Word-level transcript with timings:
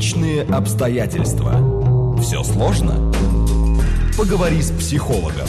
Личные 0.00 0.44
обстоятельства. 0.44 2.16
Все 2.22 2.42
сложно? 2.42 3.12
Поговори 4.16 4.62
с 4.62 4.70
психологом. 4.70 5.46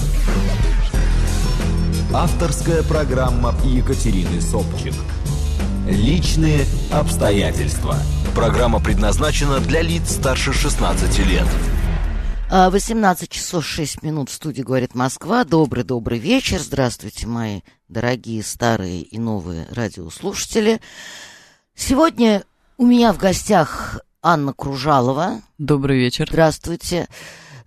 Авторская 2.13 2.83
программа 2.83 3.55
Екатерины 3.63 4.41
Собчик. 4.41 4.93
Личные 5.87 6.65
обстоятельства. 6.91 7.95
Программа 8.35 8.81
предназначена 8.81 9.61
для 9.61 9.81
лиц 9.83 10.15
старше 10.15 10.51
16 10.51 11.19
лет. 11.19 11.47
18 12.49 13.23
а, 13.23 13.33
часов 13.33 13.65
6 13.65 14.03
минут 14.03 14.29
в 14.29 14.33
студии 14.33 14.63
«Говорит 14.63 14.95
Москва». 14.95 15.45
Добрый-добрый 15.45 16.19
вечер. 16.19 16.59
Здравствуйте, 16.59 17.25
мои 17.25 17.61
дорогие 17.87 18.43
старые 18.43 19.03
и 19.03 19.17
новые 19.17 19.65
радиослушатели. 19.71 20.81
Сегодня 21.73 22.43
у 22.77 22.85
меня 22.85 23.13
в 23.13 23.17
гостях 23.17 24.01
Анна 24.21 24.53
Кружалова. 24.53 25.41
Добрый 25.57 25.97
вечер. 25.97 26.27
Здравствуйте. 26.29 27.07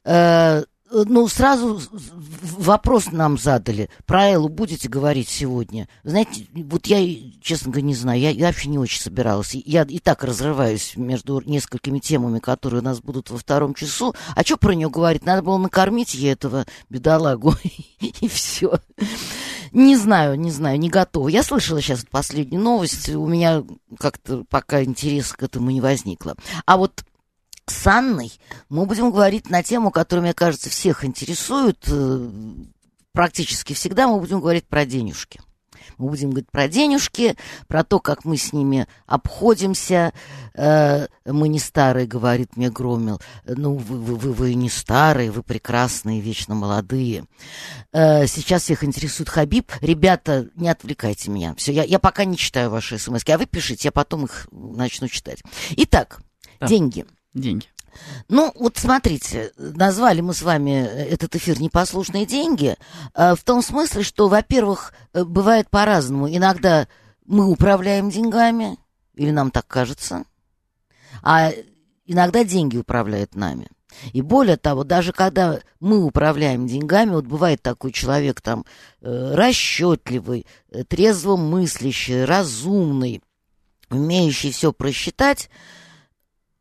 Э, 0.04 0.62
ну, 0.90 1.26
сразу 1.26 1.80
вопрос 1.90 3.10
нам 3.10 3.36
задали. 3.36 3.90
Про 4.06 4.28
Эллу 4.28 4.48
будете 4.48 4.88
говорить 4.88 5.28
сегодня? 5.28 5.88
Знаете, 6.04 6.46
вот 6.54 6.86
я, 6.86 6.98
честно 7.40 7.72
говоря, 7.72 7.86
не 7.86 7.94
знаю. 7.94 8.20
Я, 8.20 8.30
я 8.30 8.46
вообще 8.46 8.68
не 8.68 8.78
очень 8.78 9.00
собиралась. 9.00 9.54
Я 9.54 9.82
и 9.82 9.98
так 9.98 10.22
разрываюсь 10.22 10.92
между 10.96 11.40
несколькими 11.40 11.98
темами, 11.98 12.38
которые 12.38 12.80
у 12.80 12.84
нас 12.84 13.00
будут 13.00 13.30
во 13.30 13.38
втором 13.38 13.74
часу. 13.74 14.14
А 14.36 14.42
что 14.42 14.56
про 14.56 14.74
нее 14.74 14.88
говорить? 14.88 15.26
Надо 15.26 15.42
было 15.42 15.58
накормить 15.58 16.14
ей 16.14 16.32
этого 16.32 16.66
бедолагу, 16.88 17.54
и 18.00 18.28
все. 18.28 18.78
Не 19.74 19.96
знаю, 19.96 20.38
не 20.38 20.52
знаю, 20.52 20.78
не 20.78 20.88
готова. 20.88 21.26
Я 21.26 21.42
слышала 21.42 21.82
сейчас 21.82 22.06
последнюю 22.08 22.62
новость. 22.62 23.08
У 23.08 23.26
меня 23.26 23.64
как-то 23.98 24.44
пока 24.48 24.84
интереса 24.84 25.36
к 25.36 25.42
этому 25.42 25.70
не 25.70 25.80
возникло. 25.80 26.36
А 26.64 26.76
вот 26.76 27.04
с 27.66 27.84
Анной 27.86 28.32
мы 28.68 28.86
будем 28.86 29.10
говорить 29.10 29.50
на 29.50 29.64
тему, 29.64 29.90
которая, 29.90 30.22
мне 30.22 30.32
кажется, 30.32 30.70
всех 30.70 31.04
интересует. 31.04 31.84
Э, 31.88 32.30
практически 33.12 33.72
всегда 33.72 34.06
мы 34.06 34.20
будем 34.20 34.40
говорить 34.40 34.68
про 34.68 34.86
денежки. 34.86 35.40
Мы 35.98 36.10
будем 36.10 36.30
говорить 36.30 36.50
про 36.50 36.68
денежки, 36.68 37.36
про 37.66 37.84
то, 37.84 38.00
как 38.00 38.24
мы 38.24 38.36
с 38.36 38.52
ними 38.52 38.86
обходимся. 39.06 40.12
Э, 40.54 41.06
мы 41.24 41.48
не 41.48 41.58
старые, 41.58 42.06
говорит 42.06 42.56
мне 42.56 42.70
Громил. 42.70 43.20
Ну, 43.46 43.74
вы, 43.74 43.98
вы, 43.98 44.16
вы, 44.16 44.32
вы 44.32 44.54
не 44.54 44.70
старые, 44.70 45.30
вы 45.30 45.42
прекрасные, 45.42 46.20
вечно 46.20 46.54
молодые. 46.54 47.24
Э, 47.92 48.26
сейчас 48.26 48.62
всех 48.62 48.84
интересует 48.84 49.28
Хабиб. 49.28 49.72
Ребята, 49.80 50.48
не 50.56 50.68
отвлекайте 50.68 51.30
меня. 51.30 51.54
Все, 51.56 51.72
я, 51.72 51.84
я 51.84 51.98
пока 51.98 52.24
не 52.24 52.36
читаю 52.36 52.70
ваши 52.70 52.98
смс 52.98 53.22
а 53.26 53.38
вы 53.38 53.46
пишите, 53.46 53.88
я 53.88 53.92
потом 53.92 54.24
их 54.24 54.46
начну 54.52 55.08
читать. 55.08 55.42
Итак, 55.76 56.20
да. 56.60 56.66
деньги 56.66 57.04
деньги? 57.34 57.66
Ну, 58.28 58.52
вот 58.54 58.76
смотрите, 58.76 59.52
назвали 59.56 60.20
мы 60.20 60.34
с 60.34 60.42
вами 60.42 60.70
этот 60.72 61.36
эфир 61.36 61.60
«Непослушные 61.60 62.26
деньги» 62.26 62.76
э, 63.14 63.34
в 63.34 63.42
том 63.44 63.62
смысле, 63.62 64.02
что, 64.02 64.28
во-первых, 64.28 64.92
э, 65.12 65.24
бывает 65.24 65.70
по-разному. 65.70 66.28
Иногда 66.28 66.88
мы 67.26 67.46
управляем 67.46 68.10
деньгами, 68.10 68.78
или 69.14 69.30
нам 69.30 69.50
так 69.50 69.66
кажется, 69.66 70.24
а 71.22 71.52
иногда 72.06 72.44
деньги 72.44 72.76
управляют 72.76 73.34
нами. 73.34 73.68
И 74.12 74.22
более 74.22 74.56
того, 74.56 74.84
даже 74.84 75.12
когда 75.12 75.60
мы 75.80 76.04
управляем 76.04 76.66
деньгами, 76.66 77.10
вот 77.10 77.26
бывает 77.26 77.62
такой 77.62 77.92
человек 77.92 78.40
там 78.40 78.64
э, 79.00 79.34
расчетливый, 79.34 80.46
трезво 80.88 81.36
мыслящий, 81.36 82.24
разумный, 82.24 83.22
умеющий 83.90 84.50
все 84.50 84.72
просчитать, 84.72 85.48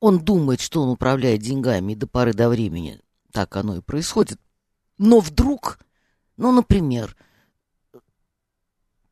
он 0.04 0.20
думает, 0.20 0.60
что 0.60 0.84
он 0.84 0.90
управляет 0.90 1.42
деньгами, 1.42 1.94
и 1.94 1.96
до 1.96 2.08
поры 2.08 2.34
до 2.34 2.50
времени 2.50 3.00
так 3.32 3.56
оно 3.56 3.78
и 3.78 3.82
происходит. 3.82 4.38
Но 4.98 5.22
вдруг, 5.22 5.80
ну, 6.36 6.52
например, 6.52 7.16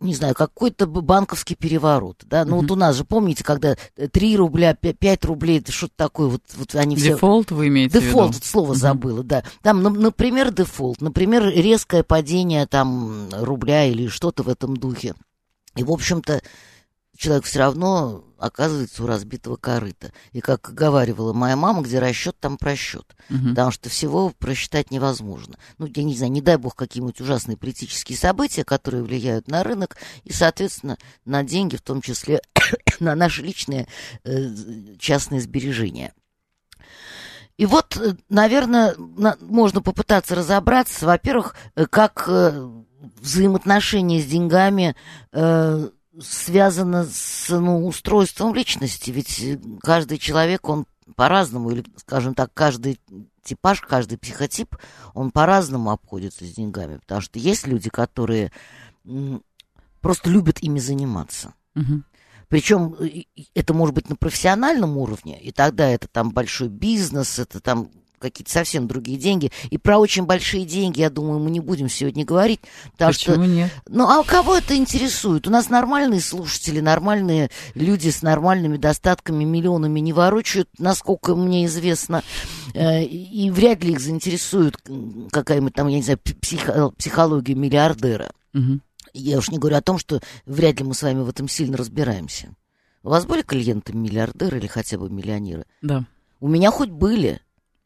не 0.01 0.13
знаю, 0.13 0.35
какой-то 0.35 0.87
банковский 0.87 1.55
переворот, 1.55 2.23
да, 2.25 2.43
ну 2.43 2.57
mm-hmm. 2.57 2.61
вот 2.61 2.71
у 2.71 2.75
нас 2.75 2.97
же, 2.97 3.05
помните, 3.05 3.41
когда 3.45 3.77
3 3.95 4.35
рубля, 4.35 4.73
5 4.73 5.23
рублей, 5.23 5.59
это 5.59 5.71
что-то 5.71 5.93
такое, 5.95 6.27
вот, 6.27 6.41
вот 6.55 6.75
они 6.75 6.97
все... 6.97 7.13
Дефолт 7.13 7.51
вы 7.51 7.69
имеете 7.69 8.01
Дефолт, 8.01 8.33
в 8.33 8.35
виду? 8.39 8.45
слово 8.45 8.73
mm-hmm. 8.73 8.75
забыла, 8.75 9.23
да. 9.23 9.43
Там, 9.61 9.81
например, 9.83 10.51
дефолт, 10.51 10.99
например, 10.99 11.47
резкое 11.47 12.03
падение 12.03 12.67
там 12.67 13.29
рубля 13.31 13.85
или 13.85 14.07
что-то 14.07 14.43
в 14.43 14.49
этом 14.49 14.75
духе. 14.75 15.15
И, 15.77 15.85
в 15.85 15.91
общем-то, 15.91 16.41
человек 17.21 17.45
все 17.45 17.59
равно 17.59 18.23
оказывается 18.39 19.03
у 19.03 19.07
разбитого 19.07 19.55
корыта. 19.55 20.11
И 20.31 20.41
как 20.41 20.73
говаривала 20.73 21.33
моя 21.33 21.55
мама, 21.55 21.83
где 21.83 21.99
расчет, 21.99 22.35
там 22.39 22.57
просчет. 22.57 23.15
Угу. 23.29 23.49
Потому 23.49 23.69
что 23.69 23.89
всего 23.89 24.31
просчитать 24.31 24.89
невозможно. 24.89 25.57
Ну, 25.77 25.85
я 25.85 26.03
не 26.03 26.15
знаю, 26.15 26.31
не 26.31 26.41
дай 26.41 26.57
бог 26.57 26.75
какие-нибудь 26.75 27.21
ужасные 27.21 27.57
политические 27.57 28.17
события, 28.17 28.63
которые 28.63 29.03
влияют 29.03 29.47
на 29.47 29.63
рынок 29.63 29.97
и, 30.23 30.33
соответственно, 30.33 30.97
на 31.23 31.43
деньги, 31.43 31.75
в 31.75 31.81
том 31.81 32.01
числе 32.01 32.41
на 32.99 33.13
наши 33.13 33.43
личные 33.43 33.87
э, 34.23 34.47
частные 34.97 35.41
сбережения. 35.41 36.13
И 37.57 37.67
вот, 37.67 37.97
э, 37.97 38.15
наверное, 38.29 38.95
на, 38.97 39.37
можно 39.41 39.83
попытаться 39.83 40.33
разобраться, 40.33 41.05
во-первых, 41.05 41.53
э, 41.75 41.85
как 41.85 42.25
э, 42.27 42.67
взаимоотношения 43.19 44.19
с 44.19 44.25
деньгами 44.25 44.95
э, 45.31 45.89
связано 46.19 47.05
с 47.05 47.49
ну, 47.49 47.85
устройством 47.85 48.53
личности, 48.53 49.11
ведь 49.11 49.59
каждый 49.81 50.17
человек, 50.17 50.67
он 50.67 50.85
по-разному, 51.15 51.71
или, 51.71 51.85
скажем 51.97 52.33
так, 52.33 52.53
каждый 52.53 52.99
типаж, 53.43 53.81
каждый 53.81 54.17
психотип, 54.17 54.75
он 55.13 55.31
по-разному 55.31 55.91
обходится 55.91 56.45
с 56.45 56.51
деньгами, 56.51 56.97
потому 56.97 57.21
что 57.21 57.39
есть 57.39 57.67
люди, 57.67 57.89
которые 57.89 58.51
просто 60.01 60.29
любят 60.29 60.59
ими 60.61 60.79
заниматься. 60.79 61.53
Угу. 61.75 62.03
Причем 62.49 62.95
это 63.53 63.73
может 63.73 63.95
быть 63.95 64.09
на 64.09 64.15
профессиональном 64.15 64.97
уровне, 64.97 65.41
и 65.41 65.51
тогда 65.51 65.87
это 65.87 66.07
там 66.07 66.31
большой 66.31 66.67
бизнес, 66.67 67.39
это 67.39 67.61
там 67.61 67.89
какие-то 68.21 68.51
совсем 68.51 68.87
другие 68.87 69.17
деньги. 69.17 69.51
И 69.69 69.77
про 69.77 69.97
очень 69.97 70.23
большие 70.23 70.65
деньги, 70.65 71.01
я 71.01 71.09
думаю, 71.09 71.39
мы 71.39 71.51
не 71.51 71.59
будем 71.59 71.89
сегодня 71.89 72.23
говорить. 72.23 72.61
Потому 72.93 73.11
Почему 73.11 73.35
что, 73.35 73.45
нет? 73.45 73.71
Ну, 73.87 74.07
а 74.07 74.23
кого 74.23 74.57
это 74.57 74.75
интересует? 74.75 75.47
У 75.47 75.49
нас 75.51 75.69
нормальные 75.69 76.21
слушатели, 76.21 76.79
нормальные 76.79 77.49
люди 77.75 78.09
с 78.09 78.21
нормальными 78.21 78.77
достатками, 78.77 79.43
миллионами 79.43 79.99
не 79.99 80.13
ворочают, 80.13 80.69
насколько 80.77 81.35
мне 81.35 81.65
известно. 81.65 82.23
Э, 82.73 83.03
и 83.03 83.49
вряд 83.51 83.83
ли 83.83 83.91
их 83.93 83.99
заинтересует 83.99 84.77
какая-нибудь 85.31 85.73
там, 85.73 85.87
я 85.87 85.97
не 85.97 86.03
знаю, 86.03 86.19
психо- 86.19 86.91
психология 86.97 87.55
миллиардера. 87.55 88.31
Угу. 88.53 88.79
Я 89.13 89.37
уж 89.37 89.49
не 89.49 89.57
говорю 89.57 89.77
о 89.77 89.81
том, 89.81 89.97
что 89.97 90.21
вряд 90.45 90.79
ли 90.79 90.85
мы 90.85 90.93
с 90.93 91.01
вами 91.01 91.21
в 91.21 91.29
этом 91.29 91.47
сильно 91.47 91.77
разбираемся. 91.77 92.55
У 93.03 93.09
вас 93.09 93.25
были 93.25 93.41
клиенты 93.41 93.93
миллиардеры 93.93 94.59
или 94.59 94.67
хотя 94.67 94.97
бы 94.97 95.09
миллионеры? 95.09 95.65
Да. 95.81 96.05
У 96.39 96.47
меня 96.47 96.71
хоть 96.71 96.89
были. 96.89 97.41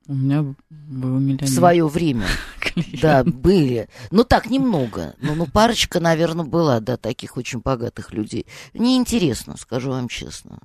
У 0.07 0.13
меня 0.13 0.43
был 0.69 1.19
миллионер. 1.19 1.45
В 1.45 1.49
свое 1.49 1.87
время. 1.87 2.27
Да, 3.01 3.23
были. 3.23 3.87
Ну, 4.11 4.25
так, 4.25 4.49
немного. 4.49 5.15
Ну, 5.21 5.33
ну, 5.33 5.45
парочка, 5.45 6.01
наверное, 6.01 6.43
была, 6.43 6.81
да, 6.81 6.97
таких 6.97 7.37
очень 7.37 7.59
богатых 7.59 8.11
людей. 8.11 8.47
Неинтересно, 8.73 9.55
скажу 9.55 9.91
вам 9.91 10.09
честно. 10.09 10.59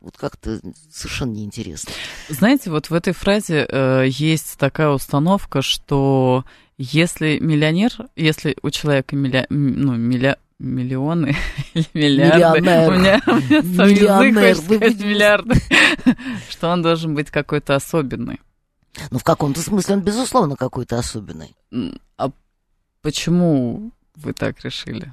Вот 0.00 0.16
как-то 0.16 0.60
совершенно 0.92 1.32
неинтересно. 1.32 1.90
Знаете, 2.28 2.70
вот 2.70 2.88
в 2.90 2.94
этой 2.94 3.12
фразе 3.12 3.66
э, 3.68 4.04
есть 4.08 4.58
такая 4.58 4.90
установка, 4.90 5.60
что 5.60 6.44
если 6.78 7.38
миллионер, 7.40 7.90
если 8.14 8.56
у 8.62 8.70
человека 8.70 9.16
милля, 9.16 9.46
ну, 9.50 9.96
милля, 9.96 10.38
миллионы 10.58 11.36
или 11.74 11.86
миллиарды. 11.94 12.60
Миллионер. 12.60 12.86
У 12.86 12.92
меня, 12.92 13.22
у 13.26 13.86
меня 13.86 13.86
Миллионер. 13.86 14.48
язык, 14.50 14.80
миллиарды. 15.00 15.54
что 16.48 16.68
он 16.68 16.82
должен 16.82 17.14
быть 17.14 17.30
какой-то 17.30 17.74
особенный. 17.74 18.40
Ну, 19.10 19.18
в 19.18 19.24
каком-то 19.24 19.60
смысле 19.60 19.96
он, 19.96 20.00
безусловно, 20.02 20.56
какой-то 20.56 20.98
особенный. 20.98 21.54
А 22.16 22.30
почему 23.02 23.90
вы 24.14 24.32
так 24.32 24.60
решили? 24.64 25.12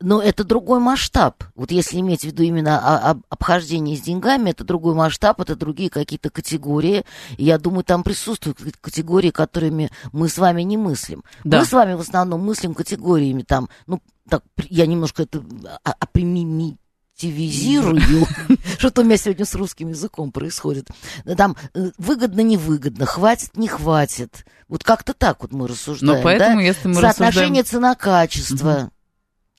Но 0.00 0.22
это 0.22 0.44
другой 0.44 0.78
масштаб. 0.78 1.42
Вот 1.56 1.72
если 1.72 1.98
иметь 1.98 2.20
в 2.20 2.24
виду 2.24 2.44
именно 2.44 3.18
обхождение 3.28 3.96
с 3.96 4.00
деньгами, 4.00 4.50
это 4.50 4.62
другой 4.62 4.94
масштаб, 4.94 5.40
это 5.40 5.56
другие 5.56 5.90
какие-то 5.90 6.30
категории. 6.30 7.04
И 7.36 7.44
я 7.44 7.58
думаю, 7.58 7.82
там 7.82 8.04
присутствуют 8.04 8.58
категории, 8.80 9.30
которыми 9.30 9.90
мы 10.12 10.28
с 10.28 10.38
вами 10.38 10.62
не 10.62 10.76
мыслим. 10.76 11.24
Да. 11.42 11.58
Мы 11.58 11.64
с 11.64 11.72
вами 11.72 11.94
в 11.94 12.00
основном 12.00 12.44
мыслим 12.44 12.74
категориями 12.74 13.42
там, 13.42 13.68
ну, 13.88 14.00
так, 14.28 14.44
я 14.68 14.86
немножко 14.86 15.24
это 15.24 15.42
опримими 15.82 16.76
активизирую. 17.18 18.26
Что-то 18.78 19.02
у 19.02 19.04
меня 19.04 19.16
сегодня 19.16 19.44
с 19.44 19.54
русским 19.54 19.88
языком 19.88 20.30
происходит. 20.30 20.88
Там 21.36 21.56
э, 21.74 21.90
выгодно-невыгодно, 21.98 23.06
хватит, 23.06 23.56
не 23.56 23.66
хватит. 23.66 24.46
Вот 24.68 24.84
как-то 24.84 25.14
так 25.14 25.42
вот 25.42 25.52
мы 25.52 25.66
рассуждаем. 25.66 26.18
Но 26.18 26.22
поэтому, 26.22 26.58
да? 26.58 26.62
если 26.62 26.88
мы 26.88 26.94
Соотношение 26.94 27.62
рассуждаем... 27.62 27.96
цена-качество. 27.96 28.72
Угу. 28.82 28.90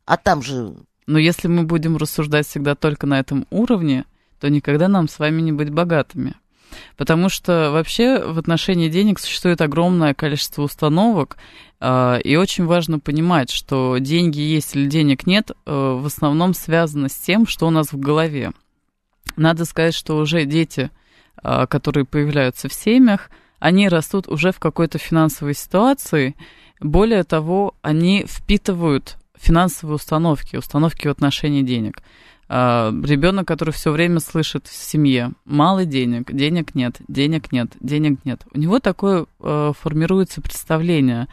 А 0.06 0.18
там 0.18 0.42
же... 0.42 0.74
Но 1.06 1.20
если 1.20 1.48
мы 1.50 1.64
будем 1.64 1.98
рассуждать 1.98 2.48
всегда 2.48 2.76
только 2.76 3.06
на 3.06 3.20
этом 3.20 3.46
уровне, 3.50 4.06
то 4.40 4.50
никогда 4.50 4.88
нам 4.88 5.10
с 5.10 5.20
вами 5.20 5.42
не 5.42 5.52
быть 5.52 5.70
богатыми. 5.70 6.36
Потому 6.98 7.30
что 7.30 7.72
вообще 7.72 8.24
в 8.24 8.38
отношении 8.38 8.90
денег 8.90 9.20
существует 9.20 9.62
огромное 9.62 10.14
количество 10.14 10.64
установок, 10.64 11.38
а, 11.80 12.18
и 12.18 12.36
очень 12.36 12.66
важно 12.66 13.00
понимать, 13.00 13.50
что 13.50 13.98
деньги 14.00 14.40
есть 14.40 14.76
или 14.76 14.88
денег 14.88 15.26
нет, 15.26 15.52
э, 15.52 15.56
в 15.66 16.06
основном 16.06 16.54
связано 16.54 17.10
с 17.10 17.16
тем, 17.16 17.48
что 17.48 17.68
у 17.68 17.70
нас 17.70 17.94
в 17.94 18.00
голове. 18.00 18.52
Надо 19.38 19.66
сказать, 19.66 19.94
что 19.94 20.18
уже 20.18 20.46
дети, 20.46 20.92
а, 21.42 21.68
которые 21.68 22.06
появляются 22.06 22.68
в 22.68 22.74
семьях, 22.74 23.30
они 23.60 23.88
растут 23.88 24.28
уже 24.28 24.52
в 24.52 24.60
какой-то 24.60 24.98
финансовой 24.98 25.54
ситуации. 25.54 26.36
Более 26.82 27.24
того, 27.24 27.76
они 27.82 28.26
впитывают 28.28 29.18
финансовые 29.38 29.96
установки, 29.96 30.56
установки 30.56 31.08
в 31.08 31.12
отношении 31.12 31.62
денег. 31.62 32.02
А, 32.52 32.92
ребенок, 33.04 33.48
который 33.48 33.72
все 33.72 33.92
время 33.92 34.20
слышит 34.20 34.66
в 34.66 34.74
семье 34.74 35.34
мало 35.46 35.86
денег, 35.86 36.32
денег 36.34 36.74
нет, 36.74 36.96
денег 37.08 37.52
нет, 37.52 37.74
денег 37.80 38.26
нет. 38.26 38.42
У 38.52 38.58
него 38.58 38.80
такое 38.80 39.28
э, 39.40 39.72
формируется 39.80 40.42
представление 40.42 41.28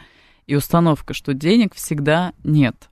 и 0.45 0.55
установка, 0.55 1.15
что 1.15 1.33
денег 1.33 1.73
всегда 1.73 2.33
нет. 2.43 2.89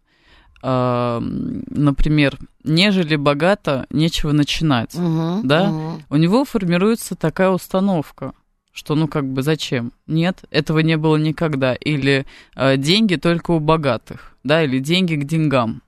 Э, 0.64 1.20
например, 1.22 2.40
нежели 2.64 3.16
богато, 3.16 3.86
нечего 3.92 4.32
начинать. 4.32 4.96
Угу, 4.96 5.42
да? 5.44 5.70
угу. 5.70 6.02
У 6.10 6.16
него 6.16 6.46
формируется 6.46 7.16
такая 7.16 7.52
установка 7.52 8.34
что 8.76 8.94
ну 8.96 9.08
как 9.08 9.26
бы 9.26 9.42
зачем? 9.42 9.94
Нет, 10.06 10.44
этого 10.52 10.80
не 10.80 10.98
было 10.98 11.16
никогда. 11.16 11.76
Или 11.76 12.26
э, 12.58 12.76
деньги 12.76 13.16
только 13.16 13.52
у 13.52 13.62
богатых, 13.62 14.36
да, 14.44 14.64
или 14.64 14.80
деньги 14.80 15.16
к 15.16 15.24
деньгам. 15.24 15.82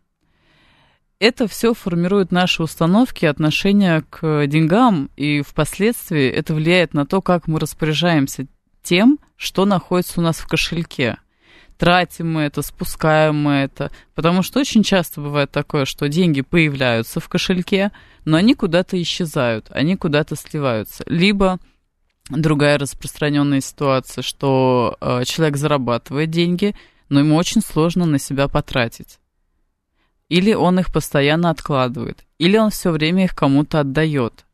Это 1.20 1.48
все 1.48 1.74
формирует 1.74 2.32
наши 2.32 2.62
установки, 2.62 3.26
отношения 3.26 4.04
к 4.10 4.46
деньгам, 4.46 5.10
и 5.16 5.42
впоследствии 5.42 6.28
это 6.28 6.54
влияет 6.54 6.94
на 6.94 7.06
то, 7.06 7.22
как 7.22 7.48
мы 7.48 7.60
распоряжаемся 7.60 8.48
тем, 8.84 9.20
что 9.36 9.66
находится 9.66 10.20
у 10.20 10.24
нас 10.24 10.38
в 10.38 10.48
кошельке. 10.48 11.18
Тратим 11.78 12.34
мы 12.34 12.42
это, 12.44 12.62
спускаем 12.62 13.36
мы 13.36 13.54
это. 13.54 13.92
Потому 14.16 14.42
что 14.42 14.60
очень 14.60 14.84
часто 14.84 15.22
бывает 15.22 15.52
такое, 15.52 15.86
что 15.86 16.08
деньги 16.08 16.42
появляются 16.42 17.20
в 17.20 17.30
кошельке, 17.30 17.92
но 18.26 18.38
они 18.38 18.56
куда-то 18.56 19.00
исчезают, 19.02 19.68
они 19.72 19.96
куда-то 19.96 20.36
сливаются. 20.36 21.04
Либо 21.08 21.60
Другая 22.30 22.78
распространенная 22.78 23.62
ситуация, 23.62 24.22
что 24.22 24.98
э, 25.00 25.24
человек 25.24 25.56
зарабатывает 25.56 26.30
деньги, 26.30 26.76
но 27.08 27.22
ему 27.22 27.36
очень 27.36 27.62
сложно 27.62 28.06
на 28.06 28.20
себя 28.20 28.50
потратить. 28.50 29.20
Или 30.30 30.54
он 30.54 30.80
их 30.80 30.92
постоянно 30.92 31.50
откладывает, 31.50 32.26
или 32.38 32.58
он 32.58 32.70
все 32.70 32.92
время 32.92 33.26
их 33.26 33.36
кому-то 33.36 33.82
отдает. 33.82 34.46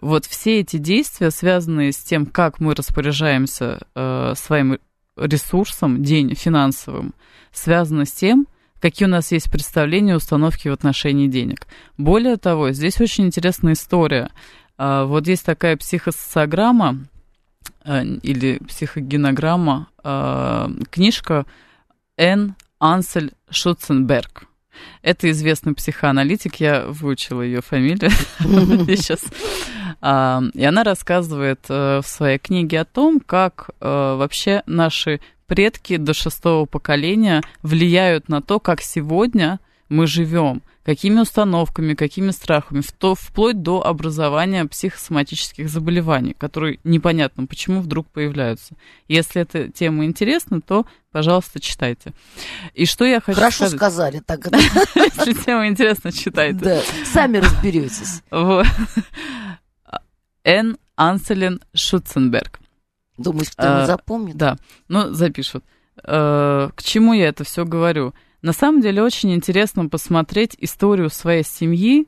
Вот 0.00 0.26
все 0.26 0.60
эти 0.60 0.76
действия, 0.76 1.30
связанные 1.30 1.92
с 1.92 1.98
тем, 1.98 2.26
как 2.26 2.60
мы 2.60 2.74
распоряжаемся 2.74 3.80
э, 3.94 4.34
своим 4.36 4.78
ресурсом, 5.16 6.02
день 6.02 6.34
финансовым, 6.34 7.14
связаны 7.52 8.04
с 8.04 8.12
тем, 8.12 8.46
какие 8.80 9.06
у 9.08 9.10
нас 9.10 9.32
есть 9.32 9.50
представления, 9.50 10.14
установки 10.14 10.68
в 10.68 10.72
отношении 10.72 11.26
денег. 11.26 11.66
Более 11.96 12.36
того, 12.36 12.70
здесь 12.72 13.00
очень 13.00 13.26
интересная 13.26 13.72
история. 13.72 14.30
А, 14.76 15.04
вот 15.04 15.26
есть 15.26 15.44
такая 15.44 15.76
психосоциограмма 15.76 16.98
э, 17.84 18.04
или 18.22 18.58
психогенограмма, 18.58 19.88
а, 20.04 20.70
книжка 20.90 21.46
Н. 22.16 22.54
Ансель 22.78 23.32
Шутценберг. 23.50 24.47
Это 25.02 25.30
известный 25.30 25.74
психоаналитик, 25.74 26.56
я 26.56 26.86
выучила 26.86 27.42
ее 27.42 27.62
фамилию 27.62 28.10
сейчас. 28.96 29.20
А, 30.00 30.42
и 30.54 30.64
она 30.64 30.84
рассказывает 30.84 31.60
э, 31.68 32.00
в 32.02 32.06
своей 32.06 32.38
книге 32.38 32.80
о 32.80 32.84
том, 32.84 33.20
как 33.20 33.70
э, 33.80 34.14
вообще 34.16 34.62
наши 34.66 35.20
предки 35.46 35.96
до 35.96 36.14
шестого 36.14 36.66
поколения 36.66 37.42
влияют 37.62 38.28
на 38.28 38.42
то, 38.42 38.60
как 38.60 38.80
сегодня 38.80 39.58
мы 39.88 40.06
живем 40.06 40.62
какими 40.88 41.20
установками, 41.20 41.92
какими 41.92 42.30
страхами, 42.30 42.82
то, 42.98 43.14
вплоть 43.14 43.60
до 43.60 43.86
образования 43.86 44.64
психосоматических 44.64 45.68
заболеваний, 45.68 46.32
которые 46.32 46.80
непонятно 46.82 47.46
почему 47.46 47.82
вдруг 47.82 48.08
появляются. 48.08 48.74
Если 49.06 49.42
эта 49.42 49.68
тема 49.68 50.06
интересна, 50.06 50.62
то, 50.62 50.86
пожалуйста, 51.12 51.60
читайте. 51.60 52.14
И 52.72 52.86
что 52.86 53.04
я 53.04 53.20
хочу 53.20 53.36
Хорошо 53.36 53.68
сказать... 53.68 53.76
сказали 53.76 54.20
так. 54.20 54.46
Если 54.94 55.34
тема 55.34 55.68
интересна, 55.68 56.10
читайте. 56.10 56.58
Да, 56.58 56.80
сами 57.04 57.36
разберетесь. 57.36 58.22
Н. 60.44 60.78
Анселин 60.96 61.60
Шутценберг. 61.74 62.60
Думаешь, 63.18 63.50
кто 63.50 63.84
запомнит? 63.84 64.36
Да, 64.36 64.56
ну, 64.88 65.12
запишут. 65.12 65.64
Э, 66.02 66.70
к 66.74 66.82
чему 66.82 67.12
я 67.12 67.28
это 67.28 67.44
все 67.44 67.64
говорю? 67.64 68.14
На 68.42 68.52
самом 68.52 68.80
деле 68.80 69.02
очень 69.02 69.34
интересно 69.34 69.88
посмотреть 69.88 70.54
историю 70.58 71.10
своей 71.10 71.42
семьи 71.42 72.06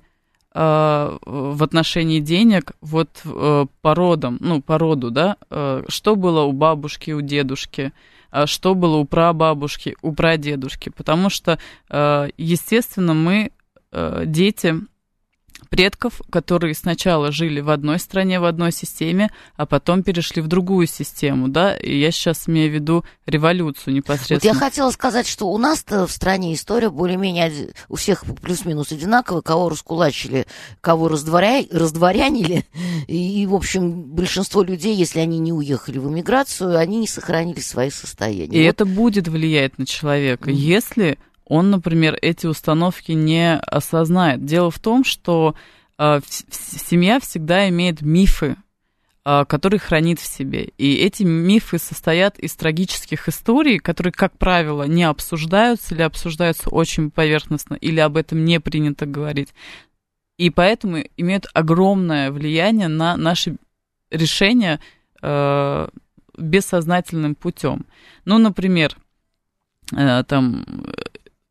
э, 0.54 1.18
в 1.24 1.62
отношении 1.62 2.20
денег 2.20 2.72
вот 2.80 3.08
э, 3.24 3.66
по 3.82 3.94
родам, 3.94 4.38
ну, 4.40 4.62
по 4.62 4.78
роду, 4.78 5.10
да, 5.10 5.36
э, 5.50 5.82
что 5.88 6.14
было 6.14 6.42
у 6.42 6.52
бабушки, 6.52 7.10
у 7.10 7.20
дедушки, 7.20 7.92
э, 8.30 8.46
что 8.46 8.74
было 8.74 8.96
у 8.96 9.04
прабабушки, 9.04 9.96
у 10.02 10.12
прадедушки, 10.12 10.90
потому 10.90 11.30
что, 11.30 11.58
э, 11.88 12.28
естественно, 12.36 13.14
мы, 13.14 13.50
э, 13.90 14.22
дети, 14.26 14.76
предков, 15.68 16.20
которые 16.30 16.74
сначала 16.74 17.32
жили 17.32 17.60
в 17.60 17.70
одной 17.70 17.98
стране, 17.98 18.40
в 18.40 18.44
одной 18.44 18.72
системе, 18.72 19.30
а 19.56 19.66
потом 19.66 20.02
перешли 20.02 20.42
в 20.42 20.48
другую 20.48 20.86
систему, 20.86 21.48
да, 21.48 21.76
и 21.76 21.98
я 21.98 22.10
сейчас 22.10 22.48
имею 22.48 22.70
в 22.70 22.74
виду 22.74 23.04
революцию 23.26 23.94
непосредственно. 23.94 24.40
Вот 24.42 24.44
я 24.44 24.54
хотела 24.54 24.90
сказать, 24.90 25.26
что 25.26 25.48
у 25.48 25.58
нас-то 25.58 26.06
в 26.06 26.12
стране 26.12 26.54
история 26.54 26.90
более-менее 26.90 27.72
у 27.88 27.96
всех 27.96 28.24
плюс-минус 28.42 28.92
одинаковая, 28.92 29.42
кого 29.42 29.68
раскулачили, 29.68 30.46
кого 30.80 31.08
раздворя... 31.08 31.62
раздворянили, 31.70 32.64
и, 33.06 33.46
в 33.46 33.54
общем, 33.54 34.02
большинство 34.02 34.62
людей, 34.62 34.94
если 34.94 35.20
они 35.20 35.38
не 35.38 35.52
уехали 35.52 35.98
в 35.98 36.08
эмиграцию, 36.08 36.78
они 36.78 36.98
не 36.98 37.06
сохранили 37.06 37.60
свои 37.60 37.90
состояния. 37.90 38.58
И 38.58 38.64
вот. 38.64 38.68
это 38.68 38.84
будет 38.84 39.28
влиять 39.28 39.78
на 39.78 39.86
человека, 39.86 40.50
mm-hmm. 40.50 40.54
если 40.54 41.18
он, 41.50 41.70
например, 41.70 42.16
эти 42.22 42.46
установки 42.46 43.10
не 43.10 43.56
осознает. 43.56 44.44
Дело 44.44 44.70
в 44.70 44.78
том, 44.78 45.02
что 45.02 45.56
э, 45.98 46.20
семья 46.28 47.18
всегда 47.18 47.68
имеет 47.68 48.02
мифы, 48.02 48.54
э, 49.24 49.44
которые 49.46 49.80
хранит 49.80 50.20
в 50.20 50.26
себе. 50.26 50.70
И 50.78 50.94
эти 50.94 51.24
мифы 51.24 51.78
состоят 51.78 52.38
из 52.38 52.54
трагических 52.54 53.28
историй, 53.28 53.80
которые, 53.80 54.12
как 54.12 54.38
правило, 54.38 54.84
не 54.84 55.02
обсуждаются 55.02 55.96
или 55.96 56.02
обсуждаются 56.02 56.70
очень 56.70 57.10
поверхностно, 57.10 57.74
или 57.74 57.98
об 57.98 58.16
этом 58.16 58.44
не 58.44 58.60
принято 58.60 59.06
говорить. 59.06 59.52
И 60.38 60.50
поэтому 60.50 60.98
имеют 61.16 61.46
огромное 61.52 62.30
влияние 62.30 62.86
на 62.86 63.16
наши 63.16 63.56
решения 64.12 64.78
э, 65.20 65.88
бессознательным 66.38 67.34
путем. 67.34 67.86
Ну, 68.24 68.38
например, 68.38 68.96
э, 69.96 70.22
там 70.28 70.64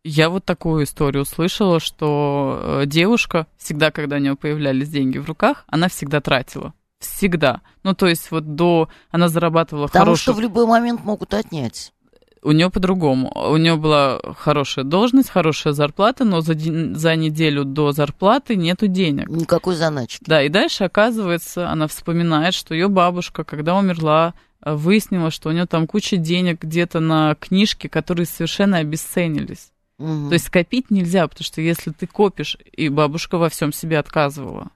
я 0.03 0.29
вот 0.29 0.45
такую 0.45 0.85
историю 0.85 1.23
услышала, 1.23 1.79
что 1.79 2.59
э, 2.61 2.85
девушка 2.85 3.47
всегда, 3.57 3.91
когда 3.91 4.15
у 4.15 4.19
нее 4.19 4.35
появлялись 4.35 4.89
деньги 4.89 5.17
в 5.17 5.27
руках, 5.27 5.65
она 5.67 5.89
всегда 5.89 6.21
тратила. 6.21 6.73
Всегда. 6.99 7.61
Ну, 7.83 7.93
то 7.93 8.07
есть 8.07 8.31
вот 8.31 8.55
до... 8.55 8.89
Она 9.09 9.29
зарабатывала 9.29 9.87
Потому 9.87 10.05
хорошую... 10.05 10.21
что 10.21 10.33
в 10.33 10.39
любой 10.41 10.65
момент 10.67 11.03
могут 11.03 11.33
отнять. 11.33 11.93
У 12.41 12.51
нее 12.51 12.69
по-другому. 12.69 13.31
У 13.51 13.57
нее 13.57 13.75
была 13.75 14.19
хорошая 14.37 14.85
должность, 14.85 15.29
хорошая 15.29 15.73
зарплата, 15.73 16.23
но 16.23 16.39
за, 16.39 16.53
за 16.53 17.15
неделю 17.15 17.65
до 17.65 17.91
зарплаты 17.91 18.55
нету 18.55 18.87
денег. 18.87 19.27
Никакой 19.29 19.75
заначки. 19.75 20.23
Да, 20.25 20.41
и 20.41 20.47
дальше, 20.47 20.85
оказывается, 20.85 21.69
она 21.69 21.87
вспоминает, 21.87 22.53
что 22.53 22.73
ее 22.73 22.87
бабушка, 22.87 23.43
когда 23.43 23.75
умерла, 23.75 24.33
э, 24.63 24.73
выяснила, 24.73 25.31
что 25.31 25.49
у 25.49 25.51
нее 25.51 25.65
там 25.65 25.87
куча 25.87 26.15
денег 26.15 26.61
где-то 26.61 27.01
на 27.01 27.35
книжки, 27.35 27.87
которые 27.87 28.25
совершенно 28.25 28.77
обесценились. 28.77 29.71
Угу. 29.99 30.29
То 30.29 30.33
есть 30.33 30.47
скопить 30.47 30.89
нельзя, 30.89 31.27
потому 31.27 31.45
что 31.45 31.61
если 31.61 31.91
ты 31.91 32.07
копишь, 32.07 32.57
и 32.71 32.89
бабушка 32.89 33.37
во 33.37 33.49
всем 33.49 33.73
себе 33.73 33.99
отказывала, 33.99 34.71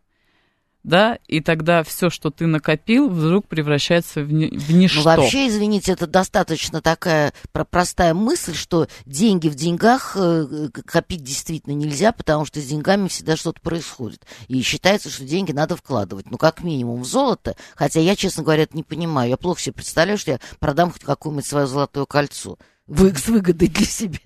да, 0.84 1.18
и 1.30 1.39
тогда 1.39 1.82
все, 1.84 2.10
что 2.10 2.30
ты 2.30 2.46
накопил, 2.46 3.08
вдруг 3.08 3.48
превращается 3.48 4.22
в, 4.22 4.34
ни, 4.34 4.48
в 4.48 4.70
ничто. 4.72 5.00
Ну, 5.00 5.22
вообще, 5.22 5.48
извините, 5.48 5.94
это 5.94 6.08
достаточно 6.08 6.82
такая 6.82 7.34
простая 7.53 8.13
мысль, 8.13 8.53
что 8.53 8.88
деньги 9.06 9.48
в 9.48 9.56
деньгах 9.56 10.18
э, 10.20 10.68
копить 10.86 11.24
действительно 11.24 11.74
нельзя, 11.74 12.12
потому 12.12 12.46
что 12.46 12.60
с 12.60 12.65
деньгами 12.65 13.08
всегда 13.08 13.38
что-то 13.38 13.62
происходит. 13.62 14.25
И 14.50 14.62
считается, 14.62 15.10
что 15.10 15.24
деньги 15.24 15.53
надо 15.53 15.77
вкладывать, 15.77 16.30
ну, 16.30 16.38
как 16.38 16.63
минимум 16.63 17.03
в 17.03 17.06
золото, 17.06 17.56
хотя 17.75 18.01
я, 18.01 18.18
честно 18.18 18.44
говоря, 18.44 18.63
это 18.63 18.75
не 18.75 18.84
понимаю. 18.84 19.30
Я 19.30 19.38
плохо 19.38 19.62
себе 19.62 19.74
представляю, 19.74 20.18
что 20.18 20.32
я 20.32 20.39
продам 20.60 20.92
хоть 20.92 21.03
какое-нибудь 21.03 21.46
свое 21.46 21.65
золотое 21.65 22.06
кольцо. 22.06 22.58
С 22.88 23.28
выгодой 23.28 23.70
для 23.70 23.86
себя. 23.86 24.20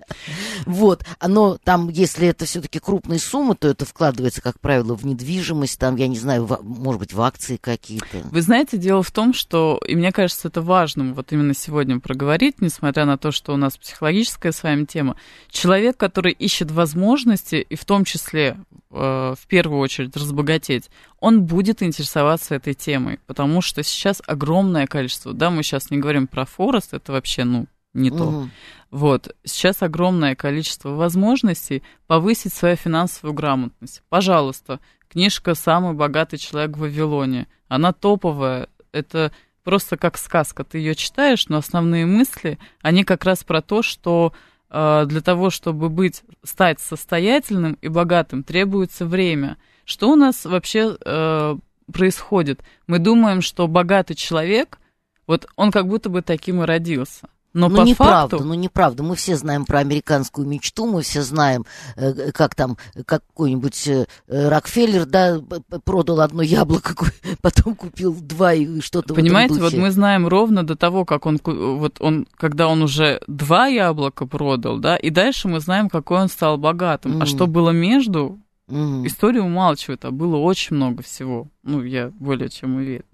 Вот, 0.66 1.04
оно 1.20 1.58
там, 1.62 1.88
если 1.88 2.28
это 2.28 2.44
все-таки 2.44 2.80
крупные 2.80 3.20
суммы, 3.20 3.54
то 3.54 3.68
это 3.68 3.84
вкладывается, 3.84 4.42
как 4.42 4.58
правило, 4.58 4.94
в 4.96 5.06
недвижимость, 5.06 5.78
там, 5.78 5.96
я 5.96 6.08
не 6.08 6.18
знаю, 6.18 6.44
в, 6.44 6.60
может 6.62 7.00
быть, 7.00 7.12
в 7.12 7.20
акции 7.20 7.56
какие-то. 7.56 8.22
Вы 8.24 8.42
знаете, 8.42 8.76
дело 8.76 9.02
в 9.02 9.10
том, 9.10 9.32
что, 9.32 9.80
и 9.86 9.94
мне 9.94 10.10
кажется, 10.10 10.48
это 10.48 10.60
важным 10.60 11.14
вот 11.14 11.32
именно 11.32 11.54
сегодня 11.54 12.00
проговорить, 12.00 12.60
несмотря 12.60 13.04
на 13.04 13.16
то, 13.16 13.30
что 13.30 13.54
у 13.54 13.56
нас 13.56 13.76
психологическая 13.76 14.52
с 14.52 14.62
вами 14.62 14.84
тема. 14.84 15.16
Человек, 15.50 15.96
который 15.96 16.32
ищет 16.32 16.70
возможности, 16.70 17.56
и 17.56 17.76
в 17.76 17.84
том 17.84 18.04
числе, 18.04 18.58
э, 18.90 19.34
в 19.38 19.46
первую 19.46 19.80
очередь, 19.80 20.16
разбогатеть, 20.16 20.90
он 21.20 21.44
будет 21.44 21.82
интересоваться 21.82 22.56
этой 22.56 22.74
темой, 22.74 23.20
потому 23.26 23.62
что 23.62 23.82
сейчас 23.82 24.20
огромное 24.26 24.86
количество, 24.86 25.32
да, 25.32 25.50
мы 25.50 25.62
сейчас 25.62 25.90
не 25.90 25.98
говорим 25.98 26.26
про 26.26 26.44
Форест, 26.44 26.94
это 26.94 27.12
вообще, 27.12 27.44
ну, 27.44 27.66
не 27.98 28.10
то. 28.10 28.24
Угу. 28.24 28.48
Вот. 28.90 29.34
Сейчас 29.44 29.82
огромное 29.82 30.34
количество 30.34 30.90
возможностей 30.90 31.82
повысить 32.06 32.54
свою 32.54 32.76
финансовую 32.76 33.34
грамотность. 33.34 34.02
Пожалуйста, 34.08 34.80
книжка 35.08 35.54
«Самый 35.54 35.94
богатый 35.94 36.38
человек 36.38 36.76
в 36.76 36.80
Вавилоне». 36.80 37.48
Она 37.68 37.92
топовая. 37.92 38.68
Это 38.92 39.32
просто 39.62 39.98
как 39.98 40.16
сказка. 40.16 40.64
Ты 40.64 40.78
ее 40.78 40.94
читаешь, 40.94 41.48
но 41.48 41.58
основные 41.58 42.06
мысли, 42.06 42.58
они 42.80 43.04
как 43.04 43.24
раз 43.24 43.44
про 43.44 43.60
то, 43.60 43.82
что 43.82 44.32
э, 44.70 45.04
для 45.06 45.20
того, 45.20 45.50
чтобы 45.50 45.90
быть, 45.90 46.22
стать 46.42 46.80
состоятельным 46.80 47.76
и 47.82 47.88
богатым, 47.88 48.42
требуется 48.42 49.04
время. 49.04 49.58
Что 49.84 50.10
у 50.10 50.16
нас 50.16 50.46
вообще 50.46 50.96
э, 51.04 51.56
происходит? 51.92 52.62
Мы 52.86 52.98
думаем, 52.98 53.42
что 53.42 53.68
богатый 53.68 54.14
человек, 54.14 54.78
вот 55.26 55.46
он 55.56 55.70
как 55.70 55.86
будто 55.86 56.08
бы 56.08 56.22
таким 56.22 56.62
и 56.62 56.66
родился. 56.66 57.28
Но 57.58 57.68
ну, 57.68 57.76
по 57.76 57.80
неправда, 57.82 58.36
факту... 58.36 58.48
ну 58.48 58.54
неправда. 58.54 59.02
Мы 59.02 59.16
все 59.16 59.36
знаем 59.36 59.64
про 59.64 59.80
американскую 59.80 60.46
мечту, 60.46 60.86
мы 60.86 61.02
все 61.02 61.22
знаем, 61.22 61.66
э, 61.96 62.30
как 62.32 62.54
там 62.54 62.76
какой-нибудь 63.04 63.88
э, 63.88 64.06
Рокфеллер, 64.28 65.06
да, 65.06 65.40
продал 65.84 66.20
одно 66.20 66.42
яблоко, 66.42 66.94
потом 67.42 67.74
купил 67.74 68.14
два 68.14 68.54
и 68.54 68.80
что-то 68.80 69.14
Понимаете, 69.14 69.54
вот 69.54 69.74
мы 69.74 69.90
знаем 69.90 70.28
ровно 70.28 70.64
до 70.64 70.76
того, 70.76 71.04
как 71.04 71.26
он, 71.26 71.40
вот 71.44 71.96
он, 72.00 72.26
когда 72.36 72.68
он 72.68 72.82
уже 72.82 73.20
два 73.26 73.66
яблока 73.66 74.26
продал, 74.26 74.78
да, 74.78 74.96
и 74.96 75.10
дальше 75.10 75.48
мы 75.48 75.58
знаем, 75.58 75.88
какой 75.88 76.18
он 76.18 76.28
стал 76.28 76.58
богатым. 76.58 77.18
Mm. 77.18 77.22
А 77.22 77.26
что 77.26 77.48
было 77.48 77.70
между, 77.70 78.38
Угу. 78.68 79.06
История 79.06 79.40
умалчивает, 79.40 80.04
а 80.04 80.10
было 80.10 80.36
очень 80.36 80.76
много 80.76 81.02
всего. 81.02 81.48
Ну, 81.62 81.82
я 81.82 82.10
более 82.18 82.50
чем 82.50 82.76
уверен. 82.76 83.04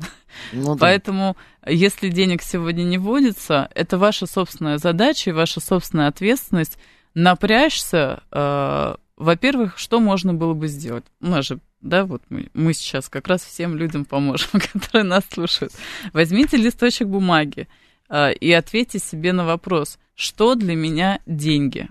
Ну, 0.53 0.75
да. 0.75 0.81
Поэтому, 0.81 1.37
если 1.65 2.09
денег 2.09 2.43
сегодня 2.43 2.83
не 2.83 2.99
водится, 2.99 3.71
это 3.75 3.97
ваша 3.97 4.27
собственная 4.27 4.79
задача 4.79 5.31
и 5.31 5.33
ваша 5.33 5.61
собственная 5.61 6.09
ответственность 6.09 6.77
напрячься. 7.15 8.25
Э, 8.33 8.97
во-первых, 9.17 9.79
что 9.79 10.01
можно 10.01 10.35
было 10.35 10.55
бы 10.55 10.67
сделать? 10.67 11.05
У 11.21 11.29
нас 11.29 11.47
же, 11.47 11.61
да, 11.81 12.05
вот 12.05 12.23
мы, 12.31 12.51
мы 12.53 12.75
сейчас 12.75 13.09
как 13.09 13.29
раз 13.29 13.45
всем 13.45 13.77
людям 13.77 14.05
поможем, 14.05 14.49
которые 14.73 15.05
нас 15.05 15.23
слушают. 15.33 15.73
Возьмите 16.13 16.57
листочек 16.57 17.07
бумаги 17.07 17.69
э, 18.09 18.33
и 18.35 18.51
ответьте 18.53 18.99
себе 18.99 19.33
на 19.33 19.47
вопрос, 19.47 20.01
что 20.17 20.57
для 20.57 20.75
меня 20.75 21.21
деньги? 21.27 21.89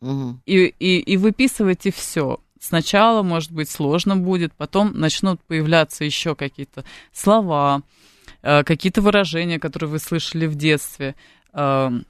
Угу. 0.00 0.42
И, 0.46 0.74
и, 0.78 1.00
и 1.00 1.16
выписывайте 1.16 1.90
все 1.90 2.38
Сначала, 2.60 3.22
может 3.22 3.50
быть, 3.52 3.70
сложно 3.70 4.18
будет, 4.18 4.52
потом 4.52 4.92
начнут 4.92 5.40
появляться 5.42 6.04
еще 6.04 6.34
какие-то 6.34 6.84
слова, 7.10 7.82
э, 8.42 8.64
какие-то 8.64 9.00
выражения, 9.00 9.58
которые 9.58 9.88
вы 9.88 9.98
слышали 9.98 10.46
в 10.46 10.56
детстве. 10.56 11.14
Эм, 11.54 12.04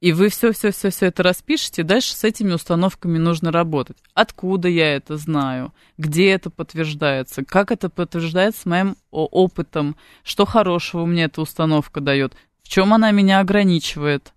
и 0.00 0.12
вы 0.12 0.28
все-все-все-все 0.28 1.06
это 1.06 1.24
распишете, 1.24 1.82
дальше 1.82 2.14
с 2.14 2.22
этими 2.22 2.52
установками 2.52 3.18
нужно 3.18 3.50
работать. 3.50 3.96
Откуда 4.14 4.68
я 4.68 4.94
это 4.94 5.16
знаю? 5.16 5.74
Где 5.98 6.30
это 6.30 6.48
подтверждается? 6.48 7.44
Как 7.44 7.72
это 7.72 7.88
подтверждается 7.88 8.68
моим 8.68 8.96
опытом? 9.10 9.96
Что 10.22 10.46
хорошего 10.46 11.04
мне 11.04 11.24
эта 11.24 11.40
установка 11.40 12.00
дает? 12.00 12.36
В 12.62 12.68
чем 12.68 12.94
она 12.94 13.10
меня 13.10 13.40
ограничивает? 13.40 14.32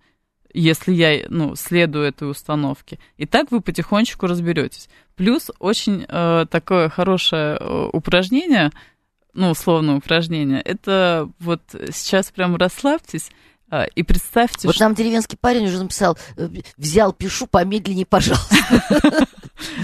Если 0.54 0.94
я, 0.94 1.26
ну, 1.30 1.56
следую 1.56 2.06
этой 2.06 2.30
установке. 2.30 3.00
И 3.18 3.26
так 3.26 3.52
вы 3.52 3.62
потихонечку 3.62 4.28
разберетесь. 4.28 4.90
Плюс 5.16 5.52
очень 5.60 6.06
э, 6.08 6.46
такое 6.50 6.90
хорошее 6.90 7.58
э, 7.60 7.90
упражнение, 7.92 8.72
ну, 9.34 9.52
условное 9.52 9.96
упражнение, 9.96 10.62
это 10.62 11.30
вот 11.40 11.62
сейчас 11.92 12.32
прям 12.32 12.56
расслабьтесь, 12.56 13.30
э, 13.70 13.88
и 13.96 14.04
представьте, 14.04 14.68
Вот 14.68 14.76
что... 14.76 14.86
нам 14.86 14.96
деревенский 14.96 15.38
парень 15.38 15.66
уже 15.66 15.84
написал, 15.84 16.18
э, 16.38 16.50
взял, 16.78 17.14
пишу, 17.14 17.48
помедленнее, 17.48 18.06
пожалуйста. 18.06 18.56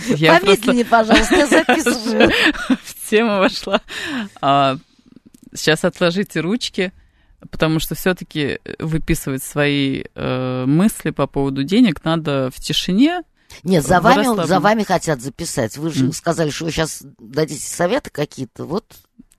Помедленнее, 0.07 0.85
пожалуйста, 0.85 1.35
я 1.35 1.47
записываю. 1.47 2.31
В 2.83 3.09
тему 3.09 3.39
вошла. 3.39 3.81
А, 4.41 4.77
сейчас 5.53 5.83
отложите 5.83 6.39
ручки, 6.39 6.93
потому 7.51 7.79
что 7.79 7.95
все-таки 7.95 8.59
выписывать 8.79 9.43
свои 9.43 10.03
э, 10.13 10.65
мысли 10.65 11.11
по 11.11 11.27
поводу 11.27 11.63
денег 11.63 12.03
надо 12.03 12.49
в 12.53 12.59
тишине. 12.59 13.23
Нет, 13.63 13.85
за 13.85 14.01
вами, 14.01 14.45
за 14.45 14.59
вами 14.59 14.83
хотят 14.83 15.21
записать. 15.21 15.77
Вы 15.77 15.91
же 15.91 16.07
mm. 16.07 16.13
сказали, 16.13 16.49
что 16.49 16.65
вы 16.65 16.71
сейчас 16.71 17.03
дадите 17.19 17.65
советы 17.65 18.09
какие-то. 18.09 18.65
Вот 18.65 18.85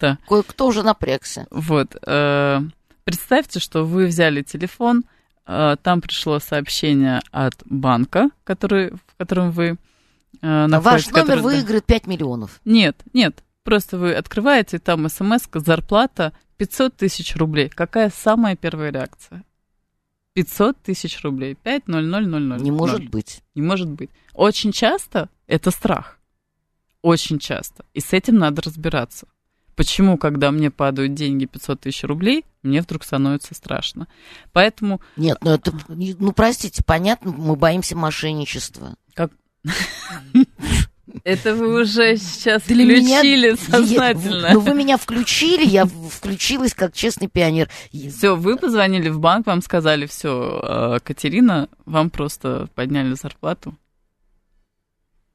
да. 0.01 0.19
кое-кто 0.29 0.67
уже 0.67 0.83
напрягся. 0.83 1.47
Вот. 1.51 1.97
Э, 2.07 2.61
представьте, 3.05 3.61
что 3.61 3.85
вы 3.85 4.07
взяли 4.07 4.43
телефон, 4.43 5.05
э, 5.47 5.77
там 5.83 6.01
пришло 6.01 6.39
сообщение 6.39 7.21
от 7.31 7.55
банка, 7.65 8.31
который, 8.45 8.93
в 8.93 9.17
котором 9.19 9.51
вы 9.51 9.77
э, 10.43 10.67
находитесь. 10.67 11.07
Ваш 11.07 11.15
номер 11.15 11.37
который, 11.37 11.43
выиграет 11.43 11.85
5 11.85 12.07
миллионов. 12.07 12.61
Нет, 12.65 12.97
нет. 13.13 13.43
Просто 13.67 13.99
вы 13.99 14.15
открываете, 14.15 14.79
там 14.79 15.09
смс 15.09 15.49
зарплата 15.53 16.33
500 16.57 16.97
тысяч 16.97 17.35
рублей. 17.35 17.69
Какая 17.69 18.11
самая 18.11 18.55
первая 18.55 18.93
реакция? 18.93 19.43
500 20.35 20.81
тысяч 20.83 21.21
рублей. 21.25 21.57
5 21.57 21.89
0 21.89 22.07
0 22.07 22.27
0 22.29 22.43
0. 22.43 22.61
Не 22.61 22.71
может 22.71 23.09
быть. 23.09 23.43
Не 23.57 23.63
может 23.63 23.89
быть. 23.89 24.11
Очень 24.35 24.71
часто 24.71 25.31
это 25.49 25.73
страх. 25.73 26.21
Очень 27.03 27.41
часто. 27.41 27.85
И 27.93 27.99
с 27.99 28.13
этим 28.13 28.37
надо 28.37 28.63
разбираться. 28.63 29.27
Почему, 29.75 30.17
когда 30.17 30.53
мне 30.53 30.71
падают 30.71 31.15
деньги 31.15 31.47
500 31.47 31.81
тысяч 31.81 32.05
рублей, 32.05 32.45
мне 32.63 32.83
вдруг 32.83 33.03
становится 33.03 33.53
страшно? 33.57 34.07
Поэтому... 34.53 35.01
Нет, 35.17 35.39
ну 35.41 35.51
это... 35.51 35.73
Ну, 35.89 36.31
простите, 36.31 36.85
понятно, 36.87 37.33
мы 37.33 37.57
боимся 37.57 37.97
мошенничества. 37.97 38.95
Как... 39.13 39.33
Это 41.25 41.55
вы 41.55 41.83
уже 41.83 42.17
сейчас 42.17 42.63
Для 42.65 42.85
включили 42.85 43.51
меня... 43.51 43.57
сознательно. 43.57 44.51
Ну, 44.53 44.61
вы 44.61 44.75
меня 44.75 44.97
включили, 44.97 45.65
я 45.65 45.87
включилась 45.87 46.75
как 46.75 46.93
честный 46.95 47.29
пионер. 47.29 47.69
Все, 47.91 48.37
вы 48.37 48.57
позвонили 48.57 49.09
в 49.09 49.19
банк, 49.19 49.47
вам 49.47 49.63
сказали, 49.63 50.07
все, 50.07 50.61
э, 50.63 50.99
Катерина, 51.03 51.69
вам 51.85 52.11
просто 52.11 52.69
подняли 52.75 53.15
зарплату. 53.15 53.77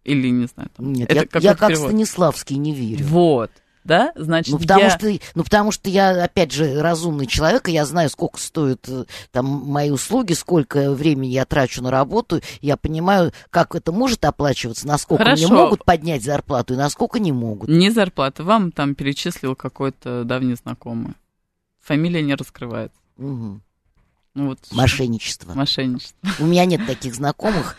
Или, 0.04 0.30
не 0.30 0.48
знаю, 0.48 0.70
там. 0.76 0.94
Нет, 0.94 1.12
это 1.12 1.40
я, 1.40 1.52
я 1.52 1.56
как 1.56 1.76
Станиславский 1.76 2.58
не 2.58 2.74
верю. 2.74 3.06
Вот 3.06 3.52
да, 3.84 4.12
значит, 4.16 4.54
ну, 4.54 4.60
потому 4.60 4.84
я... 4.84 4.90
что, 4.92 5.12
ну, 5.36 5.44
потому 5.44 5.72
что 5.72 5.90
я, 5.90 6.24
опять 6.24 6.52
же, 6.52 6.82
разумный 6.82 7.26
человек, 7.26 7.68
и 7.68 7.72
я 7.72 7.86
знаю, 7.86 8.10
сколько 8.10 8.40
стоят 8.40 8.88
э, 8.88 9.06
там 9.32 9.46
мои 9.46 9.90
услуги, 9.90 10.34
сколько 10.34 10.92
времени 10.92 11.32
я 11.32 11.46
трачу 11.46 11.82
на 11.82 11.92
работу, 11.92 12.42
я 12.62 12.78
понимаю, 12.78 13.32
как 13.50 13.76
это 13.76 13.92
может 13.92 14.24
оплачиваться, 14.26 14.88
насколько 14.88 15.24
Хорошо. 15.24 15.48
мне 15.48 15.54
могут 15.54 15.84
поднять 15.84 16.24
зарплату 16.24 16.76
и 16.76 16.78
насколько 16.78 17.20
не 17.20 17.32
могут. 17.32 17.70
Не 17.70 17.90
зарплата, 17.90 18.44
вам 18.44 18.72
там 18.72 18.96
перечислил 18.96 19.56
какой-то 19.56 20.24
давний 20.24 20.56
знакомый. 20.56 21.14
Фамилия 21.82 22.22
не 22.22 22.36
раскрывается. 22.36 23.00
Угу. 23.18 23.62
Ну, 24.34 24.48
вот, 24.48 24.60
Мошенничество. 24.72 25.54
Мошенничество. 25.54 26.30
У 26.40 26.46
меня 26.46 26.64
нет 26.66 26.86
таких 26.88 27.16
знакомых. 27.16 27.76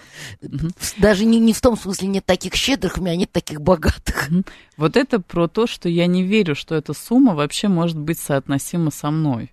Даже 0.98 1.24
не, 1.24 1.40
не 1.40 1.54
в 1.54 1.60
том 1.62 1.78
смысле 1.78 2.08
нет 2.08 2.26
таких 2.26 2.54
щедрых, 2.54 2.98
у 2.98 3.00
меня 3.00 3.16
нет 3.16 3.32
таких 3.32 3.62
богатых. 3.62 4.28
Вот 4.76 4.96
это 4.96 5.20
про 5.20 5.48
то, 5.48 5.66
что 5.66 5.88
я 5.88 6.06
не 6.06 6.22
верю, 6.24 6.54
что 6.54 6.74
эта 6.74 6.92
сумма 6.92 7.34
вообще 7.34 7.68
может 7.68 7.98
быть 7.98 8.18
соотносима 8.18 8.90
со 8.90 9.10
мной. 9.10 9.52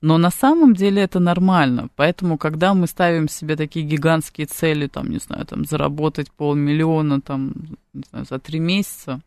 Но 0.00 0.18
на 0.18 0.30
самом 0.30 0.74
деле 0.74 1.02
это 1.02 1.18
нормально. 1.18 1.88
Поэтому, 1.96 2.36
когда 2.36 2.74
мы 2.74 2.86
ставим 2.86 3.28
себе 3.28 3.56
такие 3.56 3.84
гигантские 3.86 4.46
цели, 4.46 4.86
там, 4.86 5.10
не 5.10 5.18
знаю, 5.18 5.46
там, 5.46 5.64
заработать 5.64 6.30
полмиллиона, 6.30 7.22
там, 7.22 7.54
не 7.92 8.02
знаю, 8.10 8.26
за 8.28 8.38
три 8.38 8.60
месяца, 8.60 9.20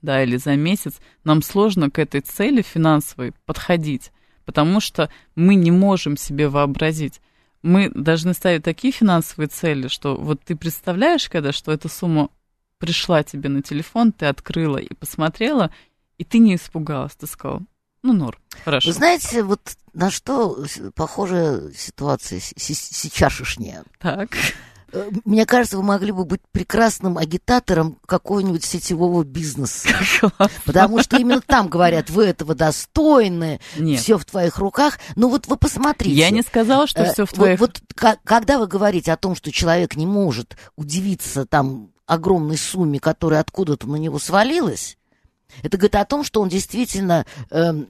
да, 0.00 0.22
или 0.24 0.38
за 0.38 0.56
месяц, 0.56 0.94
нам 1.22 1.42
сложно 1.42 1.90
к 1.90 1.98
этой 1.98 2.20
цели 2.20 2.62
финансовой 2.62 3.32
подходить 3.44 4.10
потому 4.44 4.80
что 4.80 5.10
мы 5.34 5.54
не 5.54 5.70
можем 5.70 6.16
себе 6.16 6.48
вообразить. 6.48 7.20
Мы 7.62 7.90
должны 7.90 8.34
ставить 8.34 8.62
такие 8.62 8.92
финансовые 8.92 9.48
цели, 9.48 9.88
что 9.88 10.16
вот 10.16 10.42
ты 10.44 10.54
представляешь, 10.54 11.28
когда, 11.28 11.52
что 11.52 11.72
эта 11.72 11.88
сумма 11.88 12.28
пришла 12.78 13.22
тебе 13.22 13.48
на 13.48 13.62
телефон, 13.62 14.12
ты 14.12 14.26
открыла 14.26 14.76
и 14.76 14.92
посмотрела, 14.94 15.70
и 16.18 16.24
ты 16.24 16.38
не 16.38 16.56
испугалась, 16.56 17.14
ты 17.14 17.26
сказала, 17.26 17.62
Ну, 18.02 18.12
норм. 18.12 18.38
Хорошо. 18.64 18.88
Вы 18.88 18.92
знаете, 18.92 19.42
вот 19.42 19.76
на 19.94 20.10
что 20.10 20.64
похожа 20.94 21.70
ситуация 21.74 22.40
сейчасшняя? 22.40 23.84
Так. 23.98 24.36
Э, 24.94 25.10
мне 25.24 25.44
кажется, 25.44 25.76
вы 25.76 25.82
могли 25.82 26.12
бы 26.12 26.24
быть 26.24 26.40
прекрасным 26.52 27.18
агитатором 27.18 27.98
какого-нибудь 28.06 28.64
сетевого 28.64 29.24
бизнеса. 29.24 29.88
Потому 30.64 31.02
что 31.02 31.16
именно 31.18 31.40
там 31.40 31.68
говорят, 31.68 32.10
вы 32.10 32.26
этого 32.26 32.54
достойны, 32.54 33.60
все 33.96 34.16
в 34.16 34.24
твоих 34.24 34.58
руках. 34.58 34.98
Ну 35.16 35.28
вот 35.28 35.48
вы 35.48 35.56
посмотрите. 35.56 36.14
Я 36.14 36.30
не 36.30 36.42
сказала, 36.42 36.86
что 36.86 37.04
все 37.04 37.26
в 37.26 37.32
э, 37.32 37.34
твоих... 37.34 37.60
Вот, 37.60 37.80
вот 38.00 38.18
когда 38.22 38.58
вы 38.58 38.68
говорите 38.68 39.12
о 39.12 39.16
том, 39.16 39.34
что 39.34 39.50
человек 39.50 39.96
не 39.96 40.06
может 40.06 40.56
удивиться 40.76 41.44
там 41.44 41.90
огромной 42.06 42.56
сумме, 42.56 43.00
которая 43.00 43.40
откуда-то 43.40 43.88
на 43.88 43.96
него 43.96 44.20
свалилась, 44.20 44.96
это 45.62 45.76
говорит 45.76 45.96
о 45.96 46.04
том, 46.04 46.24
что 46.24 46.40
он 46.40 46.48
действительно 46.48 47.26
э, 47.50 47.84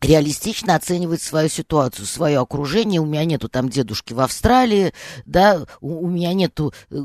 реалистично 0.00 0.76
оценивать 0.76 1.22
свою 1.22 1.48
ситуацию, 1.48 2.06
свое 2.06 2.38
окружение. 2.38 3.00
У 3.00 3.06
меня 3.06 3.24
нету 3.24 3.48
там 3.48 3.68
дедушки 3.68 4.12
в 4.12 4.20
Австралии, 4.20 4.92
да, 5.26 5.62
у, 5.80 6.06
у 6.06 6.08
меня 6.08 6.32
нету 6.34 6.72
э, 6.90 6.96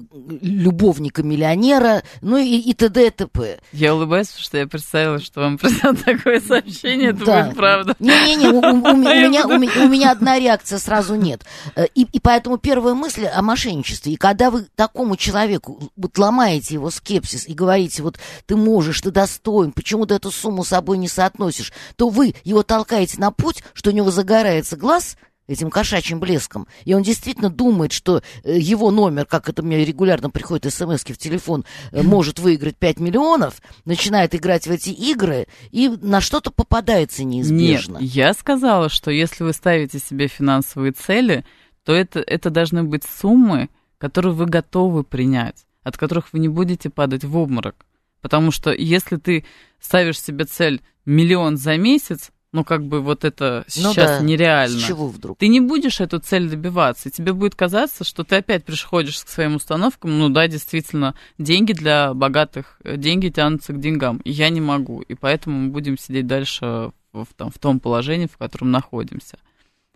любовника-миллионера, 0.42 2.04
ну 2.22 2.38
и, 2.38 2.58
и 2.58 2.74
т.д. 2.74 3.08
и 3.08 3.10
т.п. 3.10 3.60
Я 3.72 3.96
улыбаюсь, 3.96 4.28
потому 4.28 4.44
что 4.44 4.58
я 4.58 4.68
представила, 4.68 5.20
что 5.20 5.42
вам 5.42 5.58
придет 5.60 6.04
такое 6.06 6.40
сообщение, 6.40 7.10
это 7.10 7.26
да. 7.26 7.44
будет 7.44 7.58
правда. 7.58 7.96
Не-не-не, 8.00 8.50
у, 8.50 8.60
у, 8.60 8.92
у, 8.92 8.96
меня, 8.98 9.48
у, 9.48 9.58
меня, 9.58 9.86
у 9.86 9.88
меня 9.88 10.12
одна 10.12 10.38
реакция 10.38 10.78
сразу 10.78 11.16
нет. 11.16 11.42
Э, 11.76 11.86
и, 11.96 12.04
и 12.04 12.20
поэтому 12.20 12.58
первая 12.58 12.94
мысль 12.94 13.26
о 13.26 13.42
мошенничестве. 13.42 14.14
И 14.14 14.18
когда 14.18 14.52
вы 14.52 14.68
такому 14.76 15.16
человеку 15.18 15.92
вот 15.96 16.18
ломаете 16.18 16.76
его 16.76 16.92
скепсис 16.92 17.48
и 17.48 17.54
говорите, 17.54 18.04
вот 18.04 18.20
ты 18.46 18.56
можешь, 18.56 19.02
ты 19.02 19.10
достоин, 19.10 19.72
почему 19.72 20.06
ты 20.06 20.14
эту 20.16 20.32
сумму 20.32 20.64
с 20.64 20.70
собой 20.70 21.00
не 21.00 21.08
соотносишь, 21.08 21.74
то 21.96 22.10
вы 22.10 22.36
его 22.44 22.62
толкаете 22.62 22.83
толкаете 22.84 23.18
на 23.20 23.32
путь, 23.32 23.64
что 23.74 23.92
у 23.92 23.94
него 23.94 24.12
загорается 24.12 24.76
глаз 24.76 25.16
этим 25.48 25.70
кошачьим 25.70 26.20
блеском, 26.20 26.68
и 26.84 26.94
он 26.94 27.02
действительно 27.02 27.50
думает, 27.50 27.94
что 27.94 28.22
э, 28.44 28.58
его 28.58 28.92
номер, 28.92 29.26
как 29.26 29.48
это 29.48 29.62
мне 29.62 29.84
регулярно 29.86 30.30
приходит 30.30 30.74
смс 30.74 31.04
в 31.04 31.18
телефон, 31.18 31.66
э, 31.92 32.02
может 32.02 32.40
выиграть 32.40 32.78
5 32.78 33.00
миллионов, 33.00 33.62
начинает 33.86 34.36
играть 34.36 34.68
в 34.68 34.72
эти 34.72 34.90
игры 34.90 35.48
и 35.72 35.90
на 36.02 36.20
что-то 36.20 36.52
попадается 36.52 37.24
неизбежно. 37.24 38.00
Нет, 38.00 38.10
я 38.10 38.34
сказала, 38.34 38.90
что 38.90 39.12
если 39.12 39.44
вы 39.44 39.54
ставите 39.54 40.00
себе 40.00 40.28
финансовые 40.28 40.92
цели, 40.92 41.46
то 41.86 41.94
это, 41.94 42.20
это 42.20 42.50
должны 42.50 42.84
быть 42.84 43.04
суммы, 43.04 43.70
которые 43.98 44.34
вы 44.34 44.46
готовы 44.46 45.04
принять, 45.04 45.66
от 45.84 45.98
которых 45.98 46.34
вы 46.34 46.40
не 46.40 46.50
будете 46.50 46.90
падать 46.90 47.24
в 47.24 47.38
обморок. 47.38 47.86
Потому 48.22 48.52
что 48.52 48.72
если 48.72 49.18
ты 49.18 49.46
ставишь 49.80 50.22
себе 50.22 50.46
цель 50.46 50.82
миллион 51.06 51.58
за 51.58 51.78
месяц, 51.78 52.32
ну, 52.54 52.64
как 52.64 52.86
бы 52.86 53.02
вот 53.02 53.26
это 53.26 53.66
ну 53.76 53.92
сейчас 53.92 54.20
да. 54.20 54.22
нереально. 54.22 54.80
С 54.80 54.84
чего 54.84 55.08
вдруг? 55.08 55.40
Ты 55.40 55.48
не 55.48 55.60
будешь 55.60 56.00
эту 56.00 56.20
цель 56.20 56.48
добиваться. 56.48 57.10
тебе 57.10 57.34
будет 57.34 57.56
казаться, 57.56 58.04
что 58.04 58.24
ты 58.24 58.38
опять 58.38 58.64
приходишь 58.64 59.24
к 59.24 59.28
своим 59.28 59.56
установкам. 59.56 60.18
Ну 60.20 60.30
да, 60.30 60.48
действительно, 60.48 61.16
деньги 61.40 61.74
для 61.74 62.14
богатых, 62.14 62.80
деньги 62.84 63.30
тянутся 63.30 63.74
к 63.74 63.80
деньгам. 63.80 64.18
И 64.24 64.32
я 64.32 64.50
не 64.50 64.62
могу. 64.62 65.02
И 65.02 65.16
поэтому 65.16 65.60
мы 65.60 65.70
будем 65.70 65.98
сидеть 65.98 66.28
дальше 66.28 66.92
в, 67.12 67.28
там, 67.36 67.50
в 67.50 67.58
том 67.58 67.80
положении, 67.80 68.28
в 68.28 68.38
котором 68.38 68.70
находимся. 68.72 69.40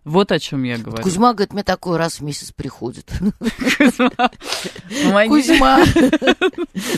Вот 0.07 0.31
о 0.31 0.39
чем 0.39 0.63
я 0.63 0.77
говорю. 0.77 1.03
Кузьма 1.03 1.33
говорит, 1.33 1.51
мне 1.51 1.63
такой 1.63 1.97
раз 1.97 2.19
в 2.19 2.23
месяц 2.23 2.53
приходит. 2.53 3.11
Кузьма. 3.77 4.29
Кузьма. 5.27 5.83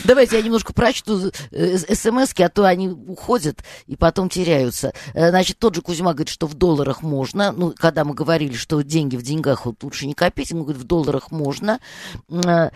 Давайте 0.04 0.36
я 0.36 0.42
немножко 0.42 0.72
прочту 0.72 1.32
э, 1.50 1.76
смс 1.76 2.32
а 2.38 2.48
то 2.48 2.64
они 2.64 2.88
уходят 2.88 3.64
и 3.88 3.96
потом 3.96 4.28
теряются. 4.28 4.92
Э, 5.12 5.30
значит, 5.30 5.58
тот 5.58 5.74
же 5.74 5.82
Кузьма 5.82 6.12
говорит, 6.12 6.28
что 6.28 6.46
в 6.46 6.54
долларах 6.54 7.02
можно. 7.02 7.50
Ну, 7.50 7.74
когда 7.76 8.04
мы 8.04 8.14
говорили, 8.14 8.54
что 8.54 8.80
деньги 8.82 9.16
в 9.16 9.22
деньгах 9.22 9.66
вот 9.66 9.82
лучше 9.82 10.06
не 10.06 10.14
копить, 10.14 10.50
ему 10.50 10.62
говорит, 10.62 10.80
в 10.80 10.86
долларах 10.86 11.32
можно. 11.32 11.80
Э, 12.30 12.70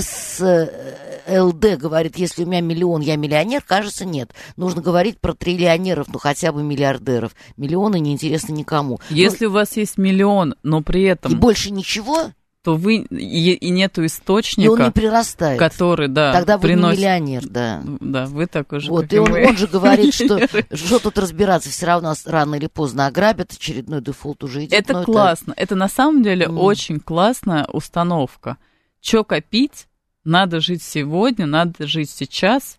СЛД 0.00 1.78
говорит, 1.78 2.18
если 2.18 2.42
у 2.42 2.46
меня 2.46 2.60
миллион, 2.60 3.02
я 3.02 3.16
миллионер, 3.16 3.62
кажется, 3.62 4.04
нет. 4.04 4.32
Нужно 4.56 4.82
говорить 4.82 5.20
про 5.20 5.32
триллионеров, 5.34 6.08
ну 6.08 6.18
хотя 6.18 6.50
бы 6.50 6.64
миллиардеров. 6.64 7.36
Миллионы 7.56 8.00
неинтересны 8.00 8.52
никому. 8.52 8.98
Если 9.14 9.46
ну, 9.46 9.50
у 9.50 9.54
вас 9.54 9.76
есть 9.76 9.98
миллион, 9.98 10.54
но 10.62 10.82
при 10.82 11.02
этом... 11.02 11.32
И 11.32 11.34
больше 11.36 11.70
ничего? 11.70 12.32
то 12.62 12.76
вы 12.76 12.98
и, 12.98 13.54
и 13.54 13.70
нету 13.70 14.06
источника, 14.06 14.66
и 14.66 14.68
он 14.68 14.84
не 14.84 14.90
прирастает. 14.92 15.58
который, 15.58 16.06
да, 16.06 16.32
Тогда 16.32 16.58
вы 16.58 16.62
приносит... 16.62 16.98
не 16.98 17.04
миллионер, 17.04 17.48
да. 17.48 17.82
Да, 18.00 18.26
вы 18.26 18.46
такой 18.46 18.78
же, 18.78 18.88
Вот, 18.88 19.12
и 19.12 19.18
он, 19.18 19.32
он 19.32 19.56
же 19.56 19.66
говорит, 19.66 20.14
что 20.14 20.38
что 20.72 20.98
тут 21.00 21.18
разбираться, 21.18 21.70
все 21.70 21.86
равно 21.86 22.14
рано 22.24 22.54
или 22.54 22.68
поздно 22.68 23.06
ограбят, 23.06 23.52
очередной 23.52 24.00
дефолт 24.00 24.44
уже 24.44 24.64
идет. 24.64 24.78
Это 24.78 25.02
классно, 25.02 25.52
это... 25.52 25.62
это 25.62 25.74
на 25.74 25.88
самом 25.88 26.22
деле 26.22 26.46
mm. 26.46 26.56
очень 26.56 27.00
классная 27.00 27.64
установка. 27.64 28.58
Че 29.00 29.24
копить, 29.24 29.88
надо 30.22 30.60
жить 30.60 30.84
сегодня, 30.84 31.46
надо 31.46 31.88
жить 31.88 32.10
сейчас, 32.10 32.78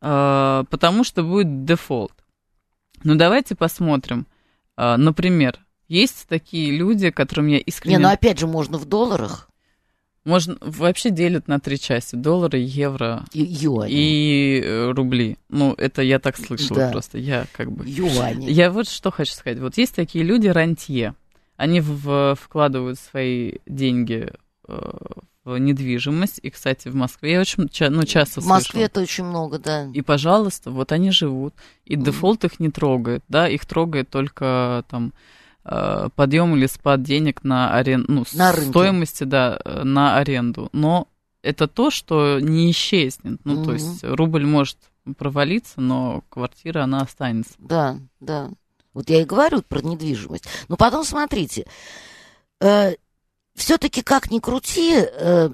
э, 0.00 0.64
потому 0.70 1.02
что 1.02 1.24
будет 1.24 1.64
дефолт. 1.64 2.12
Ну 3.02 3.16
давайте 3.16 3.56
посмотрим, 3.56 4.26
например, 4.96 5.58
есть 5.88 6.26
такие 6.28 6.70
люди, 6.70 7.10
которым 7.10 7.48
я 7.48 7.58
искренне... 7.58 7.96
Не, 7.96 8.02
ну 8.02 8.08
опять 8.08 8.38
же, 8.38 8.46
можно 8.46 8.78
в 8.78 8.84
долларах. 8.86 9.50
Можно 10.24 10.56
вообще 10.60 11.10
делят 11.10 11.48
на 11.48 11.60
три 11.60 11.78
части: 11.78 12.14
доллары, 12.14 12.58
евро 12.58 13.24
и 13.32 13.42
юани. 13.42 13.92
и 13.92 14.60
э, 14.62 14.90
рубли. 14.90 15.38
Ну, 15.48 15.72
это 15.72 16.02
я 16.02 16.18
так 16.18 16.36
слышала 16.36 16.80
да. 16.80 16.90
просто. 16.90 17.16
Я 17.16 17.46
как 17.52 17.72
бы. 17.72 17.84
Юани. 17.88 18.50
Я 18.50 18.70
вот 18.70 18.86
что 18.86 19.10
хочу 19.10 19.32
сказать. 19.32 19.58
Вот 19.58 19.78
есть 19.78 19.94
такие 19.94 20.22
люди 20.22 20.48
рантье. 20.48 21.14
Они 21.56 21.80
в, 21.80 22.36
вкладывают 22.40 22.98
свои 22.98 23.54
деньги 23.66 24.30
э, 24.68 24.80
недвижимость. 25.58 26.40
И, 26.42 26.50
кстати, 26.50 26.88
в 26.88 26.94
Москве 26.94 27.32
я 27.32 27.40
очень 27.40 27.68
ну, 27.90 28.04
часто 28.04 28.40
В 28.40 28.46
Москве 28.46 28.82
это 28.82 29.00
очень 29.00 29.24
много, 29.24 29.58
да. 29.58 29.88
И, 29.92 30.02
пожалуйста, 30.02 30.70
вот 30.70 30.92
они 30.92 31.10
живут. 31.10 31.54
И 31.84 31.96
mm. 31.96 32.02
дефолт 32.02 32.44
их 32.44 32.60
не 32.60 32.70
трогает, 32.70 33.24
да, 33.28 33.48
их 33.48 33.66
трогает 33.66 34.10
только 34.10 34.84
там 34.88 35.12
э, 35.64 36.08
подъем 36.14 36.56
или 36.56 36.66
спад 36.66 37.02
денег 37.02 37.44
на 37.44 37.74
аренду, 37.74 38.12
ну, 38.12 38.24
на 38.34 38.52
стоимости, 38.52 39.24
да, 39.24 39.60
на 39.64 40.16
аренду. 40.16 40.68
Но 40.72 41.08
это 41.42 41.68
то, 41.68 41.90
что 41.90 42.38
не 42.40 42.70
исчезнет. 42.70 43.40
Ну, 43.44 43.60
mm-hmm. 43.60 43.64
то 43.64 43.72
есть 43.72 44.04
рубль 44.04 44.44
может 44.44 44.76
провалиться, 45.16 45.80
но 45.80 46.22
квартира, 46.28 46.82
она 46.84 47.00
останется. 47.00 47.54
Да, 47.58 47.98
да. 48.20 48.50
Вот 48.92 49.08
я 49.08 49.22
и 49.22 49.24
говорю 49.24 49.62
про 49.62 49.80
недвижимость. 49.80 50.44
Но 50.68 50.76
потом 50.76 51.04
смотрите, 51.04 51.66
э, 52.60 52.94
все-таки 53.60 54.02
как 54.02 54.30
ни 54.30 54.38
крути, 54.38 54.94
э, 54.96 55.50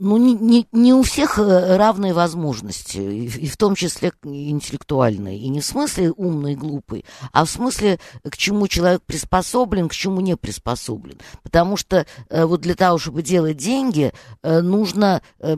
ну, 0.00 0.16
не, 0.16 0.34
не, 0.34 0.66
не 0.72 0.92
у 0.92 1.02
всех 1.02 1.38
э, 1.38 1.76
равные 1.76 2.12
возможности, 2.12 2.98
и, 2.98 3.26
и 3.26 3.46
в 3.46 3.56
том 3.56 3.74
числе 3.74 4.12
интеллектуальные. 4.24 5.38
И 5.38 5.48
не 5.48 5.60
в 5.60 5.64
смысле 5.64 6.10
умный 6.10 6.52
и 6.52 6.56
глупый, 6.56 7.04
а 7.32 7.44
в 7.44 7.50
смысле, 7.50 8.00
к 8.28 8.36
чему 8.36 8.66
человек 8.68 9.02
приспособлен, 9.02 9.88
к 9.88 9.94
чему 9.94 10.20
не 10.20 10.36
приспособлен. 10.36 11.18
Потому 11.42 11.76
что 11.76 12.06
э, 12.28 12.44
вот 12.44 12.60
для 12.60 12.74
того, 12.74 12.98
чтобы 12.98 13.22
делать 13.22 13.56
деньги, 13.56 14.12
э, 14.42 14.60
нужно 14.60 15.22
э, 15.38 15.56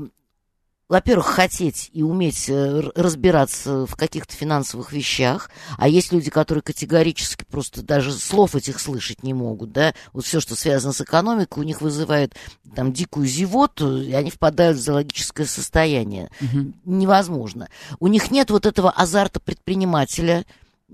во-первых, 0.91 1.27
хотеть 1.27 1.89
и 1.93 2.03
уметь 2.03 2.49
э, 2.49 2.81
разбираться 2.97 3.87
в 3.87 3.95
каких-то 3.95 4.35
финансовых 4.35 4.93
вещах, 4.93 5.49
а 5.79 5.87
есть 5.87 6.11
люди, 6.13 6.31
которые 6.31 6.63
категорически 6.63 7.45
просто 7.49 7.83
даже 7.83 8.13
слов 8.13 8.57
этих 8.57 8.81
слышать 8.81 9.23
не 9.23 9.33
могут, 9.33 9.71
да, 9.71 9.95
вот 10.13 10.25
все, 10.25 10.41
что 10.41 10.57
связано 10.57 10.93
с 10.93 11.01
экономикой, 11.01 11.61
у 11.61 11.63
них 11.63 11.81
вызывает 11.81 12.35
там 12.75 12.93
дикую 12.93 13.29
зевоту, 13.29 14.03
и 14.03 14.13
они 14.13 14.33
впадают 14.33 14.79
в 14.79 14.83
зоологическое 14.83 15.47
состояние. 15.47 16.29
Угу. 16.41 16.73
Невозможно. 16.87 17.69
У 18.01 18.09
них 18.09 18.33
нет 18.33 18.51
вот 18.51 18.67
этого 18.67 18.91
азарта 18.91 19.39
предпринимателя, 19.39 20.45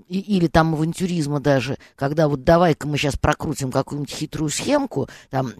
и, 0.07 0.19
или 0.19 0.45
там 0.45 0.75
авантюризма 0.75 1.39
даже, 1.39 1.77
когда 1.95 2.27
вот 2.27 2.43
давай-ка 2.43 2.87
мы 2.87 2.97
сейчас 2.97 3.17
прокрутим 3.17 3.71
какую-нибудь 3.71 4.13
хитрую 4.13 4.51
схемку, 4.51 5.09
там 5.31 5.53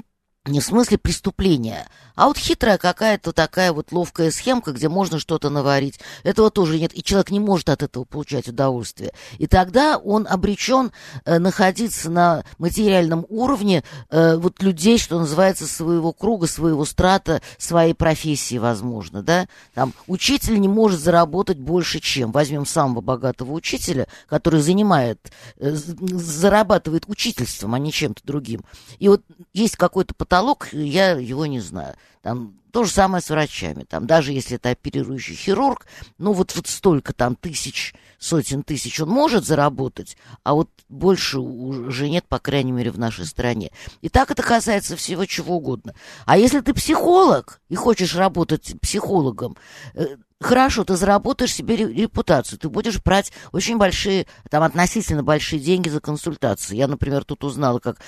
не 0.48 0.60
в 0.60 0.66
смысле 0.66 0.98
преступления, 0.98 1.88
а 2.18 2.28
вот 2.28 2.38
хитрая 2.38 2.80
какая-то 2.80 3.32
такая 3.32 3.72
вот 3.72 3.92
ловкая 3.92 4.32
схемка, 4.32 4.72
где 4.72 4.90
можно 4.90 5.20
что-то 5.20 5.52
наварить. 5.52 6.00
Этого 6.24 6.50
тоже 6.50 6.80
нет, 6.80 6.98
и 6.98 7.04
человек 7.04 7.30
не 7.30 7.40
может 7.40 7.70
от 7.70 7.84
этого 7.84 8.06
получать 8.06 8.48
удовольствие. 8.48 9.14
И 9.38 9.46
тогда 9.46 9.98
он 9.98 10.28
обречен 10.28 10.92
э, 11.26 11.38
находиться 11.38 12.10
на 12.10 12.44
материальном 12.58 13.28
уровне 13.30 13.84
э, 14.10 14.36
вот 14.36 14.64
людей, 14.64 14.98
что 14.98 15.20
называется, 15.20 15.68
своего 15.68 16.12
круга, 16.12 16.48
своего 16.48 16.86
страта, 16.86 17.44
своей 17.60 17.94
профессии, 17.94 18.58
возможно, 18.58 19.22
да. 19.22 19.48
Там 19.76 19.94
учитель 20.08 20.60
не 20.60 20.68
может 20.68 21.00
заработать 21.00 21.60
больше, 21.60 22.00
чем. 22.00 22.32
Возьмем 22.32 22.66
самого 22.66 23.02
богатого 23.02 23.52
учителя, 23.52 24.08
который 24.28 24.62
занимает, 24.62 25.20
э, 25.58 25.70
зарабатывает 25.72 27.04
учительством, 27.08 27.76
а 27.76 27.80
не 27.80 27.92
чем-то 27.92 28.22
другим. 28.26 28.64
И 28.98 29.08
вот 29.08 29.22
есть 29.54 29.76
какой-то 29.76 30.16
потолок, 30.16 30.37
я 30.72 31.12
его 31.12 31.46
не 31.46 31.60
знаю. 31.60 31.96
Там 32.22 32.58
То 32.72 32.84
же 32.84 32.92
самое 32.92 33.24
с 33.24 33.30
врачами. 33.30 33.86
Там, 33.86 34.06
даже 34.06 34.34
если 34.34 34.58
это 34.58 34.70
оперирующий 34.70 35.36
хирург, 35.36 35.88
ну 36.18 36.34
вот, 36.34 36.56
вот 36.56 36.68
столько 36.68 37.14
там 37.14 37.36
тысяч, 37.36 37.96
сотен 38.20 38.64
тысяч 38.64 39.00
он 39.00 39.10
может 39.10 39.46
заработать, 39.46 40.18
а 40.44 40.54
вот 40.54 40.70
больше 40.90 41.40
уже 41.40 42.10
нет, 42.10 42.26
по 42.28 42.40
крайней 42.40 42.72
мере, 42.72 42.92
в 42.92 43.00
нашей 43.00 43.26
стране. 43.26 43.72
И 44.02 44.10
так 44.10 44.30
это 44.32 44.44
касается 44.44 44.96
всего 44.96 45.26
чего 45.26 45.56
угодно. 45.56 45.96
А 46.26 46.38
если 46.38 46.60
ты 46.60 46.74
психолог 46.74 47.62
и 47.70 47.76
хочешь 47.76 48.16
работать 48.16 48.76
психологом, 48.82 49.56
э, 49.94 50.18
хорошо, 50.40 50.84
ты 50.84 50.96
заработаешь 50.96 51.54
себе 51.54 51.76
репутацию, 51.78 52.60
ты 52.60 52.70
будешь 52.70 53.02
брать 53.02 53.32
очень 53.52 53.78
большие, 53.78 54.28
там, 54.50 54.64
относительно 54.64 55.24
большие 55.24 55.60
деньги 55.60 55.90
за 55.90 56.00
консультации. 56.00 56.76
Я, 56.76 56.88
например, 56.88 57.24
тут 57.24 57.44
узнала, 57.44 57.80
как 57.80 58.00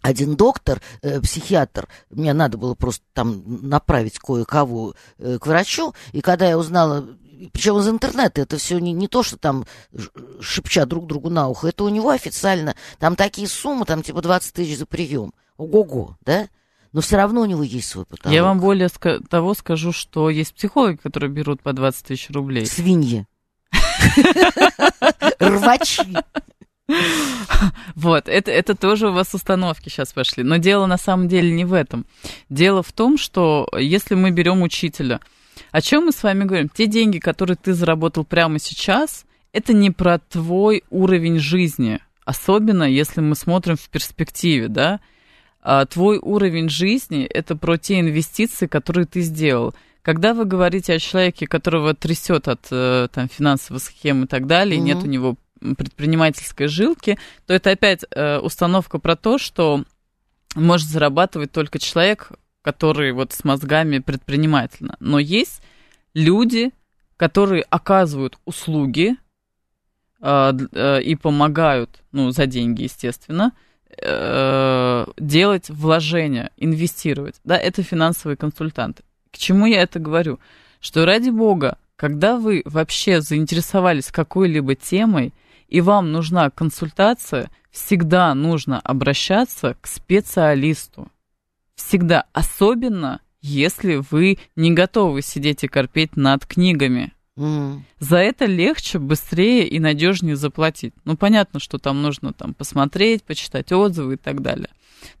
один 0.00 0.36
доктор, 0.36 0.80
э, 1.02 1.20
психиатр, 1.20 1.88
мне 2.10 2.32
надо 2.32 2.58
было 2.58 2.74
просто 2.74 3.04
там 3.12 3.42
направить 3.46 4.18
кое-кого 4.18 4.94
э, 5.18 5.38
к 5.38 5.46
врачу, 5.46 5.94
и 6.12 6.20
когда 6.20 6.48
я 6.48 6.58
узнала, 6.58 7.06
причем 7.52 7.78
из 7.78 7.88
интернета, 7.88 8.40
это 8.40 8.56
все 8.58 8.78
не, 8.78 8.92
не 8.92 9.08
то, 9.08 9.22
что 9.22 9.36
там 9.36 9.64
шепча 10.40 10.86
друг 10.86 11.06
другу 11.06 11.30
на 11.30 11.48
ухо, 11.48 11.68
это 11.68 11.84
у 11.84 11.88
него 11.88 12.10
официально, 12.10 12.74
там 12.98 13.16
такие 13.16 13.48
суммы, 13.48 13.84
там 13.84 14.02
типа 14.02 14.22
20 14.22 14.54
тысяч 14.54 14.78
за 14.78 14.86
прием. 14.86 15.32
Ого-го, 15.56 16.16
да? 16.24 16.48
но 16.92 17.00
все 17.00 17.16
равно 17.16 17.42
у 17.42 17.44
него 17.44 17.62
есть 17.62 17.88
свой 17.88 18.04
потолок. 18.06 18.34
Я 18.34 18.42
вам 18.42 18.60
более 18.60 18.88
ска- 18.88 19.24
того 19.28 19.54
скажу, 19.54 19.92
что 19.92 20.30
есть 20.30 20.54
психологи, 20.54 20.96
которые 20.96 21.30
берут 21.30 21.62
по 21.62 21.72
20 21.72 22.06
тысяч 22.06 22.30
рублей. 22.30 22.66
Свиньи. 22.66 23.26
Рвачи. 25.38 26.16
Вот, 27.94 28.28
это, 28.28 28.50
это 28.50 28.74
тоже 28.74 29.08
у 29.08 29.12
вас 29.12 29.34
установки 29.34 29.88
сейчас 29.88 30.12
пошли. 30.12 30.44
Но 30.44 30.58
дело 30.58 30.86
на 30.86 30.98
самом 30.98 31.28
деле 31.28 31.50
не 31.50 31.64
в 31.64 31.72
этом. 31.72 32.06
Дело 32.48 32.82
в 32.82 32.92
том, 32.92 33.18
что 33.18 33.68
если 33.76 34.14
мы 34.14 34.30
берем 34.30 34.62
учителя, 34.62 35.20
о 35.72 35.80
чем 35.80 36.06
мы 36.06 36.12
с 36.12 36.22
вами 36.22 36.44
говорим? 36.44 36.68
Те 36.68 36.86
деньги, 36.86 37.18
которые 37.18 37.56
ты 37.56 37.74
заработал 37.74 38.24
прямо 38.24 38.58
сейчас, 38.58 39.24
это 39.52 39.72
не 39.72 39.90
про 39.90 40.18
твой 40.18 40.84
уровень 40.90 41.38
жизни. 41.38 42.00
Особенно, 42.24 42.84
если 42.84 43.20
мы 43.20 43.34
смотрим 43.34 43.76
в 43.76 43.88
перспективе, 43.88 44.68
да? 44.68 45.00
А 45.62 45.84
твой 45.86 46.18
уровень 46.18 46.68
жизни– 46.68 47.24
это 47.34 47.56
про 47.56 47.76
те 47.78 48.00
инвестиции, 48.00 48.66
которые 48.66 49.06
ты 49.06 49.22
сделал. 49.22 49.74
Когда 50.02 50.32
вы 50.32 50.44
говорите 50.44 50.94
о 50.94 50.98
человеке, 50.98 51.46
которого 51.46 51.94
трясет 51.94 52.48
от 52.48 52.66
э, 52.70 53.08
там, 53.12 53.28
финансовых 53.28 53.82
схем 53.82 54.24
и 54.24 54.26
так 54.26 54.46
далее, 54.46 54.78
mm-hmm. 54.78 54.84
нет 54.84 54.98
у 55.02 55.06
него 55.06 55.36
предпринимательской 55.60 56.68
жилки, 56.68 57.18
то 57.46 57.54
это 57.54 57.70
опять 57.70 58.04
э, 58.10 58.38
установка 58.38 58.98
про 58.98 59.16
то, 59.16 59.38
что 59.38 59.84
может 60.54 60.88
зарабатывать 60.88 61.52
только 61.52 61.78
человек, 61.78 62.32
который 62.62 63.12
вот 63.12 63.32
с 63.32 63.44
мозгами 63.44 63.98
предпринимательно. 63.98 64.96
Но 65.00 65.18
есть 65.18 65.62
люди, 66.14 66.70
которые 67.16 67.62
оказывают 67.62 68.38
услуги 68.44 69.16
э, 70.20 70.52
э, 70.72 71.02
и 71.02 71.14
помогают, 71.16 72.02
ну, 72.12 72.30
за 72.30 72.46
деньги, 72.46 72.84
естественно, 72.84 73.52
э, 74.00 75.06
делать 75.18 75.70
вложения, 75.70 76.50
инвестировать. 76.56 77.40
Да, 77.44 77.56
это 77.56 77.82
финансовые 77.82 78.36
консультанты. 78.36 79.02
К 79.32 79.38
чему 79.38 79.66
я 79.66 79.82
это 79.82 79.98
говорю? 79.98 80.38
Что 80.80 81.04
ради 81.04 81.30
бога, 81.30 81.78
когда 81.96 82.38
вы 82.38 82.62
вообще 82.64 83.20
заинтересовались 83.20 84.12
какой-либо 84.12 84.74
темой, 84.74 85.34
и 85.68 85.80
вам 85.80 86.12
нужна 86.12 86.50
консультация, 86.50 87.50
всегда 87.70 88.34
нужно 88.34 88.80
обращаться 88.80 89.76
к 89.80 89.86
специалисту. 89.86 91.08
Всегда, 91.74 92.24
особенно 92.32 93.20
если 93.40 94.02
вы 94.10 94.38
не 94.56 94.72
готовы 94.72 95.22
сидеть 95.22 95.62
и 95.64 95.68
корпеть 95.68 96.16
над 96.16 96.44
книгами. 96.44 97.12
Mm. 97.36 97.82
За 98.00 98.16
это 98.16 98.46
легче, 98.46 98.98
быстрее 98.98 99.68
и 99.68 99.78
надежнее 99.78 100.34
заплатить. 100.34 100.92
Ну, 101.04 101.16
понятно, 101.16 101.60
что 101.60 101.78
там 101.78 102.02
нужно 102.02 102.32
там 102.32 102.52
посмотреть, 102.52 103.22
почитать 103.22 103.70
отзывы 103.70 104.14
и 104.14 104.16
так 104.16 104.42
далее. 104.42 104.70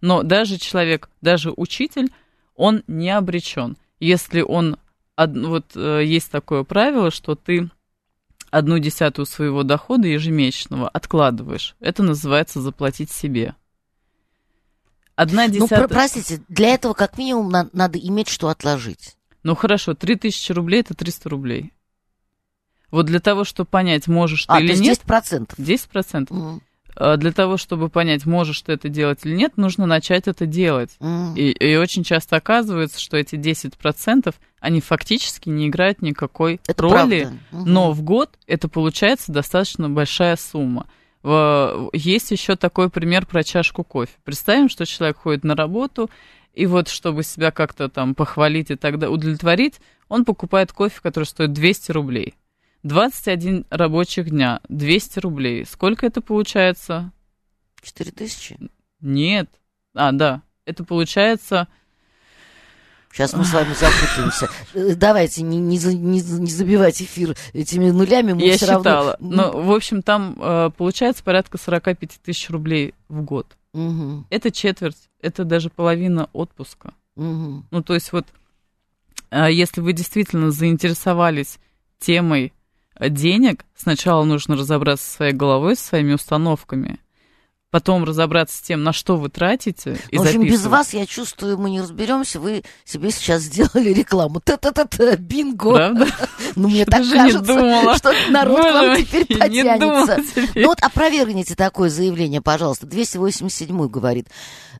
Но 0.00 0.24
даже 0.24 0.58
человек, 0.58 1.10
даже 1.20 1.52
учитель, 1.56 2.10
он 2.56 2.82
не 2.88 3.10
обречен. 3.10 3.76
Если 4.00 4.40
он, 4.40 4.78
вот 5.16 5.76
э, 5.76 6.02
есть 6.04 6.32
такое 6.32 6.64
правило, 6.64 7.12
что 7.12 7.36
ты 7.36 7.70
одну 8.50 8.78
десятую 8.78 9.26
своего 9.26 9.62
дохода 9.62 10.06
ежемесячного 10.06 10.88
откладываешь. 10.88 11.76
Это 11.80 12.02
называется 12.02 12.60
заплатить 12.60 13.10
себе. 13.10 13.54
Одна 15.16 15.46
ну, 15.46 15.52
десятая... 15.52 15.82
Ну, 15.82 15.88
простите, 15.88 16.42
для 16.48 16.74
этого 16.74 16.94
как 16.94 17.18
минимум 17.18 17.50
на- 17.50 17.68
надо 17.72 17.98
иметь 17.98 18.28
что 18.28 18.48
отложить. 18.48 19.16
Ну, 19.42 19.54
хорошо, 19.54 19.94
3000 19.94 20.52
рублей– 20.52 20.80
это 20.82 20.94
300 20.94 21.28
рублей. 21.28 21.72
Вот 22.90 23.06
для 23.06 23.20
того, 23.20 23.44
чтобы 23.44 23.68
понять, 23.68 24.06
можешь 24.06 24.46
ты 24.46 24.52
а, 24.52 24.60
или 24.60 24.68
то 24.68 24.72
есть 24.72 24.82
нет... 24.82 25.00
10%? 25.04 25.56
10%. 25.58 26.26
Угу. 26.30 26.62
Для 27.16 27.32
того, 27.32 27.56
чтобы 27.56 27.88
понять, 27.88 28.26
можешь 28.26 28.60
ты 28.62 28.72
это 28.72 28.88
делать 28.88 29.20
или 29.24 29.34
нет, 29.34 29.56
нужно 29.56 29.86
начать 29.86 30.26
это 30.26 30.46
делать. 30.46 30.96
Mm. 31.00 31.36
И, 31.36 31.50
и 31.50 31.76
очень 31.76 32.02
часто 32.02 32.36
оказывается, 32.36 33.00
что 33.00 33.16
эти 33.16 33.36
10%, 33.36 34.34
они 34.60 34.80
фактически 34.80 35.48
не 35.48 35.68
играют 35.68 36.02
никакой 36.02 36.60
это 36.66 36.82
роли, 36.82 37.28
угу. 37.52 37.64
но 37.64 37.92
в 37.92 38.02
год 38.02 38.30
это 38.46 38.68
получается 38.68 39.30
достаточно 39.30 39.88
большая 39.88 40.36
сумма. 40.36 40.86
Есть 41.92 42.30
еще 42.30 42.56
такой 42.56 42.90
пример 42.90 43.26
про 43.26 43.42
чашку 43.42 43.84
кофе. 43.84 44.12
Представим, 44.24 44.68
что 44.68 44.86
человек 44.86 45.18
ходит 45.18 45.44
на 45.44 45.54
работу, 45.54 46.10
и 46.54 46.66
вот 46.66 46.88
чтобы 46.88 47.22
себя 47.22 47.50
как-то 47.50 47.88
там 47.88 48.14
похвалить 48.14 48.70
и 48.70 48.76
тогда 48.76 49.10
удовлетворить, 49.10 49.80
он 50.08 50.24
покупает 50.24 50.72
кофе, 50.72 50.98
который 51.02 51.24
стоит 51.24 51.52
200 51.52 51.92
рублей. 51.92 52.34
21 52.82 53.66
рабочих 53.70 54.30
дня, 54.30 54.60
200 54.68 55.18
рублей. 55.20 55.66
Сколько 55.66 56.06
это 56.06 56.20
получается? 56.20 57.12
4 57.82 58.10
тысячи? 58.12 58.58
Нет. 59.00 59.48
А, 59.94 60.12
да. 60.12 60.42
Это 60.64 60.84
получается... 60.84 61.68
Сейчас 63.12 63.32
мы 63.32 63.44
с 63.44 63.52
вами 63.52 63.72
запутаемся. 63.80 64.48
Давайте 64.96 65.42
не, 65.42 65.58
не, 65.58 65.78
не, 65.78 66.20
не 66.20 66.50
забивать 66.50 67.00
эфир 67.00 67.36
этими 67.52 67.90
нулями. 67.90 68.34
Мы 68.34 68.42
Я 68.42 68.56
все 68.56 68.66
считала. 68.66 69.16
Равно... 69.18 69.52
Ну, 69.52 69.62
в 69.62 69.72
общем, 69.72 70.02
там 70.02 70.36
э, 70.38 70.70
получается 70.76 71.24
порядка 71.24 71.58
45 71.58 72.20
тысяч 72.22 72.50
рублей 72.50 72.94
в 73.08 73.22
год. 73.22 73.56
Угу. 73.72 74.26
Это 74.30 74.50
четверть, 74.50 75.08
это 75.20 75.44
даже 75.44 75.70
половина 75.70 76.28
отпуска. 76.32 76.92
Угу. 77.16 77.64
Ну, 77.70 77.82
то 77.82 77.94
есть 77.94 78.12
вот, 78.12 78.26
э, 79.30 79.50
если 79.50 79.80
вы 79.80 79.94
действительно 79.94 80.50
заинтересовались 80.50 81.58
темой 81.98 82.52
денег, 83.00 83.64
сначала 83.76 84.24
нужно 84.24 84.56
разобраться 84.56 85.04
со 85.04 85.16
своей 85.16 85.32
головой, 85.32 85.76
со 85.76 85.84
своими 85.84 86.12
установками, 86.12 86.98
потом 87.70 88.04
разобраться 88.04 88.56
с 88.56 88.60
тем, 88.60 88.82
на 88.82 88.92
что 88.92 89.16
вы 89.16 89.28
тратите. 89.28 89.98
И 90.10 90.18
в 90.18 90.22
общем, 90.22 90.42
без 90.42 90.66
вас, 90.66 90.94
я 90.94 91.06
чувствую, 91.06 91.58
мы 91.58 91.70
не 91.70 91.80
разберемся. 91.80 92.40
Вы 92.40 92.62
себе 92.84 93.10
сейчас 93.10 93.42
сделали 93.42 93.92
рекламу. 93.92 94.40
Та-та-та-та, 94.40 95.16
бинго. 95.16 95.74
Правда? 95.74 96.06
Ну, 96.56 96.68
мне 96.68 96.84
так 96.86 97.04
кажется, 97.08 97.96
что 97.96 98.12
народ 98.30 98.60
к 98.60 98.72
вам 98.72 98.96
теперь 98.96 99.26
потянется. 99.26 100.18
Ну 100.54 100.66
вот 100.66 100.78
опровергните 100.80 101.54
такое 101.54 101.90
заявление, 101.90 102.40
пожалуйста. 102.40 102.86
287 102.86 103.88
говорит. 103.88 104.28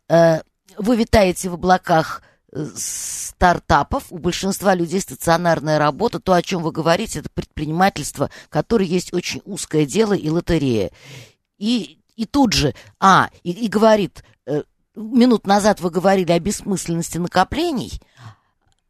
«Э, 0.09 0.41
вы 0.79 0.97
витаете 0.97 1.51
в 1.51 1.55
облаках 1.55 2.23
стартапов, 2.55 4.07
у 4.11 4.19
большинства 4.19 4.75
людей 4.75 5.01
стационарная 5.01 5.79
работа, 5.79 6.21
то, 6.21 6.33
о 6.33 6.43
чем 6.43 6.63
вы 6.63 6.73
говорите, 6.73 7.21
это 7.21 7.29
предпринимательство, 7.31 8.31
которое 8.49 8.87
есть 8.87 9.13
очень 9.13 9.43
узкое 9.45 9.85
дело 9.85 10.15
и 10.15 10.29
лотерея. 10.31 10.91
И, 11.59 11.99
и 12.17 12.25
тут 12.25 12.53
же, 12.53 12.75
а, 13.01 13.31
и, 13.43 13.53
и 13.53 13.69
говорит, 13.69 14.25
э, 14.47 14.63
минут 14.95 15.47
назад 15.47 15.81
вы 15.81 15.91
говорили 15.91 16.33
о 16.33 16.39
бессмысленности 16.39 17.19
накоплений, 17.19 18.01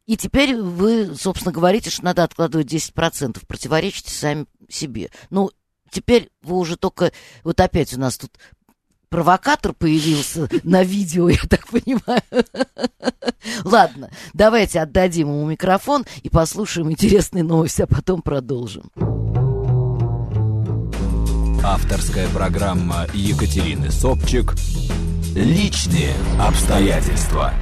и 0.05 0.17
теперь 0.17 0.55
вы, 0.55 1.15
собственно, 1.15 1.51
говорите, 1.51 1.91
что 1.91 2.05
надо 2.05 2.23
откладывать 2.23 2.73
10%, 2.73 3.45
противоречите 3.45 4.11
сами 4.11 4.47
себе. 4.67 5.11
Ну, 5.29 5.51
теперь 5.91 6.31
вы 6.41 6.57
уже 6.57 6.77
только, 6.77 7.11
вот 7.43 7.59
опять 7.59 7.93
у 7.93 7.99
нас 7.99 8.17
тут 8.17 8.31
провокатор 9.09 9.73
появился 9.73 10.47
на 10.63 10.83
видео, 10.83 11.29
я 11.29 11.39
так 11.49 11.67
понимаю. 11.67 12.21
Ладно, 13.63 14.09
давайте 14.33 14.79
отдадим 14.79 15.27
ему 15.27 15.45
микрофон 15.49 16.05
и 16.23 16.29
послушаем 16.29 16.91
интересные 16.91 17.43
новости, 17.43 17.81
а 17.81 17.87
потом 17.87 18.21
продолжим. 18.21 18.91
Авторская 21.63 22.27
программа 22.29 23.07
Екатерины 23.13 23.91
Собчик 23.91 24.55
«Личные 25.35 26.13
обстоятельства». 26.39 27.53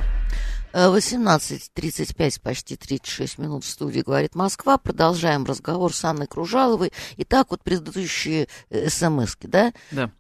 18.35, 0.73 2.41
почти 2.41 2.75
36 2.75 3.39
минут 3.39 3.63
в 3.63 3.67
студии 3.67 4.01
«Говорит 4.01 4.36
Москва». 4.36 4.77
Продолжаем 4.77 5.43
разговор 5.45 5.93
с 5.93 6.03
Анной 6.05 6.27
Кружаловой. 6.27 6.93
Итак, 7.17 7.47
вот 7.49 7.63
предыдущие 7.63 8.47
э, 8.69 8.89
смс 8.89 9.36
да? 9.41 9.73
Да. 9.91 10.12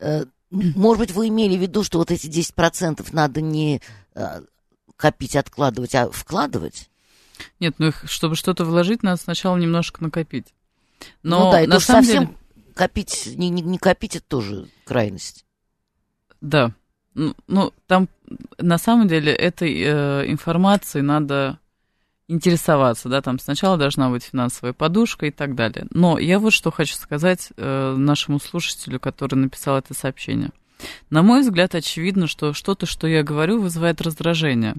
Может 0.49 0.99
быть, 0.99 1.11
вы 1.11 1.27
имели 1.27 1.57
в 1.57 1.61
виду, 1.61 1.83
что 1.83 1.97
вот 1.97 2.11
эти 2.11 2.27
10% 2.27 3.05
надо 3.11 3.41
не 3.41 3.81
э, 4.15 4.41
копить, 4.95 5.35
откладывать, 5.35 5.93
а 5.95 6.09
вкладывать? 6.09 6.89
Нет, 7.59 7.75
ну 7.77 7.87
их, 7.87 8.03
чтобы 8.05 8.35
что-то 8.35 8.65
вложить, 8.65 9.03
надо 9.03 9.21
сначала 9.21 9.57
немножко 9.57 10.03
накопить. 10.03 10.53
Но 11.21 11.45
ну 11.45 11.51
да, 11.51 11.61
и 11.61 11.67
на 11.67 11.79
самом 11.79 12.03
совсем 12.03 12.25
деле, 12.25 12.37
копить, 12.73 13.33
не, 13.35 13.49
не, 13.49 13.61
не 13.61 13.77
копить, 13.77 14.15
это 14.15 14.25
тоже 14.25 14.67
крайность. 14.85 15.45
да, 16.41 16.73
ну, 17.13 17.35
ну, 17.47 17.73
там 17.87 18.09
на 18.59 18.77
самом 18.77 19.07
деле 19.07 19.33
этой 19.33 19.73
э, 19.81 20.31
информацией 20.31 21.01
надо 21.01 21.59
интересоваться, 22.27 23.09
да, 23.09 23.21
там 23.21 23.39
сначала 23.39 23.77
должна 23.77 24.09
быть 24.09 24.23
финансовая 24.23 24.73
подушка 24.73 25.27
и 25.27 25.31
так 25.31 25.55
далее. 25.55 25.87
Но 25.91 26.19
я 26.19 26.39
вот 26.39 26.53
что 26.53 26.71
хочу 26.71 26.95
сказать 26.95 27.51
э, 27.55 27.95
нашему 27.97 28.39
слушателю, 28.39 28.99
который 28.99 29.35
написал 29.35 29.77
это 29.77 29.93
сообщение. 29.93 30.51
На 31.09 31.23
мой 31.23 31.41
взгляд, 31.41 31.73
очевидно, 31.73 32.27
что 32.27 32.53
что-то, 32.53 32.85
что 32.85 33.07
я 33.07 33.23
говорю, 33.23 33.61
вызывает 33.61 34.01
раздражение. 34.01 34.75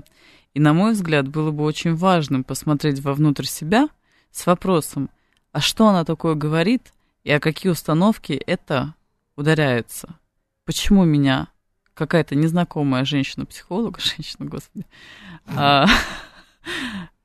И, 0.55 0.61
на 0.61 0.73
мой 0.73 0.93
взгляд, 0.93 1.29
было 1.29 1.51
бы 1.51 1.65
очень 1.65 1.95
важным 1.95 2.45
посмотреть 2.45 3.01
вовнутрь 3.01 3.45
себя 3.45 3.89
с 4.31 4.47
вопросом, 4.47 5.11
а 5.53 5.61
что 5.61 5.89
она 5.89 6.05
такое 6.05 6.35
говорит 6.35 6.93
и 7.25 7.33
о 7.33 7.41
какие 7.41 7.73
установки 7.73 8.33
это 8.33 8.95
ударяется? 9.37 10.19
Почему 10.65 11.05
меня 11.05 11.49
какая-то 11.95 12.35
незнакомая 12.35 13.05
женщина-психолог, 13.05 14.01
женщина, 14.01 14.47
господи, 14.47 14.87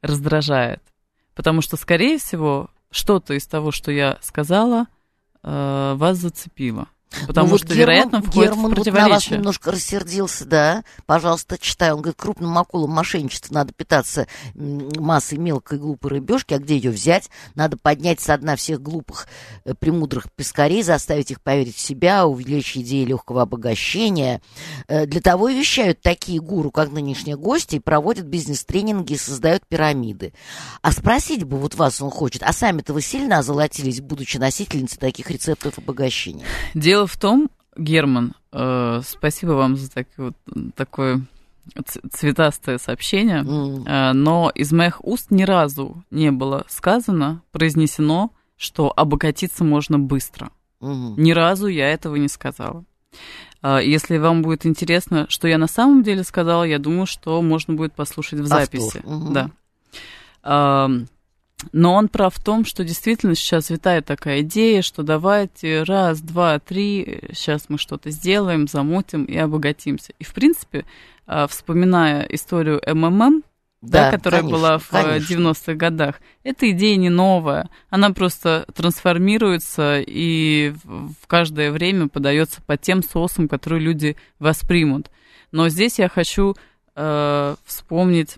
раздражает? 0.03 0.83
Потому 1.33 1.61
что, 1.61 1.77
скорее 1.77 2.19
всего, 2.19 2.69
что-то 2.91 3.33
из 3.33 3.47
того, 3.47 3.71
что 3.71 3.91
я 3.91 4.19
сказала, 4.21 4.85
а, 5.41 5.95
вас 5.95 6.17
зацепило. 6.17 6.87
Потому 7.27 7.49
Ну, 7.49 7.57
что, 7.57 7.67
вот 7.67 7.75
вероятно, 7.75 8.17
Герман, 8.17 8.31
входит 8.31 8.49
Герман 8.51 8.73
в 8.73 8.77
вот 8.77 8.85
на 8.85 8.91
вас 8.93 9.01
противоречие. 9.01 9.37
немножко 9.37 9.71
рассердился, 9.71 10.45
да. 10.45 10.83
Пожалуйста, 11.05 11.57
читай. 11.57 11.91
Он 11.91 12.01
говорит, 12.01 12.19
крупным 12.19 12.57
акулам 12.57 12.91
мошенничества 12.91 13.53
надо 13.53 13.73
питаться 13.73 14.27
массой 14.55 15.37
мелкой 15.37 15.79
глупой 15.79 16.11
рыбешки, 16.11 16.53
а 16.53 16.59
где 16.59 16.75
ее 16.75 16.91
взять? 16.91 17.29
Надо 17.55 17.77
поднять 17.77 18.19
со 18.19 18.37
дна 18.37 18.55
всех 18.55 18.81
глупых, 18.81 19.27
э, 19.65 19.73
премудрых 19.73 20.31
пескарей, 20.31 20.83
заставить 20.83 21.31
их 21.31 21.41
поверить 21.41 21.75
в 21.75 21.79
себя, 21.81 22.25
увеличить 22.25 22.83
идеи 22.83 23.05
легкого 23.05 23.41
обогащения. 23.43 24.41
Э, 24.87 25.05
Для 25.05 25.21
того 25.21 25.49
и 25.49 25.57
вещают 25.57 26.01
такие 26.01 26.39
гуру, 26.41 26.71
как 26.71 26.91
нынешние 26.91 27.37
гости, 27.37 27.75
и 27.75 27.79
проводят 27.79 28.25
бизнес-тренинги 28.25 29.13
и 29.13 29.17
создают 29.17 29.65
пирамиды. 29.67 30.33
А 30.81 30.91
спросить 30.91 31.43
бы 31.43 31.57
вот 31.57 31.75
вас 31.75 32.01
он 32.01 32.09
хочет, 32.09 32.43
а 32.43 32.53
сами-то 32.53 32.93
вы 32.93 33.01
сильно 33.01 33.39
озолотились, 33.39 34.01
будучи 34.01 34.37
носительницей 34.37 34.97
таких 34.99 35.29
рецептов 35.29 35.77
обогащения? 35.77 36.45
Дело 36.73 37.02
в 37.07 37.17
том, 37.17 37.49
Герман, 37.77 38.33
э, 38.51 39.01
спасибо 39.05 39.51
вам 39.51 39.75
за 39.75 39.91
так- 39.91 40.07
вот, 40.17 40.35
такое 40.75 41.21
цветастое 42.11 42.77
сообщение, 42.77 43.39
М. 43.39 43.85
э, 43.85 44.13
но 44.13 44.51
из 44.53 44.71
моих 44.71 45.03
уст 45.03 45.31
ни 45.31 45.43
разу 45.43 46.03
не 46.11 46.31
было 46.31 46.65
сказано, 46.67 47.41
произнесено, 47.51 48.31
что 48.57 48.91
обогатиться 48.95 49.63
можно 49.63 49.97
быстро. 49.97 50.51
Мгм. 50.81 51.15
Ни 51.17 51.31
разу 51.31 51.67
я 51.67 51.89
этого 51.89 52.15
не 52.17 52.27
сказала. 52.27 52.83
А, 53.61 53.79
Если 53.79 54.17
вам 54.17 54.41
будет 54.41 54.65
интересно, 54.65 55.25
что 55.29 55.47
я 55.47 55.57
на 55.57 55.67
самом 55.67 56.03
деле 56.03 56.23
сказала, 56.23 56.63
я 56.65 56.79
думаю, 56.79 57.05
что 57.05 57.41
можно 57.41 57.73
будет 57.75 57.93
послушать 57.93 58.39
в 58.39 58.45
записи. 58.45 59.01
Мгм. 59.05 59.33
Да. 59.33 59.49
Ам, 60.43 61.07
Но 61.71 61.93
он 61.93 62.07
прав 62.07 62.35
в 62.35 62.43
том, 62.43 62.65
что 62.65 62.83
действительно 62.83 63.35
сейчас 63.35 63.69
витает 63.69 64.05
такая 64.05 64.41
идея, 64.41 64.81
что 64.81 65.03
давайте 65.03 65.83
раз, 65.83 66.21
два, 66.21 66.59
три, 66.59 67.21
сейчас 67.33 67.65
мы 67.69 67.77
что-то 67.77 68.09
сделаем, 68.11 68.67
замутим 68.67 69.25
и 69.25 69.37
обогатимся. 69.37 70.13
И, 70.19 70.23
в 70.23 70.33
принципе, 70.33 70.85
а, 71.25 71.47
вспоминая 71.47 72.23
историю 72.23 72.81
МММ, 72.85 73.43
да, 73.81 74.11
которая 74.11 74.41
конечно, 74.41 74.57
была 74.57 74.77
в 74.77 74.89
конечно. 74.89 75.33
90-х 75.33 75.73
годах. 75.73 76.21
Эта 76.43 76.71
идея 76.71 76.95
не 76.95 77.09
новая. 77.09 77.69
Она 77.89 78.11
просто 78.11 78.65
трансформируется 78.73 79.99
и 80.05 80.73
в 80.83 81.27
каждое 81.27 81.71
время 81.71 82.07
подается 82.07 82.61
по 82.61 82.77
тем 82.77 83.03
соусам, 83.03 83.47
которые 83.47 83.81
люди 83.81 84.15
воспримут. 84.39 85.11
Но 85.51 85.67
здесь 85.67 85.99
я 85.99 86.07
хочу 86.07 86.55
э, 86.95 87.55
вспомнить 87.65 88.37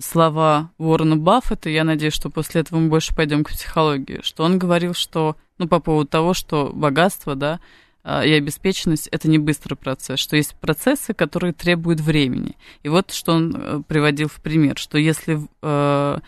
слова 0.00 0.70
Уоррена 0.78 1.16
Баффета. 1.16 1.68
Я 1.70 1.84
надеюсь, 1.84 2.14
что 2.14 2.30
после 2.30 2.62
этого 2.62 2.78
мы 2.80 2.88
больше 2.88 3.14
пойдем 3.14 3.44
к 3.44 3.50
психологии. 3.50 4.20
Что 4.22 4.44
он 4.44 4.58
говорил, 4.58 4.94
что, 4.94 5.36
ну, 5.58 5.68
по 5.68 5.78
поводу 5.80 6.08
того, 6.08 6.34
что 6.34 6.70
богатство, 6.74 7.34
да, 7.34 7.60
а, 8.02 8.24
и 8.24 8.32
обеспеченность 8.32 9.08
это 9.08 9.28
не 9.28 9.38
быстрый 9.38 9.74
процесс, 9.74 10.18
что 10.18 10.36
есть 10.36 10.54
процессы, 10.56 11.12
которые 11.12 11.52
требуют 11.52 12.00
времени. 12.00 12.56
И 12.82 12.88
вот 12.88 13.12
что 13.12 13.32
он 13.32 13.54
э, 13.54 13.82
приводил 13.86 14.28
в 14.28 14.40
пример, 14.40 14.78
что 14.78 14.96
если 14.96 15.38
э, 15.60 16.18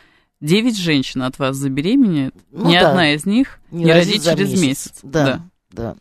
9 0.42 0.76
женщин 0.76 1.22
от 1.22 1.38
вас 1.38 1.56
забеременеет, 1.56 2.34
Ну 2.50 2.68
ни 2.68 2.78
да. 2.78 2.90
одна 2.90 3.14
из 3.14 3.24
них 3.24 3.58
Не 3.70 3.84
не, 3.84 3.92
родит 3.92 4.22
через 4.22 4.50
месяц. 4.50 4.62
месяц. 4.62 4.98
Да. 5.02 5.42
Да. 5.70 5.96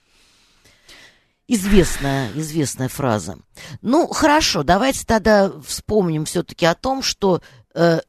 Известная, 1.48 2.30
известная 2.36 2.88
фраза. 2.88 3.38
Ну, 3.82 4.08
хорошо, 4.08 4.64
давайте 4.64 5.06
тогда 5.06 5.52
вспомним 5.66 6.26
все-таки 6.26 6.66
о 6.66 6.76
том, 6.76 7.02
что 7.02 7.42
э, 7.74 8.00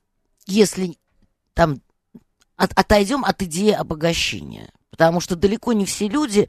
если 0.46 0.96
там 1.54 1.80
от- 2.56 2.72
отойдем 2.78 3.24
от 3.24 3.42
идеи 3.42 3.70
обогащения. 3.72 4.70
Потому 4.90 5.20
что 5.20 5.36
далеко 5.36 5.72
не 5.72 5.86
все 5.86 6.06
люди, 6.06 6.48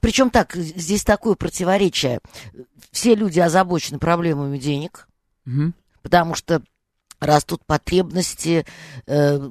причем 0.00 0.28
так, 0.30 0.54
здесь 0.54 1.04
такое 1.04 1.36
противоречие. 1.36 2.20
Все 2.92 3.14
люди 3.14 3.40
озабочены 3.40 3.98
проблемами 3.98 4.58
денег, 4.58 5.08
Мгм. 5.46 5.74
потому 6.02 6.34
что 6.34 6.62
растут 7.20 7.64
потребности, 7.66 8.64
э, 9.06 9.50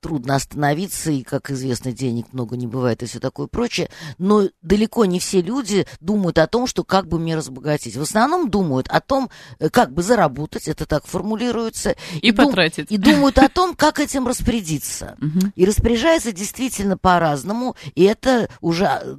трудно 0.00 0.36
остановиться, 0.36 1.10
и, 1.10 1.22
как 1.22 1.50
известно, 1.50 1.92
денег 1.92 2.32
много 2.32 2.56
не 2.56 2.66
бывает 2.66 3.02
и 3.02 3.06
все 3.06 3.20
такое 3.20 3.46
прочее. 3.46 3.90
Но 4.18 4.48
далеко 4.62 5.04
не 5.04 5.20
все 5.20 5.42
люди 5.42 5.86
думают 6.00 6.38
о 6.38 6.46
том, 6.46 6.66
что 6.66 6.84
как 6.84 7.06
бы 7.06 7.18
мне 7.18 7.36
разбогатеть. 7.36 7.96
В 7.96 8.02
основном 8.02 8.50
думают 8.50 8.88
о 8.88 9.00
том, 9.00 9.30
э, 9.58 9.68
как 9.68 9.92
бы 9.92 10.02
заработать, 10.02 10.68
это 10.68 10.86
так 10.86 11.06
формулируется. 11.06 11.96
И, 12.20 12.32
дум- 12.32 12.48
потратить. 12.48 12.90
и 12.90 12.96
думают 12.96 13.38
о 13.38 13.48
том, 13.48 13.74
как 13.74 14.00
этим 14.00 14.26
распорядиться. 14.26 15.16
И 15.56 15.64
распоряжается 15.64 16.32
действительно 16.32 16.96
по-разному, 16.96 17.76
и 17.94 18.04
это 18.04 18.48
уже 18.60 18.84
э, 18.84 19.14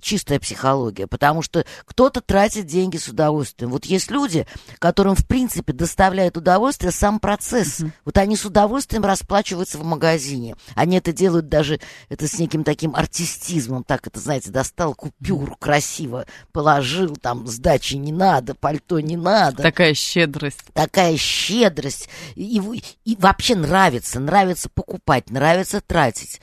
чистая 0.00 0.40
психология, 0.40 1.06
потому 1.06 1.42
что 1.42 1.64
кто-то 1.84 2.20
тратит 2.20 2.66
деньги 2.66 2.96
с 2.96 3.08
удовольствием. 3.08 3.70
Вот 3.70 3.84
есть 3.84 4.10
люди, 4.10 4.46
которым, 4.78 5.14
в 5.14 5.26
принципе, 5.26 5.72
доставляет 5.72 6.36
удовольствие 6.36 6.92
сам 6.92 7.17
процесс. 7.20 7.80
Вот 8.04 8.18
они 8.18 8.36
с 8.36 8.44
удовольствием 8.44 9.04
расплачиваются 9.04 9.78
в 9.78 9.84
магазине. 9.84 10.56
Они 10.74 10.96
это 10.96 11.12
делают 11.12 11.48
даже 11.48 11.80
это 12.08 12.26
с 12.28 12.38
неким 12.38 12.64
таким 12.64 12.94
артистизмом. 12.94 13.84
Так 13.84 14.06
это, 14.06 14.20
знаете, 14.20 14.50
достал 14.50 14.94
купюру 14.94 15.56
красиво, 15.58 16.26
положил, 16.52 17.16
там, 17.16 17.46
сдачи 17.46 17.94
не 17.94 18.12
надо, 18.12 18.54
пальто 18.54 19.00
не 19.00 19.16
надо 19.16 19.62
Такая 19.62 19.94
щедрость. 19.94 20.60
такая 20.72 21.16
щедрость. 21.16 22.08
И, 22.34 22.60
и 23.04 23.16
вообще 23.18 23.54
нравится, 23.54 24.20
нравится 24.20 24.68
покупать, 24.68 25.30
нравится 25.30 25.80
тратить. 25.80 26.40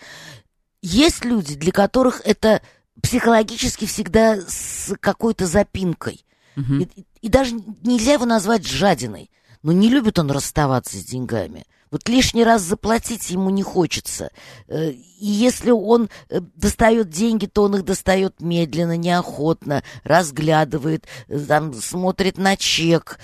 Есть 0.81 1.25
люди, 1.25 1.55
для 1.55 1.71
которых 1.71 2.21
это 2.25 2.61
психологически 3.01 3.85
всегда 3.85 4.39
с 4.47 4.93
какой-то 4.99 5.45
запинкой. 5.47 6.25
Мгм. 6.55 6.81
И, 6.81 7.05
и 7.21 7.29
даже 7.29 7.55
нельзя 7.83 8.13
его 8.13 8.25
назвать 8.25 8.65
жадиной. 8.65 9.29
Но 9.65 9.71
не 9.71 9.89
любит 9.89 10.19
он 10.19 10.29
расставаться 10.29 10.95
с 10.95 11.03
деньгами. 11.03 11.65
Вот 11.89 12.07
лишний 12.07 12.43
раз 12.43 12.61
заплатить 12.61 13.31
ему 13.31 13.49
не 13.49 13.63
хочется. 13.63 14.29
Э, 14.67 14.91
И 14.91 15.25
если 15.25 15.71
он 15.71 16.09
э, 16.29 16.39
достает 16.55 17.09
деньги, 17.09 17.47
то 17.47 17.63
он 17.63 17.77
их 17.77 17.83
достает 17.83 18.41
медленно, 18.41 18.95
неохотно, 18.95 19.81
разглядывает, 20.03 21.07
э, 21.27 21.39
там, 21.39 21.73
смотрит 21.73 22.37
на 22.37 22.55
чек, 22.57 23.17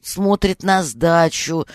смотрит 0.00 0.62
на 0.62 0.82
сдачу. 0.82 1.66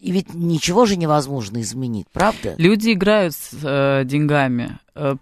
И 0.00 0.10
ведь 0.10 0.32
ничего 0.32 0.86
же 0.86 0.96
невозможно 0.96 1.60
изменить, 1.60 2.06
правда? 2.14 2.54
Люди 2.56 2.94
играют 2.94 3.34
с 3.34 3.50
э, 3.62 4.04
деньгами, 4.06 4.78
э, 4.94 5.16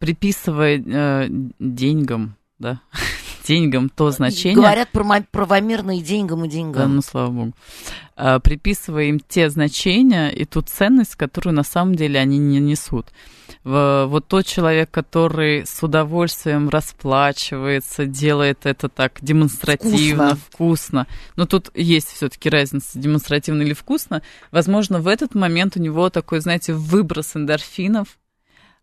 приписывая 0.00 0.82
э, 0.84 1.28
деньгам, 1.60 2.34
да, 2.58 2.80
деньгам 3.46 3.88
то 3.88 4.10
значение. 4.10 4.56
Говорят 4.56 4.88
про 4.90 5.04
правомерные 5.30 6.00
деньгам 6.02 6.44
и 6.44 6.48
Да, 6.48 6.54
деньгам. 6.54 6.96
ну 6.96 7.02
слава 7.02 7.30
богу. 7.30 7.52
А, 8.16 8.38
приписывая 8.40 9.04
им 9.04 9.20
те 9.20 9.50
значения 9.50 10.30
и 10.30 10.44
ту 10.44 10.62
ценность, 10.62 11.16
которую 11.16 11.54
на 11.54 11.62
самом 11.62 11.94
деле 11.94 12.18
они 12.18 12.38
не 12.38 12.58
несут. 12.60 13.06
Вот 13.62 14.26
тот 14.28 14.46
человек, 14.46 14.90
который 14.90 15.66
с 15.66 15.82
удовольствием 15.82 16.68
расплачивается, 16.68 18.06
делает 18.06 18.64
это 18.64 18.88
так 18.88 19.18
демонстративно, 19.20 20.36
Вкусно. 20.36 20.36
вкусно. 20.50 21.06
Но 21.36 21.46
тут 21.46 21.70
есть 21.74 22.12
все-таки 22.12 22.48
разница, 22.48 22.98
демонстративно 22.98 23.62
или 23.62 23.72
вкусно. 23.74 24.22
Возможно, 24.50 25.00
в 25.00 25.08
этот 25.08 25.34
момент 25.34 25.76
у 25.76 25.80
него 25.80 26.10
такой, 26.10 26.40
знаете, 26.40 26.74
выброс 26.74 27.34
эндорфинов, 27.36 28.18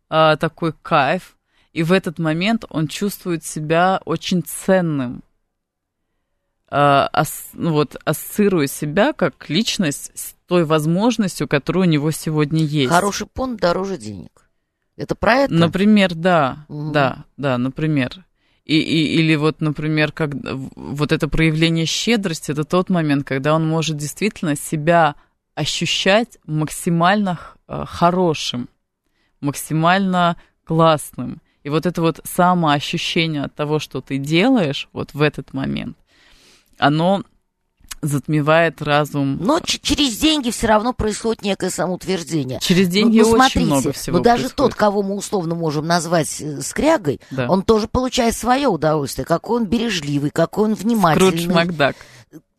а, 0.10 0.36
такой 0.36 0.74
кайф, 0.82 1.36
и 1.74 1.84
в 1.84 1.92
этот 1.92 2.20
момент 2.20 2.66
он 2.70 2.88
чувствует 2.88 3.44
себя 3.44 4.00
очень 4.06 4.44
ценным, 4.44 5.24
а, 6.70 7.10
ас- 7.12 7.50
ну 7.54 7.72
вот, 7.74 7.98
ассоциируя 8.06 8.68
себя 8.68 9.14
как 9.14 9.50
личность 9.50 10.12
с 10.16 10.36
той 10.48 10.66
возможностью, 10.66 11.48
которая 11.48 11.86
у 11.86 11.90
него 11.90 12.12
сегодня 12.12 12.64
есть. 12.64 12.90
Хороший 12.90 13.28
понт 13.28 13.60
дороже 13.60 13.98
денег. 13.98 14.50
Это 14.96 15.16
про 15.16 15.36
это? 15.36 15.54
Например, 15.54 16.14
да, 16.14 16.66
угу. 16.68 16.92
да, 16.92 17.26
да, 17.38 17.58
например. 17.58 18.26
И, 18.66 18.80
и, 18.80 19.20
или 19.20 19.36
вот, 19.36 19.60
например, 19.60 20.12
как, 20.12 20.32
вот 20.34 21.12
это 21.12 21.28
проявление 21.28 21.86
щедрости, 21.86 22.52
это 22.52 22.64
тот 22.64 22.90
момент, 22.90 23.28
когда 23.28 23.56
он 23.56 23.68
может 23.68 23.98
действительно 23.98 24.56
себя 24.56 25.16
ощущать 25.54 26.38
максимально 26.46 27.40
э, 27.68 27.84
хорошим, 27.86 28.70
максимально 29.42 30.38
классным. 30.64 31.42
И 31.64 31.70
вот 31.70 31.86
это 31.86 32.02
вот 32.02 32.20
самоощущение 32.24 33.44
от 33.44 33.56
того, 33.56 33.80
что 33.80 34.02
ты 34.02 34.18
делаешь 34.18 34.90
вот 34.92 35.14
в 35.14 35.22
этот 35.22 35.54
момент, 35.54 35.98
оно 36.78 37.24
затмевает 38.04 38.82
разум. 38.82 39.38
Но 39.40 39.60
через 39.62 40.18
деньги 40.18 40.52
все 40.52 40.68
равно 40.68 40.94
происходит 40.94 41.42
некое 41.42 41.70
самоутверждение. 41.70 42.60
Через 42.62 42.90
деньги 42.90 43.20
ну, 43.20 43.24
ну, 43.24 43.30
очень 43.30 43.38
смотрите, 43.38 43.66
много 43.66 43.92
всего 43.94 44.18
Но 44.18 44.24
даже 44.24 44.50
тот, 44.50 44.76
кого 44.76 45.02
мы 45.02 45.16
условно 45.16 45.56
можем 45.56 45.88
назвать 45.88 46.42
э, 46.42 46.62
скрягой, 46.62 47.22
да. 47.32 47.48
он 47.50 47.64
тоже 47.64 47.88
получает 47.88 48.36
свое 48.36 48.68
удовольствие. 48.68 49.26
Какой 49.26 49.62
он 49.62 49.68
бережливый, 49.68 50.30
какой 50.30 50.66
он 50.66 50.74
внимательный. 50.76 51.32
Скрудж 51.32 51.48
Макдак. 51.48 51.96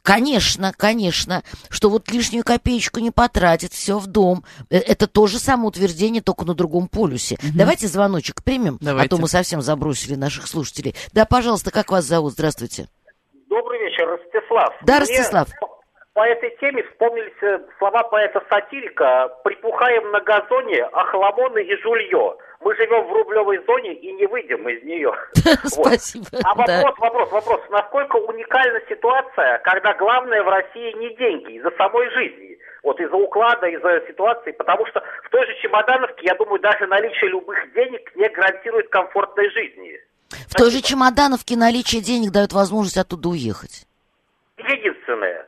Конечно, 0.04 0.72
конечно, 0.76 1.42
что 1.70 1.88
вот 1.88 2.10
лишнюю 2.10 2.44
копеечку 2.44 3.00
не 3.00 3.10
потратит, 3.10 3.72
все 3.72 3.98
в 3.98 4.06
дом. 4.06 4.44
Э, 4.70 4.76
это 4.76 5.06
тоже 5.06 5.38
самоутверждение, 5.38 6.20
только 6.20 6.44
на 6.44 6.54
другом 6.54 6.88
полюсе. 6.88 7.36
Угу. 7.36 7.56
Давайте 7.56 7.86
звоночек 7.86 8.44
примем, 8.44 8.76
Давайте. 8.82 9.06
а 9.06 9.08
то 9.08 9.20
мы 9.20 9.28
совсем 9.28 9.62
забросили 9.62 10.14
наших 10.14 10.46
слушателей. 10.46 10.94
Да, 11.14 11.24
пожалуйста, 11.24 11.70
как 11.70 11.90
вас 11.90 12.04
зовут? 12.04 12.34
Здравствуйте. 12.34 12.86
Добрый 13.48 13.80
вечер, 13.80 14.06
Ростислав. 14.06 14.74
Да, 14.82 15.00
Ростислав. 15.00 15.48
Мне 15.48 15.74
по 16.12 16.20
этой 16.20 16.56
теме 16.60 16.82
вспомнились 16.84 17.42
э, 17.42 17.58
слова 17.78 18.02
поэта-сатирика 18.04 19.28
«Припухаем 19.42 20.10
на 20.12 20.20
газоне, 20.20 20.84
охламоны 20.84 21.60
и 21.60 21.76
жулье». 21.82 22.36
Мы 22.64 22.74
живем 22.76 23.06
в 23.06 23.12
рублевой 23.12 23.62
зоне 23.66 23.92
и 23.92 24.10
не 24.14 24.26
выйдем 24.26 24.66
из 24.66 24.82
нее. 24.84 25.12
Спасибо. 25.64 26.26
А 26.42 26.54
вопрос, 26.54 26.98
вопрос, 26.98 27.30
вопрос. 27.30 27.60
Насколько 27.68 28.16
уникальна 28.16 28.80
ситуация, 28.88 29.58
когда 29.58 29.92
главное 29.94 30.42
в 30.42 30.48
России 30.48 30.96
не 30.98 31.14
деньги, 31.14 31.58
из-за 31.58 31.70
самой 31.76 32.08
жизни? 32.10 32.58
Вот 32.82 32.98
из-за 33.00 33.16
уклада, 33.16 33.66
из-за 33.66 34.02
ситуации, 34.06 34.52
потому 34.52 34.86
что 34.86 35.02
в 35.24 35.30
той 35.30 35.46
же 35.46 35.54
Чемодановке, 35.62 36.26
я 36.26 36.34
думаю, 36.36 36.58
даже 36.60 36.86
наличие 36.86 37.30
любых 37.30 37.58
денег 37.74 38.10
не 38.16 38.28
гарантирует 38.30 38.88
комфортной 38.88 39.50
жизни. 39.50 40.00
В 40.48 40.54
той 40.54 40.70
же 40.70 40.80
Чемодановке 40.80 41.56
наличие 41.56 42.00
денег 42.00 42.30
дает 42.30 42.52
возможность 42.54 42.96
оттуда 42.96 43.28
уехать. 43.28 43.86
Единственное. 44.56 45.46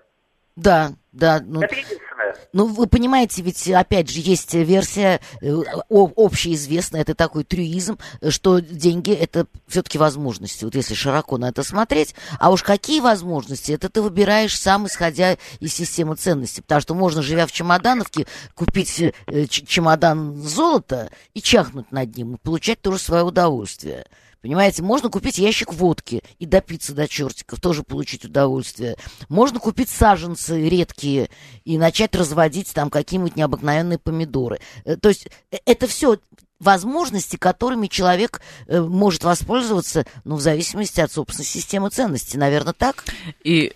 Да, 0.57 0.95
да. 1.13 1.43
Ну, 1.45 1.61
Это 1.61 1.75
единственное. 1.75 2.35
Ну, 2.53 2.67
вы 2.67 2.87
понимаете, 2.87 3.43
ведь, 3.43 3.69
опять 3.69 4.11
же, 4.11 4.21
есть 4.21 4.55
версия 4.55 5.21
э, 5.43 5.55
общеизвестная, 5.91 7.03
это 7.03 7.15
такой 7.15 7.45
трюизм, 7.45 7.99
что 8.31 8.61
деньги– 8.61 9.13
это 9.13 9.47
все-таки 9.69 9.99
возможности, 9.99 10.65
вот 10.65 10.75
если 10.75 10.95
широко 10.95 11.37
на 11.37 11.51
это 11.51 11.63
смотреть. 11.63 12.15
А 12.39 12.51
уж 12.51 12.63
какие 12.63 13.01
возможности, 13.01 13.73
это 13.73 13.91
ты 13.91 14.01
выбираешь 14.01 14.59
сам, 14.59 14.87
исходя 14.87 15.37
из 15.61 15.75
системы 15.75 16.17
ценностей. 16.17 16.63
Потому 16.63 16.81
что 16.81 16.95
можно, 16.95 17.21
живя 17.21 17.47
в 17.47 17.53
чемодановке, 17.53 18.27
купить 18.55 19.01
э, 19.01 19.47
чемодан 19.47 20.37
золота 20.37 21.11
и 21.35 21.43
чахнуть 21.43 21.93
над 21.93 22.17
ним, 22.17 22.35
и 22.35 22.39
получать 22.39 22.81
тоже 22.81 22.99
свое 22.99 23.25
удовольствие. 23.25 24.07
Понимаете, 24.47 24.85
можно 24.85 25.09
купить 25.09 25.39
ящик 25.39 25.73
водки 25.73 26.23
и 26.39 26.47
допиться 26.47 26.95
до 26.95 27.09
чертиков, 27.09 27.61
тоже 27.61 27.83
получить 27.83 28.25
удовольствие. 28.25 28.95
Можно 29.29 29.59
купить 29.59 29.89
саженцы 29.89 30.69
редкие 30.69 31.31
и 31.65 31.77
начать 31.77 32.15
разводить 32.15 32.73
там 32.73 32.89
какие-нибудь 32.89 33.35
необыкновенные 33.35 33.99
помидоры. 33.99 34.61
Э, 34.85 34.95
то 34.95 35.09
есть 35.09 35.27
э, 35.51 35.57
это 35.67 35.89
все 35.89 36.19
возможности, 36.61 37.35
которыми 37.35 37.89
человек 37.89 38.41
э, 38.69 38.81
может 38.81 39.25
воспользоваться, 39.25 40.07
ну, 40.23 40.37
в 40.37 40.41
зависимости 40.41 41.01
от 41.01 41.11
собственной 41.11 41.45
системы 41.45 41.91
ценностей. 41.91 42.39
Наверное, 42.39 42.73
так? 42.73 43.05
И 43.43 43.73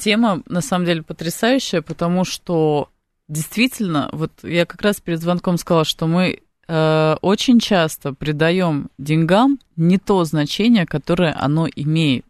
тема, 0.00 0.42
на 0.46 0.62
самом 0.62 0.84
деле, 0.84 1.04
потрясающая, 1.04 1.80
потому 1.80 2.24
что 2.24 2.88
действительно, 3.28 4.08
вот 4.12 4.32
я 4.42 4.66
как 4.66 4.82
раз 4.82 5.00
перед 5.00 5.20
звонком 5.20 5.58
сказала, 5.58 5.84
что 5.84 6.08
мы 6.08 6.40
Э, 6.68 7.16
очень 7.22 7.60
часто 7.60 8.12
придаем 8.12 8.90
деньгам 8.98 9.58
не 9.76 9.98
то 9.98 10.22
значение, 10.24 10.86
которое 10.86 11.34
оно 11.34 11.66
имеет. 11.74 12.26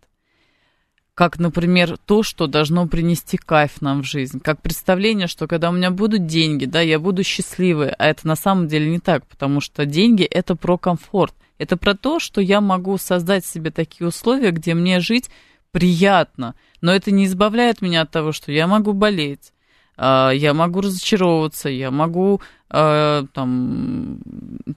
Как, 1.14 1.40
например, 1.40 1.98
то, 1.98 2.22
что 2.22 2.46
должно 2.46 2.86
принести 2.86 3.36
кайф 3.36 3.80
нам 3.80 4.02
в 4.02 4.06
жизнь. 4.06 4.38
Как 4.38 4.62
представление, 4.62 5.26
что 5.26 5.48
когда 5.48 5.70
у 5.70 5.72
меня 5.72 5.90
будут 5.90 6.26
деньги, 6.26 6.64
да, 6.64 6.80
я 6.80 7.00
буду 7.00 7.24
счастливой. 7.24 7.88
А 7.90 8.06
это 8.06 8.28
на 8.28 8.36
самом 8.36 8.68
деле 8.68 8.88
не 8.88 9.00
так, 9.00 9.26
потому 9.26 9.60
что 9.60 9.84
деньги– 9.84 10.22
это 10.30 10.54
про 10.54 10.78
комфорт. 10.78 11.34
Это 11.58 11.76
про 11.76 11.94
то, 11.94 12.20
что 12.20 12.40
я 12.40 12.60
могу 12.60 12.96
создать 12.98 13.44
себе 13.44 13.72
такие 13.72 14.06
условия, 14.06 14.52
где 14.52 14.74
мне 14.74 15.00
жить 15.00 15.28
приятно. 15.72 16.54
Но 16.80 16.94
это 16.94 17.10
не 17.10 17.24
избавляет 17.24 17.82
меня 17.82 18.02
от 18.02 18.12
того, 18.12 18.30
что 18.30 18.52
я 18.52 18.68
могу 18.68 18.92
болеть, 18.92 19.52
я 19.98 20.54
могу 20.54 20.80
разочаровываться, 20.80 21.68
я 21.68 21.90
могу 21.90 22.40
э, 22.70 23.24
там 23.32 24.20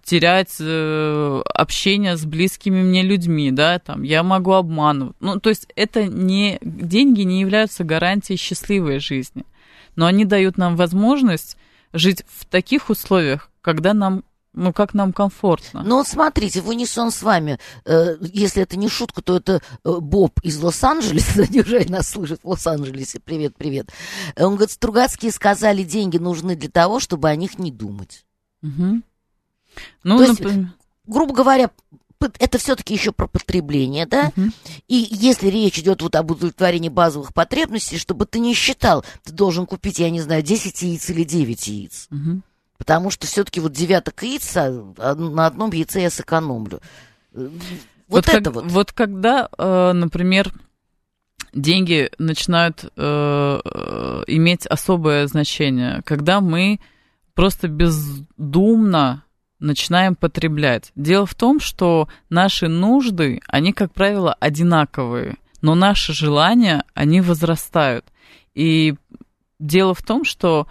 терять 0.03 0.55
э, 0.59 1.41
общение 1.53 2.17
с 2.17 2.25
близкими 2.25 2.81
мне 2.81 3.03
людьми, 3.03 3.51
да, 3.51 3.79
там 3.79 4.03
я 4.03 4.23
могу 4.23 4.53
обманывать. 4.53 5.15
Ну, 5.19 5.39
то 5.39 5.49
есть 5.49 5.67
это 5.75 6.05
не 6.05 6.57
деньги 6.61 7.21
не 7.21 7.41
являются 7.41 7.83
гарантией 7.83 8.37
счастливой 8.37 8.99
жизни, 8.99 9.45
но 9.95 10.05
они 10.05 10.25
дают 10.25 10.57
нам 10.57 10.75
возможность 10.75 11.57
жить 11.93 12.23
в 12.27 12.45
таких 12.45 12.89
условиях, 12.89 13.51
когда 13.61 13.93
нам 13.93 14.23
ну, 14.53 14.73
как 14.73 14.93
нам 14.93 15.13
комфортно. 15.13 15.81
Ну, 15.83 15.97
вот 15.97 16.07
смотрите, 16.07 16.61
в 16.61 16.67
унисон 16.67 17.11
с 17.11 17.23
вами, 17.23 17.57
э, 17.85 18.17
если 18.21 18.63
это 18.63 18.77
не 18.77 18.89
шутка, 18.89 19.21
то 19.21 19.37
это 19.37 19.61
э, 19.83 19.97
Боб 19.99 20.39
из 20.43 20.61
Лос-Анджелеса, 20.61 21.45
неужели 21.49 21.89
нас 21.89 22.09
слышит 22.09 22.43
в 22.43 22.49
Лос-Анджелесе, 22.49 23.19
привет, 23.19 23.55
привет. 23.55 23.89
Он 24.37 24.55
говорит, 24.55 24.71
Стругацкие 24.71 25.31
сказали, 25.31 25.83
деньги 25.83 26.17
нужны 26.17 26.55
для 26.55 26.69
того, 26.69 26.99
чтобы 26.99 27.29
о 27.29 27.35
них 27.35 27.59
не 27.59 27.71
думать. 27.71 28.25
Угу. 28.61 29.01
Ну, 30.03 30.17
то 30.17 30.23
есть, 30.23 30.41
грубо 31.05 31.33
говоря, 31.33 31.71
это 32.39 32.57
все-таки 32.57 32.93
еще 32.93 33.11
про 33.11 33.27
потребление, 33.27 34.05
да? 34.05 34.31
Uh-huh. 34.35 34.51
И 34.87 35.07
если 35.09 35.47
речь 35.47 35.79
идет 35.79 36.01
вот 36.01 36.15
об 36.15 36.29
удовлетворении 36.29 36.89
базовых 36.89 37.33
потребностей, 37.33 37.97
чтобы 37.97 38.25
ты 38.25 38.39
не 38.39 38.53
считал, 38.53 39.03
ты 39.23 39.31
должен 39.31 39.65
купить, 39.65 39.97
я 39.97 40.11
не 40.11 40.21
знаю, 40.21 40.43
10 40.43 40.81
яиц 40.83 41.09
или 41.09 41.23
9 41.23 41.67
яиц. 41.67 42.07
Uh-huh. 42.11 42.41
Потому 42.81 43.11
что 43.11 43.27
все-таки 43.27 43.59
вот 43.59 43.73
девяток 43.73 44.23
яйца, 44.23 44.71
на 44.71 45.45
одном 45.45 45.71
яйце 45.71 46.01
я 46.01 46.09
сэкономлю. 46.09 46.81
Вот, 47.31 47.51
вот 48.07 48.27
это 48.27 48.41
как, 48.41 48.53
вот. 48.55 48.65
Вот 48.71 48.91
когда, 48.91 49.49
э, 49.55 49.91
например, 49.93 50.51
деньги 51.53 52.09
начинают 52.17 52.83
э, 52.83 52.89
э, 52.97 54.23
иметь 54.25 54.65
особое 54.65 55.27
значение, 55.27 56.01
когда 56.05 56.41
мы 56.41 56.79
просто 57.35 57.67
бездумно 57.67 59.25
начинаем 59.59 60.15
потреблять. 60.15 60.91
Дело 60.95 61.27
в 61.27 61.35
том, 61.35 61.59
что 61.59 62.09
наши 62.31 62.67
нужды, 62.67 63.41
они, 63.45 63.73
как 63.73 63.93
правило, 63.93 64.35
одинаковые, 64.39 65.37
но 65.61 65.75
наши 65.75 66.13
желания, 66.13 66.83
они 66.95 67.21
возрастают. 67.21 68.05
И 68.55 68.95
дело 69.59 69.93
в 69.93 70.01
том, 70.01 70.23
что 70.23 70.65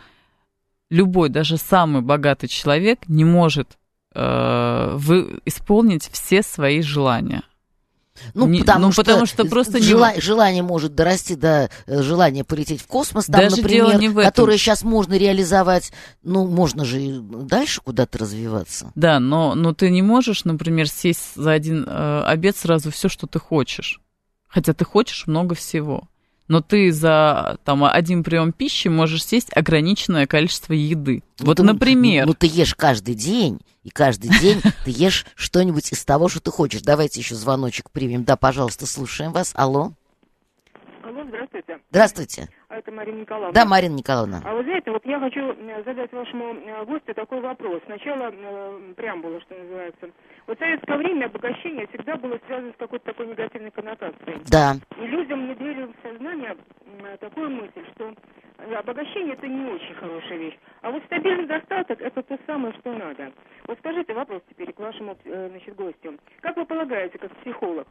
любой, 0.90 1.28
даже 1.28 1.56
самый 1.56 2.02
богатый 2.02 2.48
человек 2.48 3.08
не 3.08 3.24
может 3.24 3.78
э, 4.14 4.92
вы, 4.96 5.40
исполнить 5.44 6.08
все 6.12 6.42
свои 6.42 6.82
желания. 6.82 7.42
Ну, 8.34 8.46
не, 8.46 8.60
потому, 8.60 8.86
ну, 8.86 8.92
что, 8.92 9.02
потому 9.02 9.24
что 9.24 9.44
просто 9.46 9.80
жела, 9.80 10.14
не... 10.14 10.20
желание 10.20 10.62
может 10.62 10.94
дорасти 10.94 11.34
до 11.36 11.70
э, 11.86 12.02
желания 12.02 12.44
полететь 12.44 12.82
в 12.82 12.86
космос, 12.86 13.26
там, 13.26 13.40
Даже 13.40 13.56
например, 13.56 13.98
не 13.98 14.08
в 14.08 14.18
этом. 14.18 14.30
которое 14.30 14.58
сейчас 14.58 14.82
можно 14.82 15.14
реализовать. 15.14 15.92
Ну, 16.22 16.46
можно 16.46 16.84
же 16.84 17.00
и 17.00 17.18
дальше 17.18 17.80
куда-то 17.80 18.18
развиваться. 18.18 18.92
Да, 18.94 19.20
но, 19.20 19.54
но 19.54 19.72
ты 19.72 19.90
не 19.90 20.02
можешь, 20.02 20.44
например, 20.44 20.88
сесть 20.88 21.34
за 21.34 21.52
один 21.52 21.86
э, 21.86 22.22
обед 22.26 22.56
сразу 22.56 22.90
все, 22.90 23.08
что 23.08 23.26
ты 23.26 23.38
хочешь. 23.38 24.00
Хотя 24.48 24.74
ты 24.74 24.84
хочешь 24.84 25.26
много 25.26 25.54
всего 25.54 26.08
но 26.50 26.60
ты 26.60 26.90
за 26.90 27.58
там, 27.64 27.84
один 27.84 28.24
прием 28.24 28.52
пищи 28.52 28.88
можешь 28.88 29.24
съесть 29.24 29.56
ограниченное 29.56 30.26
количество 30.26 30.72
еды. 30.72 31.22
Ну, 31.38 31.46
вот, 31.46 31.58
ты, 31.58 31.62
например. 31.62 32.26
Ну, 32.26 32.34
ты 32.34 32.48
ешь 32.48 32.74
каждый 32.74 33.14
день, 33.14 33.60
и 33.84 33.90
каждый 33.90 34.30
день 34.40 34.60
ты 34.84 34.90
ешь 34.90 35.26
что-нибудь 35.36 35.92
из 35.92 36.04
того, 36.04 36.28
что 36.28 36.40
ты 36.40 36.50
хочешь. 36.50 36.82
Давайте 36.82 37.20
еще 37.20 37.36
звоночек 37.36 37.92
примем. 37.92 38.24
Да, 38.24 38.36
пожалуйста, 38.36 38.86
слушаем 38.86 39.30
вас. 39.30 39.52
Алло. 39.54 39.92
Алло, 41.04 41.24
здравствуйте. 41.28 41.78
Здравствуйте. 41.90 42.48
А 42.68 42.78
это 42.78 42.90
Марина 42.90 43.20
Николаевна. 43.20 43.52
Да, 43.52 43.64
Марина 43.64 43.94
Николаевна. 43.94 44.42
А 44.44 44.54
вы 44.54 44.64
знаете, 44.64 44.90
вот 44.90 45.06
я 45.06 45.20
хочу 45.20 45.54
задать 45.84 46.12
вашему 46.12 46.54
э, 46.54 46.84
гостю 46.84 47.14
такой 47.14 47.40
вопрос. 47.40 47.80
Сначала 47.86 48.30
э, 48.32 48.92
преамбула, 48.96 49.40
что 49.42 49.54
называется. 49.54 50.10
Вот 50.50 50.58
в 50.58 50.62
советское 50.62 50.96
время 50.96 51.26
обогащение 51.26 51.86
всегда 51.86 52.16
было 52.16 52.36
связано 52.48 52.72
с 52.72 52.76
какой-то 52.76 53.04
такой 53.04 53.28
негативной 53.28 53.70
коннотацией. 53.70 54.36
Да. 54.50 54.74
И 55.00 55.06
людям 55.06 55.46
внедрили 55.46 55.84
в 55.84 55.94
сознание 56.02 56.56
такую 57.20 57.50
мысль, 57.50 57.86
что 57.94 58.12
обогащение 58.76 59.34
это 59.34 59.46
не 59.46 59.70
очень 59.70 59.94
хорошая 59.94 60.38
вещь. 60.38 60.58
А 60.82 60.90
вот 60.90 61.04
стабильный 61.04 61.46
достаток 61.46 62.00
это 62.00 62.20
то 62.24 62.36
самое, 62.48 62.74
что 62.80 62.92
надо. 62.92 63.30
Вот 63.68 63.78
скажите 63.78 64.12
вопрос 64.12 64.42
теперь 64.50 64.72
к 64.72 64.80
вашему 64.80 65.16
э, 65.24 65.50
значит, 65.50 65.76
гостю. 65.76 66.18
Как 66.40 66.56
вы 66.56 66.66
полагаете, 66.66 67.16
как 67.16 67.30
психолог, 67.36 67.86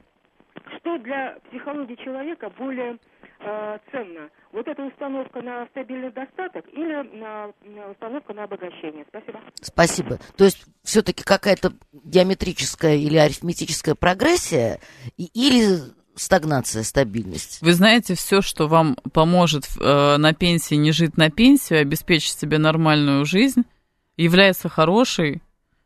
что 0.80 0.98
для 0.98 1.38
психологии 1.50 1.96
человека 1.96 2.52
более 2.58 2.98
э, 3.40 3.78
ценно? 3.92 4.30
Вот 4.52 4.68
эта 4.68 4.84
установка 4.84 5.42
на 5.42 5.66
стабильный 5.68 6.12
достаток 6.12 6.66
или 6.72 7.18
на, 7.20 7.52
на 7.64 7.92
установка 7.92 8.34
на 8.34 8.44
обогащение? 8.44 9.06
Спасибо. 9.10 9.40
Спасибо. 9.62 10.20
То 10.38 10.46
есть 10.46 10.66
все-таки 10.84 11.24
какая-то 11.24 11.74
геометрическая 11.94 12.96
или 12.96 13.18
арифметическая 13.18 13.96
прогрессия 13.96 14.80
или 15.18 15.80
стагнация, 16.16 16.84
стабильность. 16.84 17.62
Вы 17.62 17.74
знаете, 17.74 18.16
все, 18.16 18.42
что 18.42 18.68
вам 18.68 18.98
поможет 19.14 19.66
э, 19.80 20.18
на 20.18 20.34
пенсии 20.34 20.76
не 20.76 20.92
жить 20.92 21.18
на 21.18 21.30
пенсию, 21.30 21.82
обеспечить 21.82 22.38
себе 22.38 22.58
нормальную 22.58 23.26
жизнь, 23.26 23.64
является 24.18 24.68
хорошей 24.68 25.42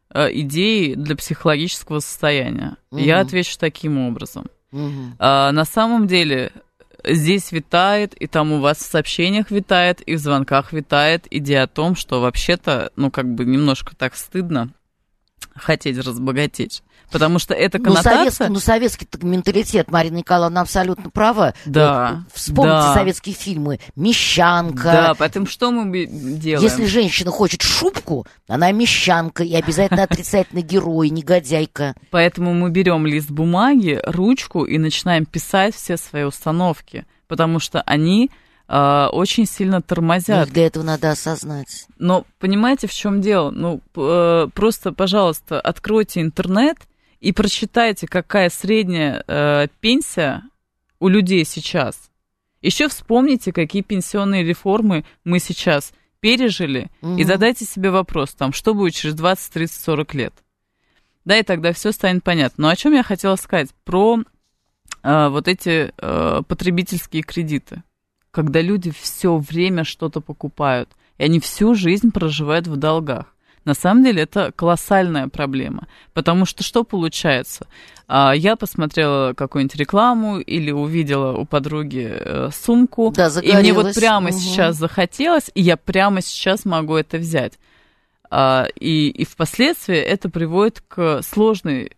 э, 0.10 0.32
идеей 0.40 0.96
для 0.96 1.16
психологического 1.16 2.00
состояния. 2.00 2.78
Угу. 2.92 3.00
Я 3.00 3.20
отвечу 3.20 3.58
таким 3.60 4.00
образом. 4.00 4.48
Угу. 4.72 5.16
А, 5.20 5.52
на 5.52 5.66
самом 5.66 6.08
деле 6.08 6.52
здесь 7.04 7.52
витает, 7.52 8.14
и 8.16 8.28
там 8.28 8.52
у 8.52 8.60
вас 8.60 8.78
в 8.78 8.90
сообщениях 8.90 9.52
витает, 9.52 10.02
и 10.02 10.16
в 10.16 10.20
звонках 10.20 10.74
витает 10.74 11.28
идея 11.30 11.64
о 11.64 11.68
том, 11.68 11.96
что 11.96 12.22
вообще-то, 12.22 12.92
ну, 12.96 13.12
как 13.12 13.34
бы 13.34 13.46
немножко 13.46 13.96
так 13.96 14.16
стыдно 14.16 14.74
хотеть 15.56 15.98
разбогатеть. 15.98 16.84
Потому 17.12 17.40
что 17.40 17.54
это 17.54 17.78
ну, 17.78 17.86
коннотация... 17.86 18.14
Ну, 18.14 18.32
советский, 18.32 18.48
ну, 18.50 18.60
советский 18.60 19.08
менталитет, 19.22 19.92
Марина 19.92 20.18
Николаевна 20.18 20.62
абсолютно 20.62 21.10
права. 21.10 21.54
Да. 21.66 22.24
Вот, 22.26 22.34
вспомните 22.34 22.88
да. 22.88 22.94
советские 22.94 23.36
фильмы 23.36 23.80
«Мещанка». 23.96 24.84
Да, 24.84 25.14
поэтому 25.18 25.46
что 25.46 25.72
мы 25.72 26.06
делаем? 26.06 26.64
Если 26.64 26.86
женщина 26.86 27.32
хочет 27.32 27.62
шубку, 27.62 28.26
она 28.48 28.72
мещанка 28.72 29.44
и 29.44 29.56
обязательно 29.56 30.04
отрицательный 30.04 30.62
герой, 30.64 31.10
негодяйка. 31.10 31.96
Поэтому 32.10 32.54
мы 32.54 32.70
берем 32.70 33.06
лист 33.06 33.30
бумаги, 33.30 34.00
ручку 34.06 34.64
и 34.66 34.78
начинаем 34.78 35.26
писать 35.26 35.76
все 35.76 35.98
свои 35.98 36.24
установки, 36.24 37.06
потому 37.28 37.60
что 37.60 37.82
они 37.82 38.32
э, 38.68 39.08
очень 39.12 39.46
сильно 39.46 39.82
тормозят. 39.82 40.48
Ну, 40.48 40.54
для 40.54 40.68
этого 40.68 40.84
надо 40.84 41.12
осознать. 41.12 41.86
Но 41.98 42.26
понимаете, 42.40 42.88
в 42.88 42.94
чем 42.94 43.22
дело? 43.22 43.52
Ну, 43.52 43.82
э, 43.96 44.48
просто, 44.54 44.92
пожалуйста, 44.92 45.60
откройте 45.60 46.22
интернет 46.22 46.78
и 47.24 47.32
прочитайте, 47.32 48.08
какая 48.08 48.50
средняя 48.50 49.24
э, 49.28 49.68
пенсия 49.80 50.44
у 51.00 51.08
людей 51.08 51.46
сейчас. 51.46 52.12
Еще 52.62 52.88
вспомните, 52.88 53.52
какие 53.52 53.82
пенсионные 53.82 54.44
реформы 54.44 55.06
мы 55.24 55.40
сейчас 55.40 55.94
пережили, 56.20 56.90
угу. 57.02 57.18
и 57.18 57.24
задайте 57.24 57.66
себе 57.66 57.92
вопрос, 57.92 58.34
там, 58.34 58.54
что 58.54 58.74
будет 58.74 58.94
через 58.94 59.16
20, 59.16 59.54
30, 59.54 59.82
40 59.82 60.14
лет. 60.14 60.34
Да, 61.26 61.38
и 61.38 61.44
тогда 61.44 61.74
все 61.74 61.92
станет 61.92 62.24
понятно. 62.24 62.64
Но 62.64 62.70
о 62.70 62.76
чем 62.76 62.94
я 62.94 63.04
хотела 63.04 63.36
сказать? 63.36 63.70
Про 63.84 64.20
э, 65.02 65.28
вот 65.30 65.48
эти 65.48 65.94
э, 65.98 66.42
потребительские 66.48 67.24
кредиты 67.24 67.84
когда 68.34 68.62
люди 68.62 68.92
все 68.92 69.38
время 69.38 69.84
что-то 69.84 70.20
покупают, 70.20 70.90
и 71.20 71.24
они 71.24 71.40
всю 71.40 71.76
жизнь 71.76 72.12
проживают 72.12 72.66
в 72.66 72.76
долгах. 72.78 73.33
На 73.66 73.74
самом 73.74 74.04
деле 74.04 74.24
это 74.24 74.52
колоссальная 74.56 75.28
проблема, 75.28 75.88
потому 76.14 76.46
что 76.46 76.64
что 76.64 76.84
получается? 76.84 77.68
А, 78.08 78.34
я 78.36 78.56
посмотрела 78.56 79.34
какую-нибудь 79.34 79.76
рекламу 79.76 80.40
или 80.40 80.72
увидела 80.72 81.38
у 81.38 81.46
подруги 81.46 82.08
э, 82.12 82.50
сумку, 82.54 83.14
да, 83.16 83.30
и 83.42 83.54
мне 83.54 83.74
вот 83.74 83.94
прямо 83.94 84.30
угу. 84.30 84.38
сейчас 84.38 84.76
захотелось, 84.76 85.50
и 85.56 85.62
я 85.62 85.78
прямо 85.78 86.22
сейчас 86.22 86.66
могу 86.66 86.96
это 86.96 87.18
взять. 87.18 87.54
А, 88.30 88.68
и, 88.80 89.10
и 89.10 89.26
впоследствии 89.26 89.98
это 89.98 90.30
приводит 90.30 90.82
к 90.82 91.22
сложной 91.22 91.92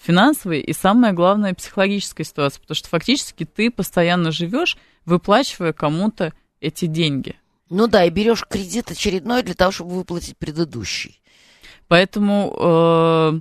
финансовой 0.00 0.60
и, 0.60 0.72
самое 0.72 1.12
главное, 1.12 1.54
психологической 1.54 2.24
ситуации, 2.24 2.60
потому 2.60 2.76
что 2.76 2.88
фактически 2.88 3.44
ты 3.44 3.70
постоянно 3.70 4.30
живешь 4.30 4.76
выплачивая 5.04 5.72
кому-то 5.72 6.32
эти 6.60 6.86
деньги. 6.86 7.36
Ну 7.70 7.86
да, 7.86 8.04
и 8.04 8.10
берешь 8.10 8.44
кредит 8.46 8.90
очередной 8.90 9.44
для 9.44 9.54
того, 9.54 9.70
чтобы 9.70 9.90
выплатить 9.92 10.36
предыдущий. 10.36 11.20
Поэтому 11.86 12.52
э, 12.58 13.40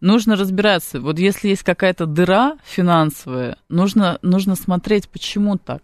нужно 0.00 0.36
разбираться. 0.36 1.00
Вот 1.00 1.18
если 1.18 1.48
есть 1.48 1.64
какая-то 1.64 2.06
дыра 2.06 2.58
финансовая, 2.64 3.58
нужно, 3.68 4.20
нужно 4.22 4.54
смотреть, 4.54 5.08
почему 5.08 5.58
так. 5.58 5.82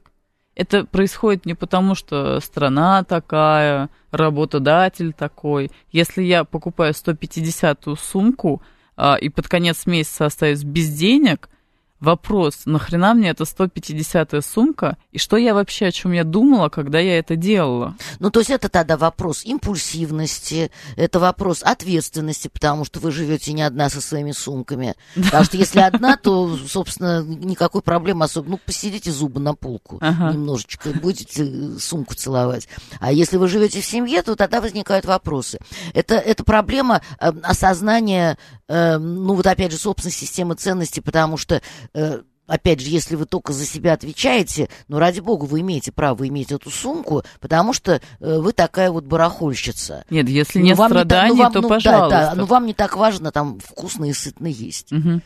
Это 0.55 0.85
происходит 0.85 1.45
не 1.45 1.55
потому, 1.55 1.97
что 1.97 2.39
страна 2.41 3.03
такая, 3.03 3.91
работодатель 4.12 5.12
такой. 5.12 5.72
Если 5.91 6.22
я 6.22 6.45
покупаю 6.45 6.93
150-ю 6.93 7.97
сумку 7.97 8.62
а, 8.97 9.16
и 9.16 9.28
под 9.28 9.49
конец 9.49 9.87
месяца 9.87 10.26
остаюсь 10.26 10.62
без 10.62 10.89
денег– 10.89 11.49
вопрос, 12.03 12.62
нахрена 12.64 13.14
мне 13.14 13.30
эта 13.30 13.44
150-я 13.44 14.42
сумка, 14.42 14.96
и 15.12 15.18
что 15.18 15.36
я 15.36 15.55
вообще, 15.55 15.86
о 15.86 15.92
чем 15.92 16.12
я 16.12 16.24
думала, 16.24 16.68
когда 16.68 16.98
я 16.98 17.18
это 17.18 17.36
делала? 17.36 17.96
Ну, 18.18 18.30
то 18.30 18.40
есть 18.40 18.50
это 18.50 18.68
тогда 18.68 18.96
вопрос 18.96 19.44
импульсивности, 19.44 20.70
это 20.96 21.20
вопрос 21.20 21.62
ответственности, 21.62 22.48
потому 22.48 22.84
что 22.84 22.98
вы 23.00 23.12
живете 23.12 23.53
не 23.53 23.62
одна 23.62 23.88
со 23.88 24.00
своими 24.00 24.32
сумками. 24.32 24.94
Да. 25.14 25.22
Потому 25.24 25.44
что 25.44 25.57
если 25.57 25.80
одна, 25.80 26.16
то, 26.16 26.57
собственно, 26.68 27.22
никакой 27.22 27.82
проблемы 27.82 28.24
особо. 28.24 28.50
Ну, 28.50 28.61
посидите 28.64 29.12
зубы 29.12 29.40
на 29.40 29.55
полку 29.55 29.98
ага. 30.00 30.32
немножечко, 30.32 30.90
будете 30.90 31.78
сумку 31.78 32.14
целовать. 32.14 32.68
А 33.00 33.12
если 33.12 33.36
вы 33.36 33.48
живете 33.48 33.80
в 33.80 33.86
семье, 33.86 34.22
то 34.22 34.34
тогда 34.34 34.61
возникают 34.61 35.05
вопросы. 35.05 35.59
Это, 35.94 36.16
это 36.16 36.42
проблема 36.42 37.00
э, 37.20 37.32
осознания, 37.42 38.38
э, 38.68 38.98
ну, 38.98 39.34
вот 39.34 39.46
опять 39.46 39.70
же, 39.70 39.78
собственной 39.78 40.12
системы 40.12 40.55
ценностей, 40.55 41.00
потому 41.00 41.36
что 41.36 41.62
Э, 41.95 42.22
опять 42.47 42.80
же, 42.80 42.88
если 42.88 43.16
вы 43.16 43.26
только 43.26 43.53
за 43.53 43.64
себя 43.64 43.95
отвечаете, 43.95 44.68
ну, 44.88 44.99
ради 44.99 45.20
бога, 45.20 45.45
вы 45.45 45.61
имеете 45.61 45.93
право 45.93 46.26
иметь 46.28 46.53
эту 46.53 46.70
сумку, 46.70 47.22
потому 47.40 47.72
что 47.72 47.95
э, 47.95 48.38
вы 48.38 48.53
такая 48.53 48.90
вот 48.90 49.05
барахольщица. 49.05 50.05
Нет, 50.11 50.28
если 50.28 50.59
ну, 50.59 50.66
нет 50.66 50.78
ну, 50.78 50.84
страданий, 50.86 51.30
не, 51.30 51.36
ну, 51.36 51.43
вам, 51.45 51.53
то 51.53 51.61
ну, 51.61 51.68
пожалуйста. 51.68 52.11
Да, 52.11 52.30
да, 52.30 52.34
но 52.34 52.47
вам 52.47 52.66
не 52.66 52.74
так 52.74 52.97
важно 52.97 53.32
там 53.32 53.59
вкусно 53.61 54.07
и 54.07 54.12
сытно 54.12 54.47
есть. 54.47 54.93
Угу. 54.93 55.20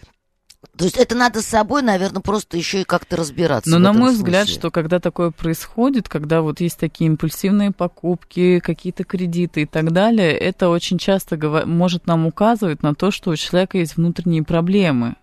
То 0.77 0.85
есть 0.85 0.97
это 0.97 1.14
надо 1.14 1.43
с 1.43 1.47
собой, 1.47 1.83
наверное, 1.83 2.21
просто 2.21 2.57
еще 2.57 2.83
и 2.83 2.85
как-то 2.85 3.17
разбираться. 3.17 3.71
Но 3.71 3.79
на 3.79 3.93
мой 3.93 4.11
смысле. 4.11 4.17
взгляд, 4.17 4.49
что 4.49 4.71
когда 4.71 4.99
такое 5.01 5.31
происходит, 5.31 6.09
когда 6.09 6.43
вот 6.43 6.61
есть 6.61 6.79
такие 6.79 7.09
импульсивные 7.09 7.71
покупки, 7.71 8.59
какие-то 8.59 9.05
кредиты 9.05 9.62
и 9.62 9.67
так 9.67 9.93
далее, 9.93 10.33
это 10.37 10.69
очень 10.69 10.99
часто 10.99 11.37
может 11.67 12.07
нам 12.07 12.27
указывать 12.27 12.83
на 12.83 12.95
то, 12.95 13.11
что 13.11 13.31
у 13.31 13.37
человека 13.37 13.79
есть 13.79 13.97
внутренние 13.97 14.43
проблемы 14.43 15.17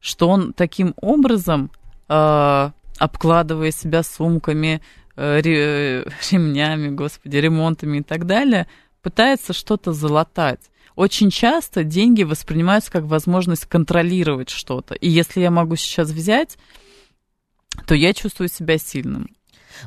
что 0.00 0.28
он 0.28 0.52
таким 0.52 0.94
образом, 1.00 1.70
э, 2.08 2.70
обкладывая 2.98 3.70
себя 3.70 4.02
сумками, 4.02 4.80
э, 5.16 5.40
ремнями, 6.30 6.88
господи, 6.88 7.36
ремонтами 7.36 7.98
и 7.98 8.02
так 8.02 8.26
далее, 8.26 8.66
пытается 9.02 9.52
что-то 9.52 9.92
залатать. 9.92 10.70
Очень 10.96 11.30
часто 11.30 11.84
деньги 11.84 12.22
воспринимаются 12.22 12.90
как 12.90 13.04
возможность 13.04 13.66
контролировать 13.66 14.48
что-то. 14.48 14.94
И 14.94 15.08
если 15.08 15.40
я 15.40 15.50
могу 15.50 15.76
сейчас 15.76 16.10
взять, 16.10 16.56
то 17.86 17.94
я 17.94 18.14
чувствую 18.14 18.48
себя 18.48 18.78
сильным. 18.78 19.28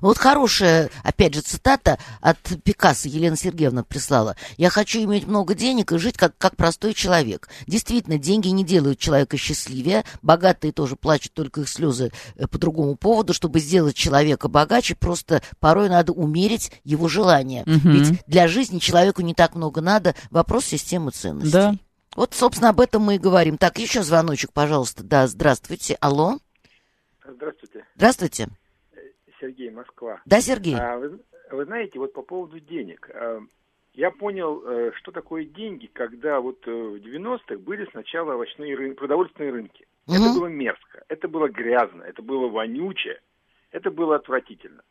Вот 0.02 0.18
хорошая, 0.18 0.90
опять 1.04 1.34
же, 1.34 1.42
цитата 1.42 1.98
от 2.22 2.38
Пикассо 2.64 3.08
Елена 3.08 3.36
Сергеевна 3.36 3.84
прислала. 3.84 4.36
«Я 4.58 4.70
хочу 4.70 5.04
иметь 5.04 5.28
много 5.28 5.54
денег 5.54 5.92
и 5.92 5.98
жить 5.98 6.18
как, 6.18 6.38
как 6.38 6.56
простой 6.56 6.94
человек. 6.94 7.50
Действительно, 7.68 8.18
деньги 8.18 8.48
не 8.50 8.64
делают 8.64 9.00
человека 9.00 9.38
счастливее. 9.38 10.04
Богатые 10.22 10.72
тоже 10.72 10.96
плачут 10.96 11.34
только 11.34 11.62
их 11.62 11.70
слезы 11.70 12.12
э, 12.36 12.48
по 12.48 12.58
другому 12.58 12.96
поводу. 12.96 13.34
Чтобы 13.34 13.60
сделать 13.60 13.96
человека 13.96 14.48
богаче, 14.48 14.96
просто 14.96 15.42
порой 15.60 15.90
надо 15.90 16.12
умерить 16.12 16.72
его 16.84 17.08
желания. 17.08 17.64
Угу. 17.64 17.90
Ведь 17.90 18.24
для 18.28 18.48
жизни 18.48 18.80
человеку 18.80 19.22
не 19.22 19.34
так 19.34 19.56
много 19.56 19.82
надо. 19.82 20.16
Вопрос 20.30 20.66
системы 20.66 21.12
ценностей». 21.12 21.52
Да. 21.52 21.76
Вот, 22.16 22.34
собственно, 22.34 22.70
об 22.70 22.82
этом 22.82 23.04
мы 23.04 23.16
и 23.16 23.20
говорим. 23.20 23.58
Так, 23.58 23.78
еще 23.78 24.04
звоночек, 24.04 24.52
пожалуйста. 24.52 25.04
Да, 25.04 25.28
здравствуйте. 25.28 25.96
Алло. 26.02 26.40
Здравствуйте. 27.26 27.86
Здравствуйте. 27.96 28.50
Сергей, 29.40 29.70
Москва. 29.72 30.22
Да, 30.26 30.42
Сергей. 30.42 30.76
А, 30.76 30.98
вы, 30.98 31.20
вы 31.52 31.66
знаете, 31.66 32.00
вот 32.00 32.14
по 32.14 32.22
поводу 32.22 32.60
денег. 32.60 33.10
А, 33.14 33.42
я 33.94 34.12
понял, 34.12 34.64
э, 34.66 34.92
что 34.96 35.12
такое 35.12 35.46
деньги, 35.46 35.88
когда 35.88 36.40
вот 36.40 36.60
э, 36.68 36.72
в 36.72 36.96
90-х 36.96 37.58
были 37.58 37.88
сначала 37.92 38.34
овощные 38.36 38.76
рынки, 38.76 38.98
продовольственные 38.98 39.52
рынки. 39.52 39.88
Угу. 40.08 40.16
Это 40.16 40.40
было 40.40 40.48
мерзко, 40.48 41.04
это 41.08 41.28
было 41.28 41.50
грязно, 41.50 42.04
это 42.04 42.22
было 42.22 42.48
вонючее, 42.48 43.20
это 43.72 43.92
было 43.92 44.16
отвратительно. 44.16 44.84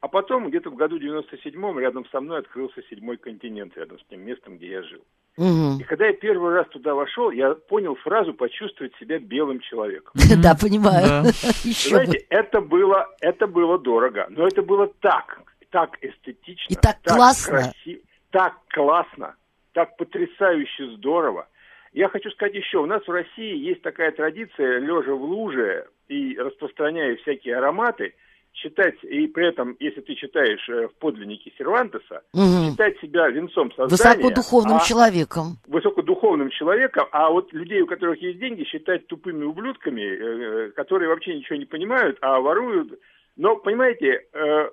А 0.00 0.08
потом, 0.08 0.48
где-то 0.48 0.70
в 0.70 0.76
году 0.76 0.98
97-м, 0.98 1.78
рядом 1.78 2.06
со 2.10 2.20
мной 2.20 2.40
открылся 2.40 2.82
седьмой 2.90 3.16
континент, 3.16 3.76
рядом 3.76 3.98
с 3.98 4.04
тем 4.04 4.20
местом, 4.20 4.58
где 4.58 4.68
я 4.68 4.82
жил. 4.82 5.02
Угу. 5.36 5.80
И 5.80 5.82
когда 5.84 6.06
я 6.06 6.12
первый 6.12 6.54
раз 6.54 6.68
туда 6.68 6.94
вошел, 6.94 7.30
я 7.30 7.54
понял 7.54 7.96
фразу 7.96 8.34
«почувствовать 8.34 8.94
себя 9.00 9.18
белым 9.18 9.60
человеком». 9.60 10.12
Да, 10.42 10.54
понимаю. 10.54 11.24
Знаете, 11.62 12.24
это 12.28 12.60
было, 12.60 13.08
это 13.20 13.46
было 13.46 13.78
дорого, 13.78 14.26
но 14.30 14.46
это 14.46 14.62
было 14.62 14.88
так, 15.00 15.40
так 15.70 15.96
эстетично, 16.02 16.72
И 16.72 16.76
так 16.76 16.98
классно. 17.02 17.58
красиво, 17.58 18.00
так 18.30 18.54
классно, 18.68 19.34
так 19.72 19.96
потрясающе 19.96 20.96
здорово. 20.96 21.48
Я 21.92 22.08
хочу 22.08 22.30
сказать 22.30 22.54
еще, 22.54 22.78
у 22.78 22.86
нас 22.86 23.06
в 23.06 23.10
России 23.10 23.56
есть 23.56 23.82
такая 23.82 24.10
традиция, 24.12 24.78
лежа 24.78 25.14
в 25.14 25.22
луже 25.22 25.86
и 26.08 26.36
распространяя 26.36 27.16
всякие 27.16 27.56
ароматы, 27.56 28.14
считать, 28.54 28.94
и 29.02 29.26
при 29.26 29.48
этом, 29.48 29.76
если 29.80 30.00
ты 30.00 30.14
читаешь 30.14 30.66
э, 30.68 30.88
в 30.88 30.94
подлиннике 31.00 31.52
Сервантеса, 31.58 32.22
Мгм. 32.32 32.70
считать 32.70 32.98
себя 33.00 33.28
венцом 33.28 33.70
создания, 33.72 33.90
Высокодуховным 34.22 34.76
а- 34.76 34.80
человеком. 34.84 35.58
высокодуховным 35.66 36.50
человеком, 36.50 37.06
а 37.12 37.30
вот 37.30 37.52
людей, 37.52 37.80
у 37.82 37.86
которых 37.86 38.22
есть 38.22 38.38
деньги, 38.38 38.64
считать 38.64 39.06
тупыми 39.08 39.44
ублюдками, 39.44 40.02
э, 40.02 40.70
которые 40.70 41.08
вообще 41.08 41.34
ничего 41.36 41.56
не 41.56 41.66
понимают, 41.66 42.16
а 42.20 42.40
воруют. 42.40 42.98
Но, 43.36 43.56
понимаете, 43.56 44.20
э, 44.32 44.68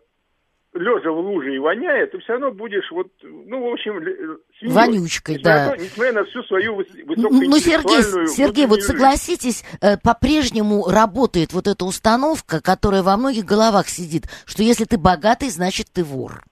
лежа 0.73 1.11
в 1.11 1.19
луже 1.19 1.55
и 1.55 1.59
воняя, 1.59 2.05
ты 2.07 2.17
все 2.19 2.33
равно 2.33 2.51
будешь 2.51 2.89
вот, 2.91 3.07
ну, 3.23 3.69
в 3.69 3.73
общем, 3.73 3.97
л- 3.97 4.37
свиньей. 4.57 4.75
Вонючкой, 4.75 5.41
да. 5.41 5.71
то- 5.71 5.81
Несмотря 5.81 6.13
на 6.13 6.23
всю 6.25 6.43
свою 6.43 6.79
выс- 6.79 7.03
Ну, 7.17 7.57
Сергей, 7.59 8.27
Сергей, 8.27 8.65
вот 8.67 8.81
согласитесь, 8.81 9.63
э, 9.81 9.97
по-прежнему 9.97 10.87
работает 10.87 11.51
вот 11.53 11.67
эта 11.67 11.83
установка, 11.85 12.61
которая 12.61 13.03
во 13.03 13.17
многих 13.17 13.43
головах 13.45 13.89
сидит, 13.89 14.23
что 14.45 14.63
если 14.63 14.85
ты 14.85 14.97
богатый, 14.97 15.49
значит 15.49 15.87
ты 15.93 16.03
вор. 16.03 16.43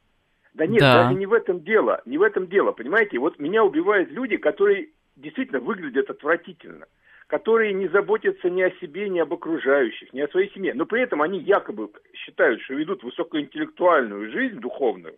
Да 0.54 0.66
нет, 0.68 0.82
Да. 0.82 1.04
даже 1.04 1.16
не 1.18 1.26
в 1.26 1.32
этом 1.34 1.64
дело, 1.64 2.02
не 2.06 2.18
в 2.18 2.22
этом 2.22 2.48
дело, 2.48 2.72
понимаете? 2.74 3.18
Вот 3.20 3.40
меня 3.40 3.64
убивают 3.64 4.12
люди, 4.12 4.36
которые 4.36 4.90
действительно 5.16 5.62
выглядят 5.62 6.10
отвратительно, 6.10 6.86
которые 7.30 7.74
не 7.74 7.88
заботятся 7.88 8.50
ни 8.50 8.64
о 8.64 8.72
себе, 8.82 9.08
ни 9.08 9.20
об 9.20 9.32
окружающих, 9.32 10.12
ни 10.14 10.20
о 10.20 10.28
своей 10.30 10.52
семье, 10.52 10.74
но 10.74 10.88
при 10.88 11.04
этом 11.04 11.22
они 11.22 11.40
якобы 11.40 11.90
считают, 12.14 12.60
что 12.64 12.74
ведут 12.74 13.04
высокоинтеллектуальную 13.04 14.32
жизнь 14.32 14.60
духовную, 14.60 15.16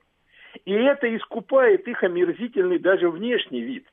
и 0.66 0.74
это 0.74 1.16
искупает 1.16 1.88
их 1.88 2.04
омерзительный 2.04 2.80
даже 2.80 3.10
внешний 3.10 3.62
вид. 3.62 3.86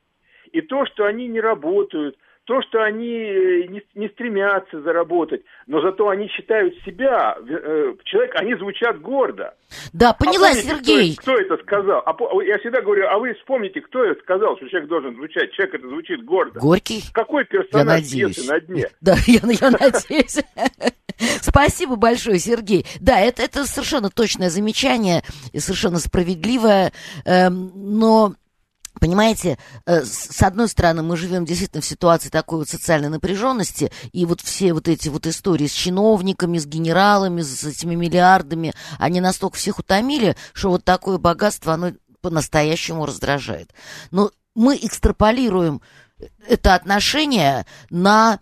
И 0.51 0.59
то, 0.59 0.85
что 0.85 1.05
они 1.05 1.27
не 1.27 1.39
работают, 1.39 2.17
то, 2.49 2.63
что 2.63 2.83
они 2.83 3.05
э, 3.05 3.67
не, 3.67 3.83
не 3.93 4.09
стремятся 4.09 4.81
заработать, 4.81 5.43
но 5.67 5.81
зато 5.81 6.09
они 6.09 6.27
считают 6.29 6.73
себя, 6.83 7.37
э, 7.47 7.93
человек, 8.05 8.31
они 8.33 8.55
звучат 8.55 8.99
гордо. 8.99 9.53
Да, 9.93 10.13
поняла, 10.13 10.47
А 10.47 10.53
помните, 10.53 10.67
Сергей. 10.67 11.15
Кто, 11.15 11.33
кто 11.33 11.41
это 11.41 11.57
сказал? 11.61 12.01
А 12.03 12.15
я 12.43 12.57
всегда 12.57 12.81
говорю, 12.81 13.05
а 13.07 13.19
вы 13.19 13.35
вспомните, 13.35 13.81
кто 13.81 14.03
это 14.03 14.19
сказал, 14.21 14.57
что 14.57 14.67
человек 14.67 14.89
должен 14.89 15.13
звучать. 15.13 15.51
Человек 15.51 15.75
это 15.75 15.89
звучит 15.89 16.25
гордо. 16.25 16.59
Горький? 16.59 17.03
Какой 17.13 17.43
Я 17.43 17.45
персонаж 17.45 18.01
надеюсь. 18.01 18.35
пьесы 18.35 18.51
на 18.51 18.59
дне? 18.59 18.89
Да, 19.01 19.15
я, 19.27 19.41
я 19.43 19.69
надеюсь. 19.69 20.39
Спасибо 21.41 21.97
большое, 21.97 22.39
Сергей. 22.39 22.83
Да, 22.99 23.19
это, 23.19 23.43
это 23.43 23.65
совершенно 23.65 24.09
точное 24.09 24.49
замечание 24.49 25.21
и 25.53 25.59
совершенно 25.59 25.99
справедливое, 25.99 26.93
эм, 27.25 27.71
но 27.75 28.33
Понимаете, 28.99 29.57
э, 29.85 30.03
с 30.03 30.41
одной 30.41 30.67
стороны, 30.67 31.03
мы 31.03 31.17
живем 31.17 31.45
действительно 31.45 31.81
в 31.81 31.85
ситуации 31.85 32.29
такой 32.29 32.59
вот 32.59 32.69
социальной 32.69 33.09
напряженности, 33.09 33.91
и 34.11 34.25
вот 34.25 34.41
все 34.41 34.73
вот 34.73 34.87
эти 34.87 35.09
вот 35.09 35.25
истории 35.27 35.67
с 35.67 35.71
чиновниками, 35.71 36.57
с 36.57 36.65
генералами, 36.65 37.41
с 37.41 37.63
этими 37.63 37.95
миллиардами, 37.95 38.73
они 38.97 39.21
настолько 39.21 39.57
всех 39.57 39.79
утомили, 39.79 40.35
что 40.53 40.69
вот 40.69 40.83
такое 40.83 41.17
богатство, 41.17 41.73
оно 41.73 41.93
по-настоящему 42.21 43.05
раздражает. 43.05 43.73
Но 44.11 44.31
мы 44.55 44.77
экстраполируем 44.81 45.81
это 46.47 46.75
отношение 46.75 47.65
на 47.89 48.39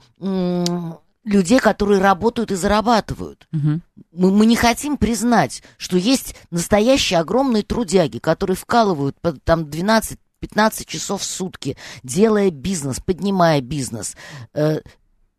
людей, 1.27 1.59
которые 1.59 2.01
работают 2.01 2.51
и 2.51 2.55
зарабатывают. 2.55 3.47
Мгм. 3.51 3.81
Мы, 4.11 4.31
мы 4.31 4.45
не 4.45 4.55
хотим 4.55 4.97
признать, 4.97 5.61
что 5.77 5.97
есть 5.97 6.35
настоящие 6.49 7.19
огромные 7.19 7.63
трудяги, 7.63 8.17
которые 8.17 8.55
вкалывают 8.55 9.19
по 9.19 9.33
там 9.33 9.69
12 9.69 10.19
15 10.39 10.87
часов 10.87 11.21
в 11.21 11.25
сутки, 11.25 11.77
делая 12.03 12.51
бизнес, 12.51 12.99
поднимая 12.99 13.61
бизнес. 13.61 14.15
Э, 14.53 14.79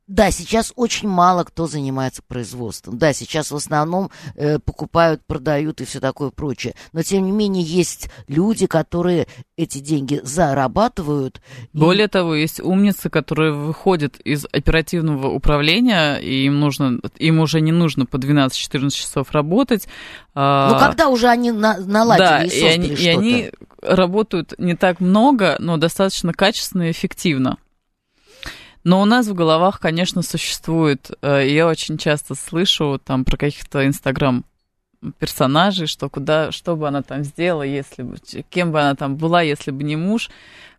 да, 0.08 0.30
сейчас 0.30 0.72
очень 0.74 1.06
мало 1.08 1.44
кто 1.44 1.66
занимается 1.66 2.22
производством. 2.26 2.98
Да, 2.98 3.12
сейчас 3.12 3.50
в 3.50 3.56
основном 3.56 4.10
э, 4.34 4.58
покупают, 4.58 5.20
продают 5.26 5.80
и 5.80 5.84
все 5.84 6.00
такое 6.00 6.30
прочее. 6.30 6.74
Но 6.92 7.02
тем 7.02 7.24
не 7.24 7.30
менее 7.30 7.62
есть 7.62 8.08
люди, 8.26 8.66
которые 8.66 9.26
эти 9.56 9.78
деньги 9.78 10.20
зарабатывают. 10.24 11.40
и- 11.74 11.78
Более 11.78 12.08
того, 12.08 12.34
есть 12.34 12.58
умницы, 12.60 13.10
которые 13.10 13.52
выходят 13.52 14.16
из 14.20 14.46
оперативного 14.50 15.28
управления, 15.28 16.16
и 16.16 16.46
им 16.46 16.58
нужно, 16.58 16.98
им 17.18 17.40
уже 17.40 17.60
не 17.60 17.72
нужно 17.72 18.06
по 18.06 18.16
12-14 18.16 18.90
часов 18.90 19.30
работать. 19.32 19.86
а, 20.34 20.72
Ну, 20.72 20.78
когда 20.78 21.08
уже 21.08 21.28
они 21.28 21.50
на- 21.52 21.78
наладили 21.78 22.24
да, 22.26 22.42
и 22.44 22.46
и 22.46 22.50
создали 22.50 22.72
они, 22.74 22.88
и 22.88 22.96
что-то. 22.96 23.18
они 23.18 23.50
работают 23.82 24.54
не 24.58 24.74
так 24.76 25.00
много, 25.00 25.56
но 25.58 25.76
достаточно 25.76 26.32
качественно 26.32 26.84
и 26.88 26.90
эффективно. 26.92 27.58
Но 28.84 29.00
у 29.02 29.04
нас 29.04 29.26
в 29.26 29.34
головах, 29.34 29.80
конечно, 29.80 30.22
существует, 30.22 31.10
э, 31.22 31.48
я 31.48 31.66
очень 31.66 31.98
часто 31.98 32.34
слышу 32.34 33.00
там 33.04 33.24
про 33.24 33.36
каких-то 33.36 33.86
инстаграм 33.86 34.44
персонажей, 35.18 35.86
что 35.86 36.08
куда, 36.08 36.50
что 36.52 36.74
бы 36.76 36.88
она 36.88 37.02
там 37.02 37.22
сделала, 37.24 37.62
если 37.62 38.02
бы, 38.02 38.16
кем 38.50 38.72
бы 38.72 38.80
она 38.80 38.94
там 38.94 39.16
была, 39.16 39.42
если 39.42 39.70
бы 39.70 39.82
не 39.84 39.96
муж. 39.96 40.30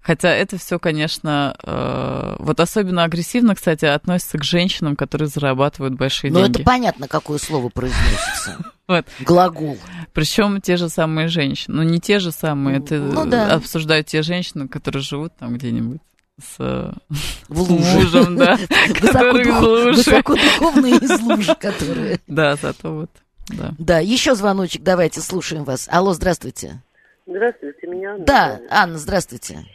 Хотя 0.01 0.29
это 0.29 0.57
все, 0.57 0.79
конечно, 0.79 1.55
э, 1.61 2.35
вот 2.39 2.59
особенно 2.61 3.03
агрессивно, 3.03 3.53
кстати, 3.53 3.83
относится 3.85 4.37
к 4.37 4.43
женщинам, 4.45 4.95
которые 4.95 5.27
зарабатывают 5.27 5.95
большие 5.95 6.31
Но 6.31 6.39
деньги. 6.41 6.57
это 6.61 6.63
понятно, 6.63 7.07
какое 7.07 7.37
слово 7.37 7.69
произносится. 7.69 8.57
Вот. 8.89 9.05
Глагол. 9.19 9.77
Причем 10.13 10.61
те 10.61 10.75
же 10.75 10.89
самые 10.89 11.27
женщины. 11.27 11.75
Ну, 11.75 11.83
не 11.83 11.99
те 11.99 12.17
же 12.17 12.31
самые, 12.31 12.79
это 12.79 12.95
Ну 12.97 13.23
да. 13.27 13.53
обсуждают 13.53 14.07
те 14.07 14.23
женщины, 14.23 14.67
которые 14.67 15.03
живут 15.03 15.31
там 15.37 15.53
где-нибудь 15.59 16.01
с 16.41 16.57
В 17.49 17.59
луже. 17.71 17.97
мужем, 17.97 18.35
да, 18.37 18.55
Высокодух- 18.55 19.61
лужи. 19.61 19.91
Высокодуховные 19.93 20.95
из 20.95 21.21
лужи, 21.21 21.55
которые... 21.59 22.19
Да, 22.27 22.55
зато 22.55 22.91
вот, 22.93 23.09
да. 23.49 23.71
Да, 23.77 23.99
еще 23.99 24.35
звоночек, 24.35 24.83
давайте, 24.83 25.21
слушаем 25.21 25.63
вас. 25.63 25.87
Алло, 25.91 26.13
здравствуйте. 26.13 26.81
Здравствуйте, 27.25 27.87
меня 27.87 28.13
Анна 28.13 28.25
Да. 28.25 28.59
Анна, 28.69 28.97
здравствуйте. 28.97 29.65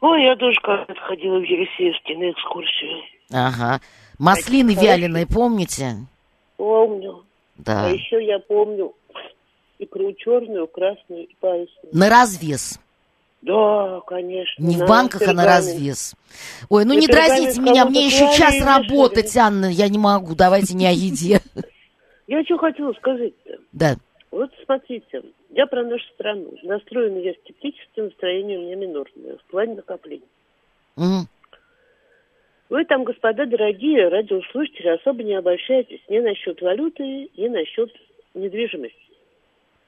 Ой, 0.00 0.22
я 0.24 0.36
тоже 0.36 0.58
когда-то 0.62 0.94
ходила 1.06 1.38
в 1.38 1.42
Елисеевске 1.42 2.16
на 2.16 2.30
экскурсию. 2.30 3.02
Ага. 3.32 3.80
Маслины 4.18 4.74
вяленые, 4.74 5.26
помните? 5.26 5.96
Помню. 6.56 7.24
Да. 7.56 7.86
А 7.86 7.88
еще 7.90 8.24
я 8.24 8.38
помню 8.38 8.92
икру 9.78 10.12
черную, 10.14 10.66
красную 10.66 11.24
и 11.26 11.34
парусную. 11.40 11.90
На 11.92 12.08
развес. 12.10 12.78
Да, 13.42 14.00
конечно. 14.06 14.62
Не 14.62 14.76
в 14.76 14.86
банках, 14.86 15.22
а 15.22 15.32
на 15.32 15.42
пергамент. 15.42 15.48
развес. 15.48 16.14
Ой, 16.68 16.84
ну 16.84 16.94
На 16.94 16.98
не 16.98 17.06
пергамент 17.06 17.36
дразните 17.36 17.60
меня, 17.60 17.84
мне 17.86 18.06
еще 18.06 18.30
час 18.36 18.54
и 18.56 18.62
работать, 18.62 19.34
Анна, 19.36 19.66
я 19.66 19.88
не 19.88 19.98
могу. 19.98 20.34
Давайте 20.34 20.74
не 20.74 20.86
о 20.86 20.90
еде. 20.90 21.40
Я 22.26 22.44
что 22.44 22.58
хотела 22.58 22.92
сказать-то. 22.92 23.58
Да. 23.72 23.96
Вот 24.30 24.50
смотрите, 24.64 25.22
я 25.50 25.66
про 25.66 25.82
нашу 25.82 26.04
страну. 26.14 26.54
Настроена 26.62 27.18
я 27.18 27.32
скептически, 27.32 28.00
настроение 28.00 28.58
у 28.58 28.62
меня 28.62 28.76
минорное 28.76 29.36
в 29.36 29.50
плане 29.50 29.74
накопления. 29.74 30.28
Мгм. 30.96 31.26
Вы 32.68 32.84
там, 32.84 33.02
господа 33.02 33.46
дорогие 33.46 34.08
радиослушатели, 34.08 34.88
особо 34.88 35.24
не 35.24 35.34
обольщайтесь 35.34 36.00
ни 36.08 36.20
насчет 36.20 36.60
валюты, 36.62 37.28
ни 37.36 37.48
насчет 37.48 37.90
недвижимости. 38.34 38.96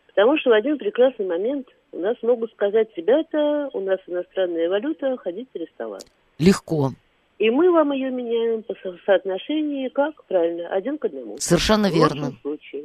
Потому 0.08 0.36
что 0.38 0.50
в 0.50 0.52
один 0.52 0.78
прекрасный 0.78 1.26
момент 1.26 1.68
у 1.92 1.98
нас 1.98 2.16
могут 2.22 2.50
сказать, 2.52 2.88
ребята, 2.96 3.70
у 3.72 3.80
нас 3.80 3.98
иностранная 4.06 4.68
валюта, 4.68 5.16
ходите 5.18 5.48
арестовать. 5.54 6.06
Легко. 6.38 6.92
И 7.38 7.50
мы 7.50 7.70
вам 7.70 7.92
ее 7.92 8.10
меняем 8.10 8.62
по 8.62 8.74
со- 8.82 8.96
соотношению, 9.04 9.90
как 9.90 10.24
правильно, 10.24 10.68
один 10.68 10.98
к 10.98 11.04
одному. 11.04 11.36
Совершенно 11.38 11.88
В 11.88 11.94
верно. 11.94 12.32
случае. 12.42 12.84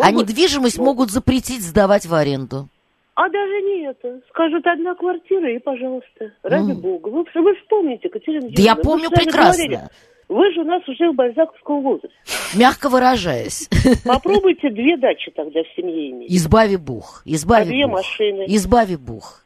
А 0.00 0.10
недвижимость 0.12 0.78
могут. 0.78 0.96
могут 0.98 1.10
запретить 1.10 1.62
сдавать 1.62 2.06
в 2.06 2.14
аренду. 2.14 2.68
А 3.14 3.28
даже 3.30 3.62
не 3.62 3.88
это. 3.88 4.20
Скажут, 4.28 4.66
одна 4.66 4.94
квартира, 4.94 5.50
и 5.50 5.58
пожалуйста. 5.58 6.32
Ради 6.42 6.72
Мгм. 6.72 6.80
бога. 6.80 7.08
Вы, 7.08 7.24
вы 7.34 7.54
вспомните, 7.56 8.08
Катерина 8.10 8.42
Да 8.42 8.48
я 8.62 8.72
Юрьевна, 8.72 8.82
помню 8.82 9.08
прекрасно, 9.10 9.64
говорили, 9.64 9.80
Вы 10.28 10.52
же 10.52 10.60
у 10.62 10.64
нас 10.64 10.82
уже 10.88 11.10
в 11.10 11.14
бальзаковском 11.14 11.82
возрасте. 11.82 12.16
мягко 12.54 12.88
выражаясь. 12.88 13.68
Попробуйте 14.04 14.70
две 14.70 14.96
дачи 14.96 15.30
тогда 15.30 15.60
в 15.62 15.66
семье 15.76 16.10
иметь. 16.10 16.30
Избави 16.32 16.76
Бог, 16.76 17.22
А 17.24 17.28
избави 17.30 17.66
две 17.70 17.86
Бог. 17.86 17.96
машины. 17.96 18.44
Избави 18.48 18.96
Бог. 18.96 19.42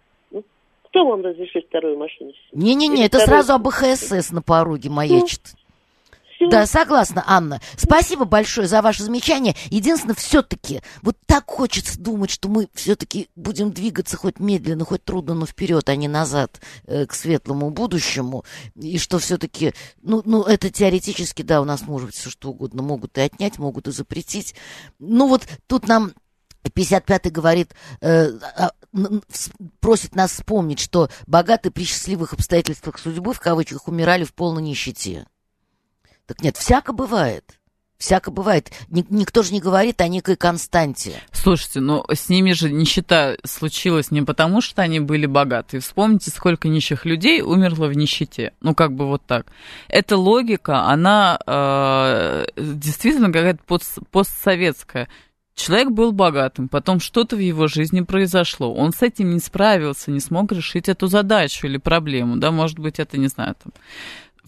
Кто 0.84 1.06
вам 1.06 1.22
разрешит 1.24 1.66
вторую 1.68 1.98
машину? 1.98 2.32
Не-не-не, 2.52 3.04
это 3.06 3.18
второй- 3.18 3.42
сразу 3.44 3.52
АБХСС 3.54 4.32
на 4.32 4.42
пороге 4.42 4.90
маячит. 4.90 5.40
Всё. 6.40 6.48
Да, 6.48 6.66
согласна, 6.66 7.22
Анна. 7.26 7.60
Спасибо 7.76 8.24
большое 8.24 8.66
за 8.66 8.80
ваше 8.80 9.02
замечание. 9.02 9.54
Единственное, 9.68 10.14
все-таки, 10.14 10.80
вот 11.02 11.16
так 11.26 11.44
хочется 11.46 12.00
думать, 12.00 12.30
что 12.30 12.48
мы 12.48 12.68
все-таки 12.72 13.28
будем 13.36 13.72
двигаться 13.72 14.16
хоть 14.16 14.40
медленно, 14.40 14.86
хоть 14.86 15.04
трудно, 15.04 15.34
но 15.34 15.44
вперед, 15.44 15.86
а 15.90 15.96
не 15.96 16.08
назад 16.08 16.62
э, 16.86 17.04
к 17.04 17.12
светлому 17.12 17.68
будущему. 17.68 18.46
И 18.74 18.96
что 18.96 19.18
все-таки, 19.18 19.74
ну, 20.00 20.22
ну, 20.24 20.42
это 20.42 20.70
теоретически, 20.70 21.42
да, 21.42 21.60
у 21.60 21.64
нас 21.66 21.82
может 21.82 22.06
быть 22.06 22.16
все 22.16 22.30
что 22.30 22.48
угодно. 22.48 22.82
Могут 22.82 23.18
и 23.18 23.20
отнять, 23.20 23.58
могут 23.58 23.88
и 23.88 23.92
запретить. 23.92 24.54
Ну, 24.98 25.28
вот 25.28 25.46
тут 25.66 25.88
нам 25.88 26.14
55-й 26.64 27.30
говорит, 27.30 27.74
э, 28.00 28.30
а, 28.56 28.70
просит 29.80 30.14
нас 30.14 30.32
вспомнить, 30.32 30.80
что 30.80 31.10
богатые 31.26 31.70
при 31.70 31.84
счастливых 31.84 32.32
обстоятельствах 32.32 32.98
судьбы, 32.98 33.34
в 33.34 33.40
кавычках, 33.40 33.88
умирали 33.88 34.24
в 34.24 34.32
полной 34.32 34.62
нищете. 34.62 35.26
Так 36.30 36.42
нет, 36.42 36.56
всяко 36.56 36.92
бывает. 36.92 37.58
Всяко 37.98 38.30
бывает. 38.30 38.70
Никто 38.88 39.42
же 39.42 39.52
не 39.52 39.60
говорит 39.60 40.00
о 40.00 40.06
некой 40.06 40.36
константе. 40.36 41.20
Слушайте, 41.32 41.80
ну 41.80 42.04
с 42.08 42.28
ними 42.28 42.52
же 42.52 42.70
нищета 42.70 43.34
случилась 43.44 44.12
не 44.12 44.22
потому, 44.22 44.60
что 44.60 44.80
они 44.82 45.00
были 45.00 45.26
богаты. 45.26 45.80
Вспомните, 45.80 46.30
сколько 46.30 46.68
нищих 46.68 47.04
людей 47.04 47.42
умерло 47.42 47.88
в 47.88 47.94
нищете. 47.94 48.52
Ну, 48.60 48.76
как 48.76 48.94
бы 48.94 49.08
вот 49.08 49.22
так. 49.26 49.48
Эта 49.88 50.16
логика, 50.16 50.82
она 50.84 51.36
э, 51.44 52.44
действительно 52.56 53.32
какая-то 53.32 53.64
пост, 53.66 53.98
постсоветская. 54.12 55.08
Человек 55.56 55.90
был 55.90 56.12
богатым, 56.12 56.68
потом 56.68 57.00
что-то 57.00 57.34
в 57.34 57.40
его 57.40 57.66
жизни 57.66 58.02
произошло. 58.02 58.72
Он 58.72 58.92
с 58.92 59.02
этим 59.02 59.30
не 59.34 59.40
справился, 59.40 60.12
не 60.12 60.20
смог 60.20 60.52
решить 60.52 60.88
эту 60.88 61.08
задачу 61.08 61.66
или 61.66 61.76
проблему. 61.76 62.36
Да, 62.36 62.52
может 62.52 62.78
быть, 62.78 63.00
это, 63.00 63.18
не 63.18 63.26
знаю, 63.26 63.56
там, 63.62 63.72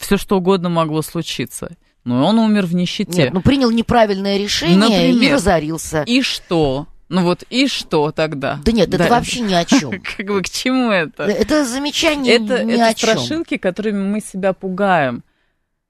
все 0.02 0.16
что 0.16 0.38
угодно 0.38 0.68
могло 0.68 1.02
случиться. 1.02 1.76
Но 2.04 2.26
он 2.26 2.38
умер 2.38 2.66
в 2.66 2.74
нищете. 2.74 3.24
Нет, 3.24 3.32
ну 3.32 3.40
принял 3.40 3.70
неправильное 3.70 4.36
решение 4.36 4.76
Например, 4.76 5.30
и 5.30 5.32
разорился. 5.32 6.02
И 6.02 6.20
что? 6.22 6.88
Ну 7.08 7.22
вот 7.22 7.44
и 7.50 7.68
что 7.68 8.10
тогда? 8.10 8.58
Да 8.64 8.72
нет, 8.72 8.90
да. 8.90 8.96
это 9.04 9.08
вообще 9.14 9.40
ни 9.40 9.54
о 9.54 9.64
чем. 9.64 9.90
Как 10.16 10.26
бы 10.26 10.42
к 10.42 10.48
чему 10.48 10.90
это? 10.90 11.24
Это 11.24 11.64
замечание 11.64 12.36
это, 12.36 12.64
ни 12.64 12.74
это 12.74 12.86
о 12.88 12.94
чем. 12.94 13.10
страшилки, 13.10 13.56
которыми 13.56 14.02
мы 14.02 14.20
себя 14.20 14.52
пугаем. 14.52 15.22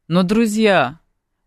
Но, 0.08 0.22
друзья, 0.24 0.98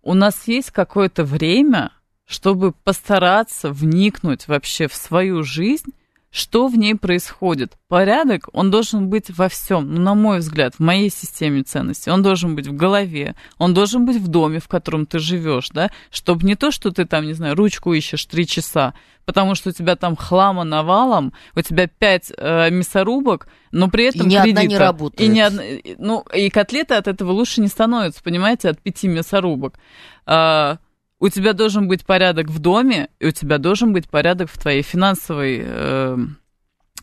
у 0.01 0.13
нас 0.13 0.47
есть 0.47 0.71
какое-то 0.71 1.23
время, 1.23 1.91
чтобы 2.25 2.71
постараться 2.71 3.69
вникнуть 3.69 4.47
вообще 4.47 4.87
в 4.87 4.95
свою 4.95 5.43
жизнь 5.43 5.91
что 6.35 6.67
в 6.67 6.77
ней 6.77 6.95
происходит. 6.95 7.77
Порядок, 7.87 8.49
он 8.51 8.69
должен 8.69 9.07
быть 9.07 9.29
во 9.29 9.47
всем, 9.47 9.93
ну, 9.93 10.01
на 10.01 10.15
мой 10.15 10.39
взгляд, 10.39 10.75
в 10.75 10.81
моей 10.81 11.09
системе 11.09 11.63
ценностей. 11.63 12.11
Он 12.11 12.21
должен 12.21 12.57
быть 12.57 12.67
в 12.67 12.75
голове, 12.75 13.35
он 13.57 13.73
должен 13.73 14.05
быть 14.05 14.17
в 14.17 14.27
доме, 14.27 14.59
в 14.59 14.67
котором 14.67 15.05
ты 15.05 15.19
живешь, 15.19 15.69
да, 15.69 15.91
чтобы 16.11 16.45
не 16.45 16.55
то, 16.55 16.71
что 16.71 16.91
ты 16.91 17.05
там, 17.05 17.25
не 17.25 17.31
знаю, 17.31 17.55
ручку 17.55 17.93
ищешь 17.93 18.25
три 18.25 18.45
часа, 18.45 18.93
потому 19.23 19.55
что 19.55 19.69
у 19.69 19.71
тебя 19.71 19.95
там 19.95 20.17
хлама 20.17 20.65
навалом, 20.65 21.31
у 21.55 21.61
тебя 21.61 21.87
пять 21.87 22.33
э, 22.37 22.69
мясорубок, 22.69 23.47
но 23.71 23.87
при 23.87 24.07
этом 24.07 24.23
и 24.23 24.25
ни 24.25 24.35
кредита. 24.35 24.59
одна 24.59 24.63
не 24.65 24.77
работает. 24.77 25.21
И, 25.21 25.33
ни 25.33 25.39
одна, 25.39 25.63
ну, 25.99 26.25
и 26.33 26.49
котлеты 26.49 26.95
от 26.95 27.07
этого 27.07 27.31
лучше 27.31 27.61
не 27.61 27.69
становятся, 27.69 28.21
понимаете, 28.21 28.67
от 28.67 28.81
пяти 28.81 29.07
мясорубок. 29.07 29.79
А, 30.25 30.79
у 31.19 31.29
тебя 31.29 31.53
должен 31.53 31.87
быть 31.87 32.05
порядок 32.05 32.49
в 32.49 32.59
доме, 32.59 33.09
и 33.19 33.27
у 33.27 33.31
тебя 33.31 33.57
должен 33.57 33.93
быть 33.93 34.09
порядок 34.09 34.49
в 34.49 34.59
твоей 34.59 34.81
финансовой 34.81 35.61
э, 35.63 36.17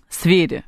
сфере. 0.09 0.65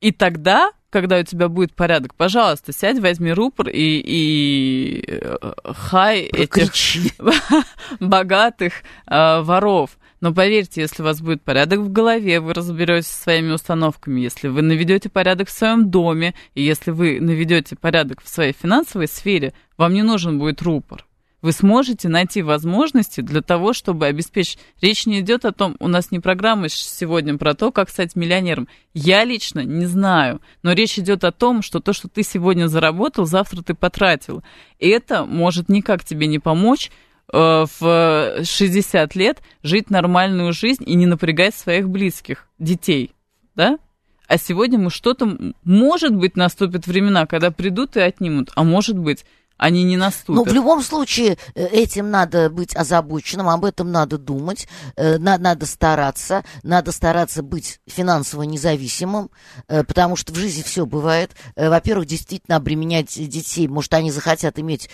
И 0.00 0.12
тогда, 0.12 0.70
когда 0.90 1.18
у 1.18 1.22
тебя 1.24 1.48
будет 1.48 1.74
порядок, 1.74 2.14
пожалуйста, 2.14 2.72
сядь, 2.72 3.00
возьми 3.00 3.32
рупор 3.32 3.68
и, 3.68 4.00
и 4.04 5.04
э, 5.06 5.36
хай 5.64 6.20
этих 6.20 6.72
богатых 8.00 8.74
э, 9.06 9.40
воров. 9.42 9.98
Но 10.20 10.32
поверьте, 10.32 10.80
если 10.80 11.02
у 11.02 11.04
вас 11.04 11.20
будет 11.20 11.42
порядок 11.42 11.80
в 11.80 11.92
голове, 11.92 12.40
вы 12.40 12.54
разберетесь 12.54 13.08
со 13.08 13.22
своими 13.22 13.52
установками. 13.52 14.20
Если 14.20 14.48
вы 14.48 14.62
наведете 14.62 15.08
порядок 15.08 15.48
в 15.48 15.52
своем 15.52 15.90
доме, 15.90 16.34
и 16.54 16.62
если 16.62 16.92
вы 16.92 17.20
наведете 17.20 17.76
порядок 17.76 18.22
в 18.22 18.28
своей 18.28 18.52
финансовой 18.52 19.08
сфере, 19.08 19.52
вам 19.76 19.92
не 19.94 20.02
нужен 20.02 20.38
будет 20.38 20.62
рупор 20.62 21.07
вы 21.40 21.52
сможете 21.52 22.08
найти 22.08 22.42
возможности 22.42 23.20
для 23.20 23.42
того, 23.42 23.72
чтобы 23.72 24.06
обеспечить. 24.06 24.58
Речь 24.80 25.06
не 25.06 25.20
идет 25.20 25.44
о 25.44 25.52
том, 25.52 25.76
у 25.78 25.88
нас 25.88 26.10
не 26.10 26.18
программа 26.18 26.68
сегодня 26.68 27.38
про 27.38 27.54
то, 27.54 27.70
как 27.70 27.90
стать 27.90 28.16
миллионером. 28.16 28.68
Я 28.92 29.24
лично 29.24 29.60
не 29.60 29.86
знаю, 29.86 30.40
но 30.62 30.72
речь 30.72 30.98
идет 30.98 31.24
о 31.24 31.32
том, 31.32 31.62
что 31.62 31.80
то, 31.80 31.92
что 31.92 32.08
ты 32.08 32.22
сегодня 32.22 32.66
заработал, 32.66 33.26
завтра 33.26 33.62
ты 33.62 33.74
потратил. 33.74 34.42
И 34.78 34.88
это 34.88 35.24
может 35.24 35.68
никак 35.68 36.04
тебе 36.04 36.26
не 36.26 36.38
помочь 36.38 36.90
э, 37.32 37.66
в 37.80 38.44
60 38.44 39.14
лет 39.14 39.40
жить 39.62 39.90
нормальную 39.90 40.52
жизнь 40.52 40.84
и 40.86 40.94
не 40.94 41.06
напрягать 41.06 41.54
своих 41.54 41.88
близких, 41.88 42.48
детей, 42.58 43.12
да? 43.54 43.78
А 44.26 44.36
сегодня 44.36 44.78
мы 44.78 44.90
что-то, 44.90 45.38
может 45.64 46.14
быть, 46.14 46.36
наступят 46.36 46.86
времена, 46.86 47.24
когда 47.24 47.50
придут 47.50 47.96
и 47.96 48.00
отнимут, 48.00 48.50
а 48.56 48.62
может 48.62 48.98
быть, 48.98 49.24
они 49.58 49.82
не 49.82 49.96
наступят. 49.96 50.36
Ну, 50.36 50.44
в 50.44 50.54
любом 50.54 50.82
случае, 50.82 51.36
э, 51.54 51.66
этим 51.66 52.10
надо 52.10 52.48
быть 52.48 52.74
озабоченным, 52.74 53.48
об 53.48 53.64
этом 53.64 53.90
надо 53.90 54.16
думать, 54.16 54.68
э, 54.96 55.18
надо 55.18 55.66
стараться, 55.66 56.44
надо 56.62 56.92
стараться 56.92 57.42
быть 57.42 57.80
финансово 57.86 58.44
независимым, 58.44 59.30
э, 59.66 59.82
потому 59.82 60.14
что 60.14 60.32
в 60.32 60.36
жизни 60.36 60.62
все 60.62 60.86
бывает. 60.86 61.32
Во-первых, 61.56 62.06
действительно 62.06 62.56
обременять 62.56 63.12
детей, 63.28 63.66
может, 63.66 63.92
они 63.94 64.12
захотят 64.12 64.58
иметь 64.60 64.88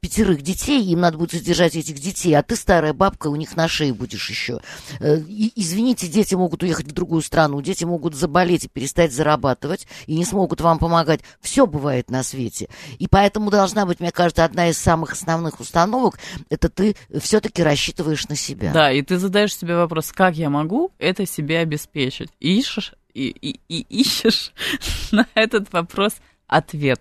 пятерых 0.00 0.42
детей, 0.42 0.84
им 0.84 1.00
надо 1.00 1.16
будет 1.16 1.32
содержать 1.32 1.74
этих 1.74 1.98
детей, 1.98 2.34
а 2.34 2.42
ты 2.42 2.56
старая 2.56 2.92
бабка, 2.92 3.28
у 3.28 3.36
них 3.36 3.56
на 3.56 3.68
шее 3.68 3.94
будешь 3.94 4.28
еще. 4.28 4.60
Извините, 5.00 6.08
дети 6.08 6.34
могут 6.34 6.62
уехать 6.62 6.88
в 6.88 6.92
другую 6.92 7.22
страну, 7.22 7.62
дети 7.62 7.84
могут 7.84 8.14
заболеть 8.14 8.64
и 8.64 8.68
перестать 8.68 9.12
зарабатывать, 9.12 9.86
и 10.06 10.14
не 10.14 10.26
смогут 10.26 10.60
вам 10.60 10.78
помогать. 10.78 11.20
Все 11.40 11.66
бывает 11.66 12.10
на 12.10 12.22
свете. 12.22 12.68
И 12.98 13.08
поэтому 13.08 13.50
должна 13.50 13.86
быть 13.86 14.00
мне 14.10 14.12
кажется, 14.12 14.44
одна 14.44 14.68
из 14.68 14.76
самых 14.76 15.12
основных 15.12 15.60
установок, 15.60 16.18
это 16.48 16.68
ты 16.68 16.96
все-таки 17.20 17.62
рассчитываешь 17.62 18.26
на 18.28 18.34
себя. 18.34 18.72
Да, 18.72 18.90
и 18.90 19.02
ты 19.02 19.18
задаешь 19.18 19.56
себе 19.56 19.76
вопрос, 19.76 20.10
как 20.10 20.34
я 20.34 20.50
могу 20.50 20.90
это 20.98 21.26
себе 21.26 21.60
обеспечить? 21.60 22.28
И 22.40 22.58
ищешь, 22.58 22.94
и, 23.14 23.28
и, 23.28 23.60
и 23.68 24.00
ищешь 24.00 24.52
на 25.12 25.28
этот 25.34 25.72
вопрос 25.72 26.16
ответ. 26.48 27.00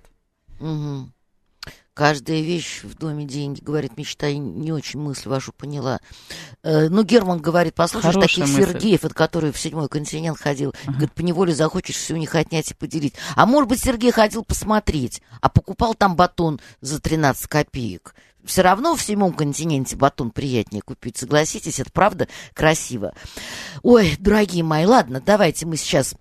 Угу. 0.60 1.10
Каждая 2.00 2.39
вещь 2.39 2.84
в 2.84 2.97
доме 2.97 3.26
деньги, 3.26 3.60
говорит 3.60 3.97
мечта, 3.97 4.32
не 4.32 4.72
очень 4.72 5.02
мысль 5.02 5.28
вашу 5.28 5.52
поняла. 5.52 6.00
Э, 6.64 6.88
ну, 6.88 7.04
Герман 7.04 7.39
говорит, 7.41 7.76
послушаешь 7.76 8.14
Хорошая 8.14 8.45
таких 8.45 8.58
мысль. 8.58 8.72
Сергеев, 8.72 9.04
от 9.04 9.14
которых 9.14 9.54
в 9.54 9.60
седьмой 9.60 9.89
континент 9.89 10.39
ходил, 10.39 10.74
ага. 10.84 10.93
говорит, 10.93 11.12
по 11.12 11.20
неволе 11.24 11.54
захочешь 11.54 11.97
все 11.97 12.14
у 12.14 12.18
них 12.18 12.34
отнять 12.36 12.72
и 12.72 12.74
поделить. 12.74 13.16
А 13.36 13.45
может 13.45 13.68
быть, 13.68 13.82
Сергей 13.82 14.12
ходил 14.12 14.45
посмотреть, 14.45 15.22
а 15.41 15.50
покупал 15.50 15.93
там 15.93 16.16
батон 16.16 16.62
за 16.80 17.02
13 17.02 17.47
копеек 17.47 18.16
все 18.45 18.62
равно 18.62 18.95
в 18.95 19.02
седьмом 19.02 19.34
континенте 19.34 19.97
батон 19.97 20.32
приятнее 20.32 20.82
купить, 20.82 21.18
согласитесь, 21.18 21.82
это 21.82 21.91
правда 21.91 22.30
красиво. 22.54 23.14
Ой, 23.84 24.16
дорогие 24.18 24.64
мои, 24.64 24.86
ладно, 24.86 25.22
давайте 25.24 25.66
мы 25.66 25.76
сейчас 25.76 26.16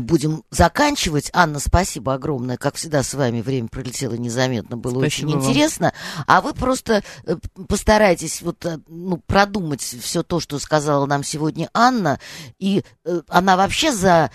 будем 0.00 0.44
заканчивать. 0.50 1.30
Анна, 1.32 1.58
спасибо 1.58 2.14
огромное. 2.14 2.56
Как 2.56 2.76
всегда, 2.76 3.02
с 3.02 3.14
вами 3.14 3.40
время 3.40 3.68
пролетело 3.68 4.14
незаметно. 4.14 4.76
Было 4.76 5.00
спасибо 5.00 5.06
очень 5.06 5.38
вам. 5.38 5.48
интересно. 5.50 5.92
А 6.26 6.40
вы 6.40 6.54
просто 6.54 7.02
э, 7.24 7.36
постарайтесь 7.68 8.42
вот, 8.42 8.64
э, 8.64 8.78
ну, 8.86 9.18
продумать 9.18 9.80
все 9.80 10.22
то, 10.22 10.40
что 10.40 10.58
сказала 10.58 11.06
нам 11.06 11.24
сегодня 11.24 11.68
Анна. 11.74 12.20
И 12.58 12.84
она 13.28 13.56
вообще 13.56 13.92
за 13.92 14.30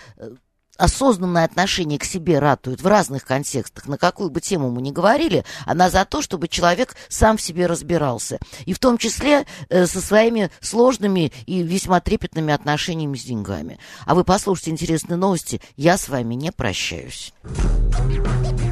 осознанное 0.78 1.44
отношение 1.44 1.98
к 1.98 2.04
себе 2.04 2.38
ратует 2.38 2.80
в 2.80 2.86
разных 2.86 3.24
контекстах, 3.24 3.86
на 3.86 3.98
какую 3.98 4.30
бы 4.30 4.40
тему 4.40 4.70
мы 4.70 4.80
ни 4.80 4.92
говорили, 4.92 5.44
она 5.66 5.90
за 5.90 6.04
то, 6.04 6.22
чтобы 6.22 6.48
человек 6.48 6.96
сам 7.08 7.36
в 7.36 7.42
себе 7.42 7.66
разбирался. 7.66 8.38
И 8.64 8.72
в 8.72 8.78
том 8.78 8.96
числе 8.96 9.44
э, 9.68 9.86
со 9.86 10.00
своими 10.00 10.50
сложными 10.60 11.32
и 11.46 11.62
весьма 11.62 12.00
трепетными 12.00 12.54
отношениями 12.54 13.16
с 13.16 13.24
деньгами. 13.24 13.78
А 14.06 14.14
вы 14.14 14.24
послушайте 14.24 14.70
интересные 14.70 15.16
новости. 15.16 15.60
Я 15.76 15.98
с 15.98 16.08
вами 16.08 16.34
не 16.34 16.52
прощаюсь. 16.52 17.32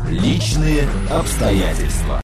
Личные 0.08 0.88
обстоятельства. 1.10 2.14